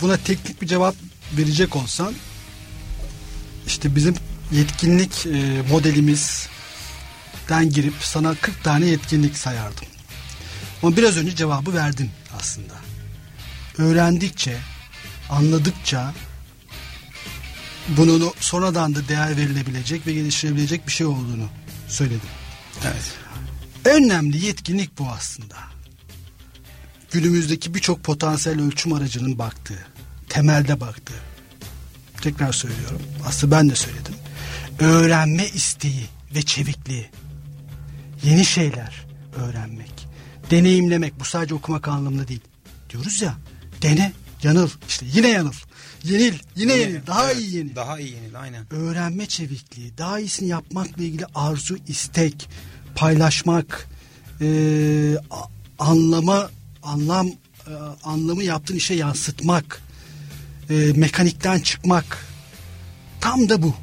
Buna 0.00 0.16
teknik 0.16 0.62
bir 0.62 0.66
cevap 0.66 0.94
verecek 1.36 1.76
olsam 1.76 2.12
işte 3.66 3.96
bizim 3.96 4.14
yetkinlik 4.52 5.26
e, 5.26 5.62
modelimizden 5.70 7.70
girip 7.70 7.94
sana 8.00 8.34
40 8.34 8.64
tane 8.64 8.86
yetkinlik 8.86 9.36
sayardım. 9.36 9.91
Ama 10.82 10.96
biraz 10.96 11.16
önce 11.16 11.36
cevabı 11.36 11.74
verdin 11.74 12.10
aslında. 12.38 12.74
Öğrendikçe, 13.78 14.56
anladıkça 15.30 16.14
bunun 17.88 18.32
sonradan 18.40 18.94
da 18.94 19.08
değer 19.08 19.36
verilebilecek 19.36 20.06
ve 20.06 20.12
geliştirebilecek 20.12 20.86
bir 20.86 20.92
şey 20.92 21.06
olduğunu 21.06 21.48
söyledim. 21.88 22.28
Evet. 22.84 23.14
Önemli 23.84 24.44
yetkinlik 24.44 24.98
bu 24.98 25.08
aslında. 25.08 25.56
Günümüzdeki 27.10 27.74
birçok 27.74 28.04
potansiyel 28.04 28.60
ölçüm 28.60 28.92
aracının 28.92 29.38
baktığı, 29.38 29.86
temelde 30.28 30.80
baktığı. 30.80 31.20
Tekrar 32.20 32.52
söylüyorum. 32.52 33.02
Aslında 33.26 33.56
ben 33.56 33.70
de 33.70 33.74
söyledim. 33.74 34.14
Öğrenme 34.78 35.48
isteği 35.48 36.06
ve 36.34 36.42
çevikliği. 36.42 37.10
Yeni 38.22 38.44
şeyler 38.44 39.06
öğrenmek 39.36 40.01
deneyimlemek 40.52 41.20
bu 41.20 41.24
sadece 41.24 41.54
okumak 41.54 41.88
anlamında 41.88 42.28
değil. 42.28 42.40
Diyoruz 42.90 43.22
ya 43.22 43.34
dene 43.82 44.12
yanıl 44.42 44.68
işte 44.88 45.06
yine 45.12 45.28
yanıl. 45.28 45.52
Yenil 46.04 46.24
yine, 46.24 46.38
yine 46.56 46.74
yenil 46.74 47.06
daha 47.06 47.30
evet, 47.32 47.40
iyi 47.40 47.56
yenil. 47.56 47.76
Daha 47.76 47.98
iyi 47.98 48.12
yenil 48.14 48.40
aynen. 48.40 48.66
Öğrenme 48.70 49.26
çevikliği 49.26 49.98
daha 49.98 50.20
iyisini 50.20 50.48
yapmakla 50.48 51.02
ilgili 51.02 51.26
arzu 51.34 51.76
istek 51.88 52.48
paylaşmak 52.94 53.88
e, 54.40 55.16
anlama 55.78 56.50
anlam 56.82 57.26
e, 57.66 57.72
anlamı 58.04 58.44
yaptığın 58.44 58.76
işe 58.76 58.94
yansıtmak 58.94 59.82
e, 60.70 60.74
mekanikten 60.96 61.60
çıkmak 61.60 62.26
tam 63.20 63.48
da 63.48 63.62
bu. 63.62 63.74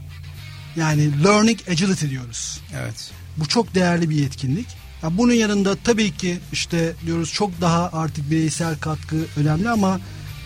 Yani 0.76 1.24
learning 1.24 1.60
agility 1.70 2.10
diyoruz. 2.10 2.60
Evet. 2.76 3.12
Bu 3.38 3.48
çok 3.48 3.76
değerli 3.76 4.10
bir 4.10 4.16
yetkinlik. 4.16 4.79
Ya 5.04 5.18
bunun 5.18 5.34
yanında 5.34 5.76
tabii 5.76 6.12
ki 6.12 6.40
işte 6.52 6.94
diyoruz 7.06 7.34
çok 7.34 7.62
daha 7.62 7.90
artık 7.94 8.32
bireysel 8.32 8.78
katkı 8.78 9.16
önemli 9.38 9.70
ama 9.70 10.00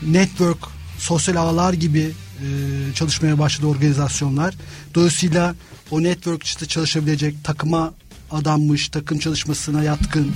network, 0.08 0.60
sosyal 0.98 1.36
ağlar 1.36 1.74
gibi 1.74 2.12
e, 2.40 2.46
çalışmaya 2.94 3.40
başladı 3.40 3.68
organizasyonlar. 3.68 4.56
Dolayısıyla 4.96 5.56
o 5.92 6.04
network 6.04 6.44
işte 6.44 6.66
çalışabilecek 6.66 7.44
takıma 7.44 7.94
adanmış, 8.32 8.90
takım 8.90 9.20
çalışmasına 9.20 9.84
yatkın. 9.84 10.32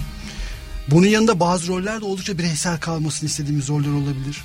Bunun 0.92 1.08
yanında 1.08 1.40
bazı 1.40 1.68
roller 1.68 2.02
de 2.02 2.06
oldukça 2.06 2.38
bireysel 2.38 2.80
kalmasını 2.80 3.30
istediğimiz 3.30 3.70
roller 3.70 3.92
olabilir. 3.92 4.42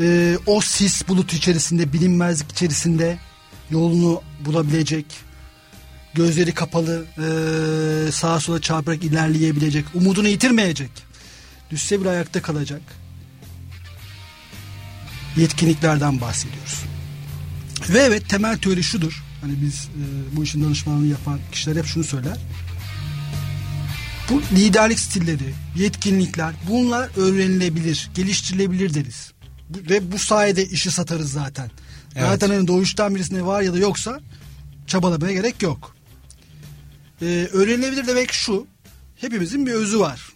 E, 0.00 0.38
o 0.46 0.60
sis 0.60 1.08
bulut 1.08 1.32
içerisinde, 1.34 1.92
bilinmezlik 1.92 2.52
içerisinde 2.52 3.18
yolunu 3.70 4.22
bulabilecek, 4.44 5.06
gözleri 6.18 6.54
kapalı 6.54 7.04
e, 7.18 8.12
sağa 8.12 8.40
sola 8.40 8.60
çarparak 8.60 9.04
ilerleyebilecek 9.04 9.84
umudunu 9.94 10.28
yitirmeyecek 10.28 10.90
düşse 11.70 12.00
bir 12.00 12.06
ayakta 12.06 12.42
kalacak 12.42 12.80
yetkinliklerden 15.36 16.20
bahsediyoruz 16.20 16.82
ve 17.88 17.98
evet 17.98 18.28
temel 18.28 18.58
teori 18.58 18.82
şudur 18.82 19.22
hani 19.40 19.54
biz 19.62 19.84
e, 19.84 20.36
bu 20.36 20.44
işin 20.44 20.64
danışmanlığını 20.64 21.06
yapan 21.06 21.38
kişiler 21.52 21.76
hep 21.76 21.86
şunu 21.86 22.04
söyler 22.04 22.38
Bu 24.30 24.42
liderlik 24.56 24.98
stilleri, 24.98 25.54
yetkinlikler 25.76 26.54
bunlar 26.68 27.10
öğrenilebilir, 27.16 28.10
geliştirilebilir 28.14 28.94
deriz. 28.94 29.32
Ve 29.70 30.12
bu 30.12 30.18
sayede 30.18 30.66
işi 30.66 30.90
satarız 30.90 31.32
zaten. 31.32 31.70
Evet. 32.16 32.28
Zaten 32.28 32.48
hani 32.48 32.68
doğuştan 32.68 33.14
birisine 33.14 33.46
var 33.46 33.62
ya 33.62 33.72
da 33.72 33.78
yoksa 33.78 34.20
çabalamaya 34.86 35.32
gerek 35.32 35.62
yok. 35.62 35.97
Ee, 37.22 37.48
öğrenilebilir 37.52 38.06
demek 38.06 38.32
şu. 38.32 38.66
Hepimizin 39.16 39.66
bir 39.66 39.72
özü 39.72 40.00
var. 40.00 40.28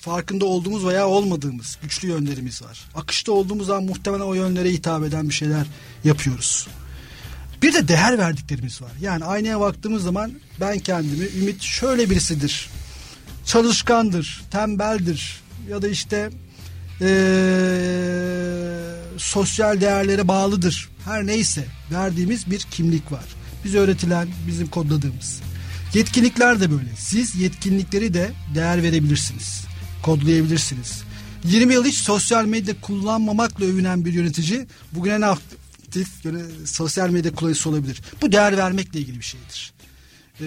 Farkında 0.00 0.44
olduğumuz 0.44 0.86
veya 0.86 1.08
olmadığımız 1.08 1.78
güçlü 1.82 2.08
yönlerimiz 2.08 2.62
var. 2.62 2.84
Akışta 2.94 3.32
olduğumuz 3.32 3.66
zaman 3.66 3.84
muhtemelen 3.84 4.24
o 4.24 4.34
yönlere 4.34 4.70
hitap 4.70 5.04
eden 5.04 5.28
bir 5.28 5.34
şeyler 5.34 5.66
yapıyoruz. 6.04 6.66
Bir 7.62 7.74
de 7.74 7.88
değer 7.88 8.18
verdiklerimiz 8.18 8.82
var. 8.82 8.90
Yani 9.00 9.24
aynaya 9.24 9.60
baktığımız 9.60 10.02
zaman 10.02 10.32
ben 10.60 10.78
kendimi 10.78 11.24
Ümit 11.24 11.62
şöyle 11.62 12.10
birisidir. 12.10 12.68
Çalışkandır, 13.46 14.42
tembeldir 14.50 15.40
ya 15.70 15.82
da 15.82 15.88
işte 15.88 16.30
eee, 17.00 17.06
sosyal 19.18 19.80
değerlere 19.80 20.28
bağlıdır. 20.28 20.88
Her 21.04 21.26
neyse 21.26 21.64
verdiğimiz 21.92 22.50
bir 22.50 22.60
kimlik 22.60 23.12
var. 23.12 23.24
Biz 23.64 23.74
öğretilen, 23.74 24.28
bizim 24.46 24.66
kodladığımız. 24.66 25.40
Yetkinlikler 25.94 26.60
de 26.60 26.70
böyle. 26.70 26.88
Siz 26.96 27.34
yetkinlikleri 27.34 28.14
de 28.14 28.30
değer 28.54 28.82
verebilirsiniz. 28.82 29.64
Kodlayabilirsiniz. 30.02 31.02
20 31.44 31.74
yıl 31.74 31.84
hiç 31.84 31.94
sosyal 31.94 32.44
medya 32.44 32.80
kullanmamakla 32.80 33.64
övünen 33.64 34.04
bir 34.04 34.12
yönetici 34.12 34.66
bugün 34.92 35.10
en 35.10 35.20
aktif 35.20 36.08
sosyal 36.64 37.10
medya 37.10 37.34
kullanıcısı 37.34 37.70
olabilir. 37.70 38.00
Bu 38.22 38.32
değer 38.32 38.56
vermekle 38.56 39.00
ilgili 39.00 39.18
bir 39.18 39.24
şeydir. 39.24 39.72
Ee, 40.40 40.44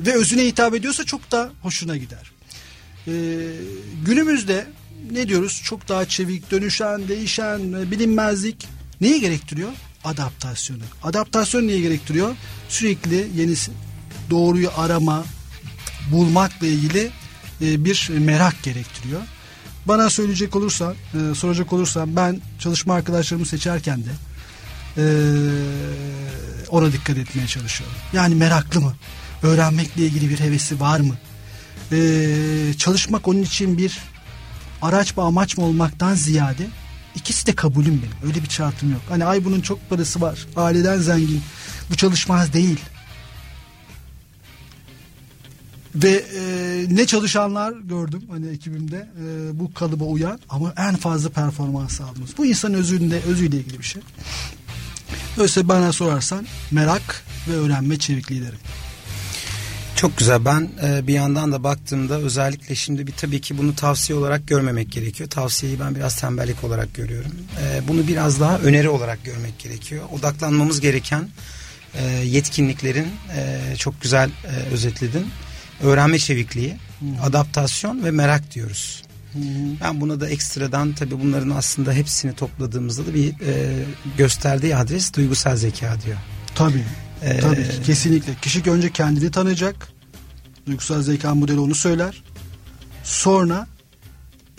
ve 0.00 0.14
özüne 0.14 0.46
hitap 0.46 0.74
ediyorsa 0.74 1.04
çok 1.04 1.30
da 1.30 1.50
hoşuna 1.62 1.96
gider. 1.96 2.32
Ee, 3.08 3.12
günümüzde 4.06 4.66
ne 5.10 5.28
diyoruz? 5.28 5.62
Çok 5.64 5.88
daha 5.88 6.04
çevik, 6.04 6.50
dönüşen, 6.50 7.08
değişen, 7.08 7.90
bilinmezlik 7.90 8.66
neyi 9.00 9.20
gerektiriyor? 9.20 9.72
Adaptasyonu. 10.04 10.82
Adaptasyon 11.02 11.66
neyi 11.66 11.82
gerektiriyor? 11.82 12.36
Sürekli 12.68 13.30
yeni 13.36 13.54
doğruyu 14.30 14.70
arama, 14.76 15.24
bulmakla 16.10 16.66
ilgili 16.66 17.10
e, 17.60 17.84
bir 17.84 18.08
merak 18.10 18.62
gerektiriyor. 18.62 19.20
Bana 19.86 20.10
söyleyecek 20.10 20.56
olursan, 20.56 20.94
e, 20.94 21.34
soracak 21.34 21.72
olursan 21.72 22.16
ben 22.16 22.40
çalışma 22.58 22.94
arkadaşlarımı 22.94 23.46
seçerken 23.46 24.00
de 24.04 24.10
e, 24.96 25.04
ona 26.68 26.92
dikkat 26.92 27.18
etmeye 27.18 27.46
çalışıyorum. 27.46 27.96
Yani 28.12 28.34
meraklı 28.34 28.80
mı? 28.80 28.94
Öğrenmekle 29.42 30.02
ilgili 30.06 30.30
bir 30.30 30.40
hevesi 30.40 30.80
var 30.80 31.00
mı? 31.00 31.14
Çalışmak 32.78 33.28
onun 33.28 33.42
için 33.42 33.78
bir 33.78 33.98
araç 34.82 35.16
mı 35.16 35.22
amaç 35.22 35.56
mı 35.56 35.64
olmaktan 35.64 36.14
ziyade 36.14 36.66
ikisi 37.18 37.46
de 37.46 37.54
kabulüm 37.54 38.02
benim. 38.02 38.30
Öyle 38.30 38.44
bir 38.44 38.50
şartım 38.50 38.92
yok. 38.92 39.00
Hani 39.08 39.24
ay 39.24 39.44
bunun 39.44 39.60
çok 39.60 39.90
parası 39.90 40.20
var. 40.20 40.46
Aileden 40.56 40.98
zengin. 40.98 41.42
Bu 41.90 41.96
çalışmaz 41.96 42.52
değil. 42.52 42.80
Ve 45.94 46.24
e, 46.34 46.86
ne 46.90 47.06
çalışanlar 47.06 47.72
gördüm 47.72 48.22
hani 48.30 48.48
ekibimde 48.48 48.96
e, 48.96 49.58
bu 49.58 49.74
kalıba 49.74 50.04
uyan 50.04 50.40
ama 50.48 50.72
en 50.76 50.96
fazla 50.96 51.28
performans 51.28 51.92
sağladınız. 51.92 52.30
Bu 52.38 52.46
insanın 52.46 52.74
özünde 52.74 53.20
özüyle 53.20 53.56
ilgili 53.56 53.78
bir 53.78 53.84
şey. 53.84 54.02
Öyleyse 55.36 55.68
bana 55.68 55.92
sorarsan 55.92 56.46
merak 56.70 57.24
ve 57.48 57.52
öğrenme 57.52 57.98
çevikliği 57.98 58.42
derim. 58.42 58.58
Çok 59.98 60.18
güzel. 60.18 60.44
Ben 60.44 60.68
e, 60.82 61.06
bir 61.06 61.12
yandan 61.12 61.52
da 61.52 61.64
baktığımda 61.64 62.18
özellikle 62.18 62.74
şimdi 62.74 63.06
bir 63.06 63.12
tabii 63.12 63.40
ki 63.40 63.58
bunu 63.58 63.74
tavsiye 63.74 64.18
olarak 64.18 64.48
görmemek 64.48 64.92
gerekiyor. 64.92 65.30
Tavsiyeyi 65.30 65.80
ben 65.80 65.94
biraz 65.94 66.20
tembellik 66.20 66.64
olarak 66.64 66.94
görüyorum. 66.94 67.32
E, 67.62 67.88
bunu 67.88 68.08
biraz 68.08 68.40
daha 68.40 68.58
öneri 68.58 68.88
olarak 68.88 69.24
görmek 69.24 69.58
gerekiyor. 69.58 70.04
Odaklanmamız 70.12 70.80
gereken 70.80 71.28
e, 71.94 72.04
yetkinliklerin 72.04 73.06
e, 73.36 73.76
çok 73.76 74.02
güzel 74.02 74.30
e, 74.44 74.72
özetledin. 74.72 75.26
Öğrenme 75.82 76.18
çevikliği, 76.18 76.76
adaptasyon 77.22 78.04
ve 78.04 78.10
merak 78.10 78.54
diyoruz. 78.54 79.02
Ben 79.84 80.00
buna 80.00 80.20
da 80.20 80.28
ekstradan 80.28 80.92
tabii 80.92 81.20
bunların 81.20 81.50
aslında 81.50 81.92
hepsini 81.92 82.34
topladığımızda 82.34 83.06
da 83.06 83.14
bir 83.14 83.28
e, 83.28 83.84
gösterdiği 84.18 84.76
adres 84.76 85.14
duygusal 85.14 85.56
zeka 85.56 85.96
diyor. 86.06 86.18
Tabii. 86.54 86.84
Ee, 87.22 87.40
Tabii 87.40 87.62
ki 87.62 87.82
kesinlikle. 87.86 88.34
Kişi 88.42 88.70
önce 88.70 88.92
kendini 88.92 89.30
tanıyacak. 89.30 89.88
Duygusal 90.66 91.02
zeka 91.02 91.34
modeli 91.34 91.60
onu 91.60 91.74
söyler. 91.74 92.22
Sonra 93.04 93.66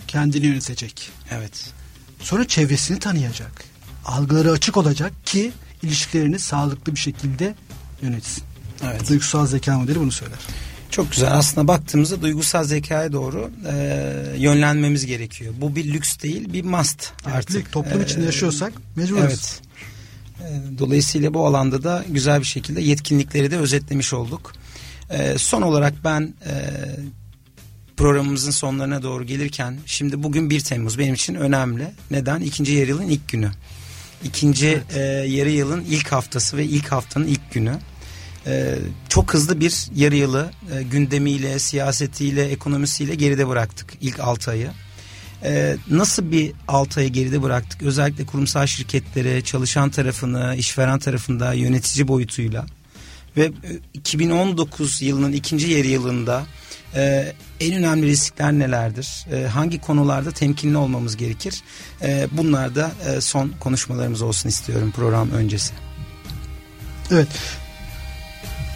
kendini 0.07 0.45
yönetecek. 0.45 1.10
Evet. 1.32 1.72
Sonra 2.20 2.47
çevresini 2.47 2.99
tanıyacak. 2.99 3.64
Algıları 4.05 4.51
açık 4.51 4.78
olacak 4.78 5.12
ki 5.26 5.51
ilişkilerini 5.84 6.39
sağlıklı 6.39 6.95
bir 6.95 6.99
şekilde 6.99 7.55
yönetsin. 8.01 8.43
Evet. 8.84 9.10
Duygusal 9.10 9.47
zeka 9.47 9.78
modeli 9.80 9.99
bunu 9.99 10.12
söyler. 10.12 10.39
Çok 10.91 11.12
güzel. 11.12 11.34
Aslında 11.38 11.68
baktığımızda 11.68 12.22
duygusal 12.22 12.64
zekaya 12.64 13.14
doğru 13.14 13.51
e, 13.72 13.76
yönlenmemiz 14.38 15.05
gerekiyor. 15.05 15.53
Bu 15.57 15.76
bir 15.76 15.93
lüks 15.93 16.20
değil, 16.20 16.53
bir 16.53 16.64
must 16.64 17.12
artık. 17.26 17.36
Artık 17.36 17.72
toplum 17.72 18.01
E, 18.01 18.03
içinde 18.03 18.26
yaşıyorsak 18.26 18.74
mecburuz. 18.95 19.24
Evet. 19.24 19.62
E, 20.39 20.77
Dolayısıyla 20.79 21.33
bu 21.33 21.45
alanda 21.45 21.83
da 21.83 22.05
güzel 22.09 22.39
bir 22.39 22.45
şekilde 22.45 22.81
yetkinlikleri 22.81 23.51
de 23.51 23.57
özetlemiş 23.57 24.13
olduk. 24.13 24.53
E, 25.09 25.37
son 25.37 25.61
olarak 25.61 25.93
ben 26.03 26.33
e, 26.45 26.53
programımızın 27.97 28.51
sonlarına 28.51 29.03
doğru 29.03 29.23
gelirken 29.23 29.77
şimdi 29.85 30.23
bugün 30.23 30.49
1 30.49 30.59
Temmuz 30.59 30.99
benim 30.99 31.13
için 31.13 31.35
önemli. 31.35 31.87
Neden? 32.11 32.41
İkinci 32.41 32.73
yarı 32.73 32.89
yılın 32.89 33.07
ilk 33.07 33.27
günü. 33.29 33.51
İkinci 34.23 34.81
e, 34.95 34.99
yarı 35.27 35.49
yılın 35.49 35.85
ilk 35.89 36.11
haftası 36.11 36.57
ve 36.57 36.65
ilk 36.65 36.91
haftanın 36.91 37.27
ilk 37.27 37.51
günü. 37.51 37.77
E, 38.47 38.75
çok 39.09 39.33
hızlı 39.33 39.59
bir 39.59 39.87
yarı 39.95 40.15
yılı 40.15 40.51
e, 40.73 40.83
gündemiyle, 40.83 41.59
siyasetiyle, 41.59 42.45
ekonomisiyle 42.45 43.15
geride 43.15 43.47
bıraktık 43.47 43.93
ilk 44.01 44.19
6 44.19 44.51
ayı. 44.51 44.71
Ee, 45.43 45.77
nasıl 45.89 46.31
bir 46.31 46.51
6 46.67 46.99
ayı 46.99 47.09
geride 47.09 47.43
bıraktık? 47.43 47.83
Özellikle 47.83 48.25
kurumsal 48.25 48.65
şirketlere, 48.65 49.41
çalışan 49.41 49.89
tarafını, 49.89 50.55
işveren 50.57 50.99
tarafında 50.99 51.53
yönetici 51.53 52.07
boyutuyla 52.07 52.65
ve 53.37 53.43
e, 53.43 53.51
2019 53.93 55.01
yılının 55.01 55.31
ikinci 55.31 55.67
yarı 55.67 55.87
yılında 55.87 56.45
e, 56.95 57.33
en 57.59 57.73
önemli 57.73 58.07
riskler 58.07 58.51
nelerdir? 58.53 59.25
E, 59.31 59.47
hangi 59.47 59.81
konularda 59.81 60.31
temkinli 60.31 60.77
olmamız 60.77 61.17
gerekir? 61.17 61.61
E, 62.01 62.27
bunlar 62.31 62.75
da 62.75 62.91
e, 63.07 63.21
son 63.21 63.51
konuşmalarımız 63.59 64.21
olsun 64.21 64.49
istiyorum 64.49 64.93
program 64.95 65.31
öncesi. 65.31 65.73
Evet. 67.11 67.27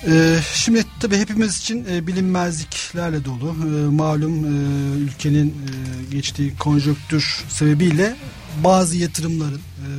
Ee, 0.08 0.40
şimdi 0.54 0.86
tabii 1.00 1.18
hepimiz 1.18 1.58
için 1.58 1.86
e, 1.92 2.08
bilinmezliklerle 2.08 3.26
dolu. 3.26 3.50
E, 3.50 3.96
malum 3.96 4.46
e, 4.46 4.50
ülkenin 4.98 5.48
e, 5.50 6.12
geçtiği 6.12 6.58
konjonktür 6.58 7.44
sebebiyle 7.50 8.16
bazı 8.64 8.98
yatırımların 8.98 9.60
e, 9.60 9.90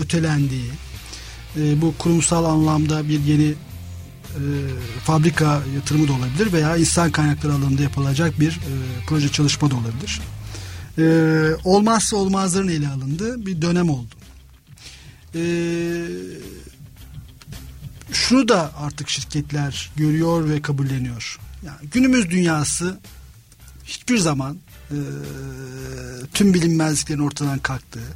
ötelendiği, 0.00 0.70
bu 1.56 1.94
kurumsal 1.98 2.44
anlamda 2.44 3.08
bir 3.08 3.20
yeni 3.20 3.54
fabrika 5.04 5.62
yatırımı 5.74 6.08
da 6.08 6.12
olabilir 6.12 6.52
veya 6.52 6.76
insan 6.76 7.12
kaynakları 7.12 7.52
alanında 7.52 7.82
yapılacak 7.82 8.40
bir 8.40 8.58
proje 9.06 9.28
çalışma 9.28 9.70
da 9.70 9.74
olabilir. 9.76 10.20
Olmazsa 11.64 12.16
olmazların 12.16 12.68
ele 12.68 12.88
alındığı 12.88 13.46
bir 13.46 13.62
dönem 13.62 13.90
oldu. 13.90 14.14
E, 15.34 15.40
şunu 18.12 18.48
da 18.48 18.72
artık 18.76 19.08
şirketler 19.08 19.90
görüyor 19.96 20.48
ve 20.48 20.62
kabulleniyor. 20.62 21.38
Yani 21.66 21.88
günümüz 21.92 22.30
dünyası 22.30 22.98
hiçbir 23.84 24.18
zaman 24.18 24.58
e, 24.90 24.96
tüm 26.34 26.54
bilinmezliklerin 26.54 27.18
ortadan 27.18 27.58
kalktığı, 27.58 28.08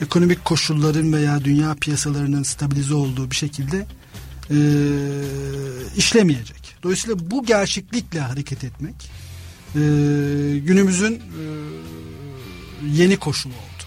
ekonomik 0.00 0.44
koşulların 0.44 1.12
veya 1.12 1.44
dünya 1.44 1.74
piyasalarının 1.74 2.42
stabilize 2.42 2.94
olduğu 2.94 3.30
bir 3.30 3.36
şekilde 3.36 3.86
e, 4.50 4.58
işlemeyecek. 5.96 6.76
Dolayısıyla 6.82 7.30
bu 7.30 7.44
gerçeklikle 7.44 8.20
hareket 8.20 8.64
etmek 8.64 8.94
e, 9.74 9.80
günümüzün 10.58 11.14
e, 11.14 11.42
yeni 12.92 13.16
koşulu 13.16 13.52
oldu. 13.52 13.84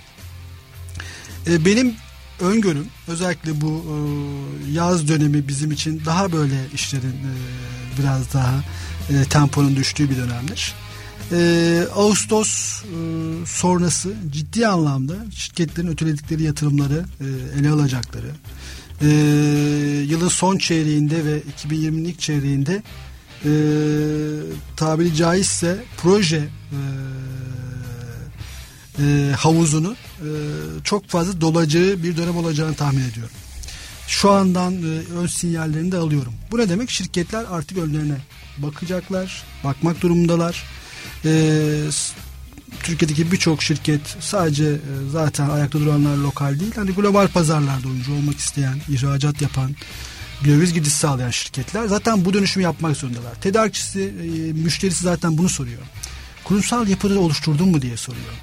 E, 1.48 1.66
benim 1.66 1.96
öngörüm 2.40 2.88
özellikle 3.08 3.62
bu 3.62 3.68
e, 3.68 4.72
yaz 4.72 5.08
dönemi 5.08 5.48
bizim 5.48 5.72
için 5.72 6.02
daha 6.06 6.32
böyle 6.32 6.56
işlerin 6.74 7.10
e, 7.10 7.34
biraz 8.00 8.34
daha 8.34 8.64
e, 9.10 9.24
temponun 9.30 9.76
düştüğü 9.76 10.10
bir 10.10 10.18
dönemdir. 10.18 10.74
E, 11.32 11.82
Ağustos 11.96 12.84
e, 12.84 13.46
sonrası 13.46 14.14
ciddi 14.30 14.68
anlamda 14.68 15.16
şirketlerin 15.36 15.88
öteledikleri 15.88 16.44
yatırımları 16.44 17.06
e, 17.22 17.60
ele 17.60 17.70
alacakları, 17.70 18.32
e, 19.02 19.08
yılın 20.08 20.28
son 20.28 20.58
çeyreğinde 20.58 21.26
ve 21.26 21.40
2020'nin 21.40 22.06
ilk 22.06 22.20
çeyreğinde 22.20 22.84
e, 23.46 23.52
tabiri 24.76 25.16
caizse 25.16 25.84
proje 25.98 26.38
e, 26.38 26.80
e, 29.00 29.32
havuzunu 29.38 29.95
e, 30.20 30.30
çok 30.84 31.08
fazla 31.08 31.41
dolacağı 31.41 32.04
bir 32.04 32.18
dönem 32.18 32.38
olacağını 32.38 32.76
tahmin 32.76 33.10
ediyorum. 33.10 33.36
Şu 34.08 34.32
andan 34.32 34.74
e, 34.74 35.20
ön 35.22 35.28
sinyallerini 35.28 35.91
de 35.91 35.97
alıyorum. 35.97 36.34
Bu 36.52 36.58
ne 36.58 36.70
demek? 36.70 36.89
Şirketler 36.89 37.45
artık 37.52 37.78
önlerine 37.78 38.18
bakacaklar, 38.58 39.43
bakmak 39.64 40.02
durumundalar. 40.02 40.64
E, 41.26 41.32
Türkiye'deki 42.84 43.32
birçok 43.32 43.64
şirket 43.64 44.02
sadece 44.20 44.66
e, 44.66 44.80
zaten 45.12 45.50
ayakta 45.50 45.80
duranlar 45.80 46.18
lokal 46.18 46.60
değil. 46.60 46.72
Hani 46.76 46.91
global 46.91 47.28
pazarlarda 47.28 47.88
oyuncu 47.88 48.14
olmak 48.14 48.39
isteyen, 48.39 48.82
ihracat 48.89 49.41
yapan, 49.41 49.76
döviz 50.45 50.74
gidişi 50.74 50.95
sağlayan 50.95 51.30
şirketler 51.30 51.86
zaten 51.86 52.26
bu 52.26 52.34
dönüşümü 52.34 52.64
yapmak 52.64 52.97
zorundalar. 52.97 53.36
Tedarikçisi, 53.41 54.02
e, 54.02 54.54
müşterisi 54.54 55.04
zaten 55.04 55.38
bunu 55.38 55.50
soruyor. 55.50 55.82
Kurumsal 56.43 56.88
yapıları 56.88 57.20
oluşturdun 57.20 57.70
mu 57.70 57.82
diye 57.82 57.97
soruyor. 57.97 58.34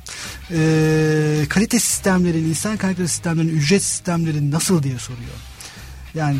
E, 0.50 1.46
kalite 1.48 1.78
sistemlerin, 1.80 2.44
insan 2.44 2.76
kaynakları 2.76 3.08
sistemlerin, 3.08 3.48
ücret 3.48 3.82
sistemleri 3.82 4.50
nasıl 4.50 4.82
diye 4.82 4.98
soruyor. 4.98 5.36
Yani 6.14 6.38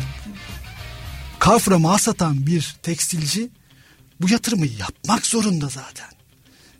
Carrefour'a 1.45 1.79
mal 1.79 1.97
satan 1.97 2.45
bir 2.47 2.75
tekstilci 2.83 3.49
bu 4.21 4.29
yatırımı 4.29 4.65
yapmak 4.65 5.25
zorunda 5.25 5.69
zaten. 5.69 6.09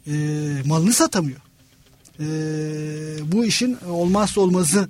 E, 0.07 0.13
malını 0.65 0.93
satamıyor. 0.93 1.41
E, 2.19 2.25
bu 3.31 3.45
işin 3.45 3.77
olmazsa 3.89 4.41
olmazı 4.41 4.89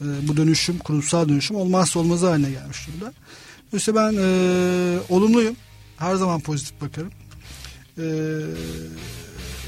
e, 0.00 0.28
bu 0.28 0.36
dönüşüm, 0.36 0.78
kurumsal 0.78 1.28
dönüşüm 1.28 1.56
olmazsa 1.56 1.98
olmazı 1.98 2.26
haline 2.26 2.50
gelmiş 2.50 2.86
durumda. 2.86 3.12
Dolayısıyla 3.72 4.06
ben 4.06 4.16
e, 4.18 4.98
olumluyum. 5.08 5.56
Her 5.96 6.14
zaman 6.14 6.40
pozitif 6.40 6.80
bakarım. 6.80 7.10
E, 7.98 8.04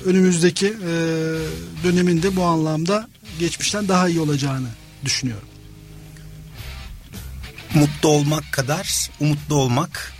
önümüzdeki 0.04 0.66
e, 0.66 0.92
döneminde 1.84 2.36
bu 2.36 2.42
anlamda 2.42 3.08
geçmişten 3.40 3.88
daha 3.88 4.08
iyi 4.08 4.20
olacağını 4.20 4.68
düşünüyorum. 5.04 5.48
Mutlu 7.74 8.08
olmak 8.08 8.52
kadar 8.52 9.10
umutlu 9.20 9.54
olmak 9.54 10.14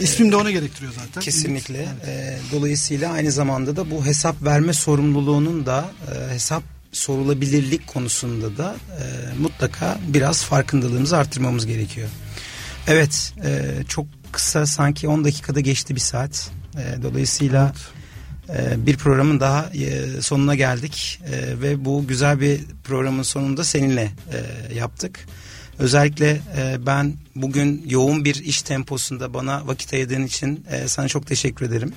İsmim 0.00 0.32
de 0.32 0.36
onu 0.36 0.50
gerektiriyor 0.50 0.92
zaten. 0.92 1.20
kesinlikle. 1.20 1.78
Evet. 1.78 2.08
Ee, 2.08 2.38
dolayısıyla 2.52 3.12
aynı 3.12 3.32
zamanda 3.32 3.76
da 3.76 3.90
bu 3.90 4.06
hesap 4.06 4.42
verme 4.42 4.72
sorumluluğunun 4.72 5.66
da 5.66 5.90
e, 6.14 6.34
hesap 6.34 6.62
sorulabilirlik 6.92 7.86
konusunda 7.86 8.56
da 8.56 8.76
e, 9.00 9.02
mutlaka 9.40 9.98
biraz 10.08 10.44
farkındalığımızı 10.44 11.16
arttırmamız 11.16 11.66
gerekiyor. 11.66 12.08
Evet, 12.86 13.34
e, 13.44 13.82
çok 13.88 14.06
kısa 14.32 14.66
sanki 14.66 15.08
10 15.08 15.24
dakikada 15.24 15.60
geçti 15.60 15.94
bir 15.94 16.00
saat. 16.00 16.50
E, 16.76 17.02
dolayısıyla 17.02 17.72
e, 17.94 17.97
bir 18.76 18.96
programın 18.96 19.40
daha 19.40 19.70
e, 19.70 20.22
sonuna 20.22 20.54
geldik 20.54 21.20
E, 21.26 21.60
ve 21.60 21.84
bu 21.84 22.06
güzel 22.06 22.40
bir 22.40 22.60
programın 22.84 23.22
sonunda 23.22 23.64
seninle 23.64 24.10
e, 24.32 24.74
yaptık. 24.74 25.26
Özellikle 25.78 26.40
e, 26.56 26.86
ben 26.86 27.14
bugün 27.34 27.84
yoğun 27.88 28.24
bir 28.24 28.34
iş 28.34 28.62
temposunda 28.62 29.34
bana 29.34 29.66
vakit 29.66 29.94
ayırdığın 29.94 30.26
için 30.26 30.64
sana 30.86 31.08
çok 31.08 31.26
teşekkür 31.26 31.66
ederim. 31.66 31.92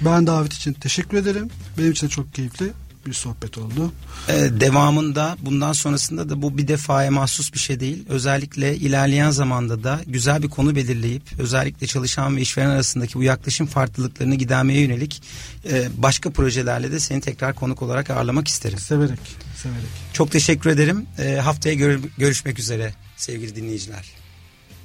Ben 0.00 0.26
davet 0.26 0.52
için 0.52 0.72
teşekkür 0.72 1.16
ederim. 1.16 1.48
Benim 1.78 1.92
için 1.92 2.06
de 2.06 2.10
çok 2.10 2.34
keyifli 2.34 2.72
bir 3.08 3.14
sohbet 3.14 3.58
oldu. 3.58 3.92
E, 4.28 4.32
devamında 4.60 5.36
bundan 5.42 5.72
sonrasında 5.72 6.28
da 6.28 6.42
bu 6.42 6.58
bir 6.58 6.68
defaya 6.68 7.10
mahsus 7.10 7.52
bir 7.54 7.58
şey 7.58 7.80
değil. 7.80 8.04
Özellikle 8.08 8.76
ilerleyen 8.76 9.30
zamanda 9.30 9.84
da 9.84 10.00
güzel 10.06 10.42
bir 10.42 10.48
konu 10.48 10.76
belirleyip 10.76 11.22
özellikle 11.38 11.86
çalışan 11.86 12.36
ve 12.36 12.40
işveren 12.40 12.70
arasındaki 12.70 13.14
bu 13.14 13.22
yaklaşım 13.22 13.66
farklılıklarını 13.66 14.34
gidermeye 14.34 14.80
yönelik 14.80 15.22
e, 15.70 15.88
başka 15.96 16.30
projelerle 16.30 16.92
de 16.92 17.00
seni 17.00 17.20
tekrar 17.20 17.54
konuk 17.54 17.82
olarak 17.82 18.10
ağırlamak 18.10 18.48
isterim. 18.48 18.78
Severek, 18.78 19.18
severek. 19.62 19.86
Çok 20.12 20.30
teşekkür 20.30 20.70
ederim. 20.70 21.06
E, 21.18 21.34
haftaya 21.36 21.74
gör- 21.74 22.00
görüşmek 22.18 22.58
üzere 22.58 22.94
sevgili 23.16 23.56
dinleyiciler. 23.56 24.04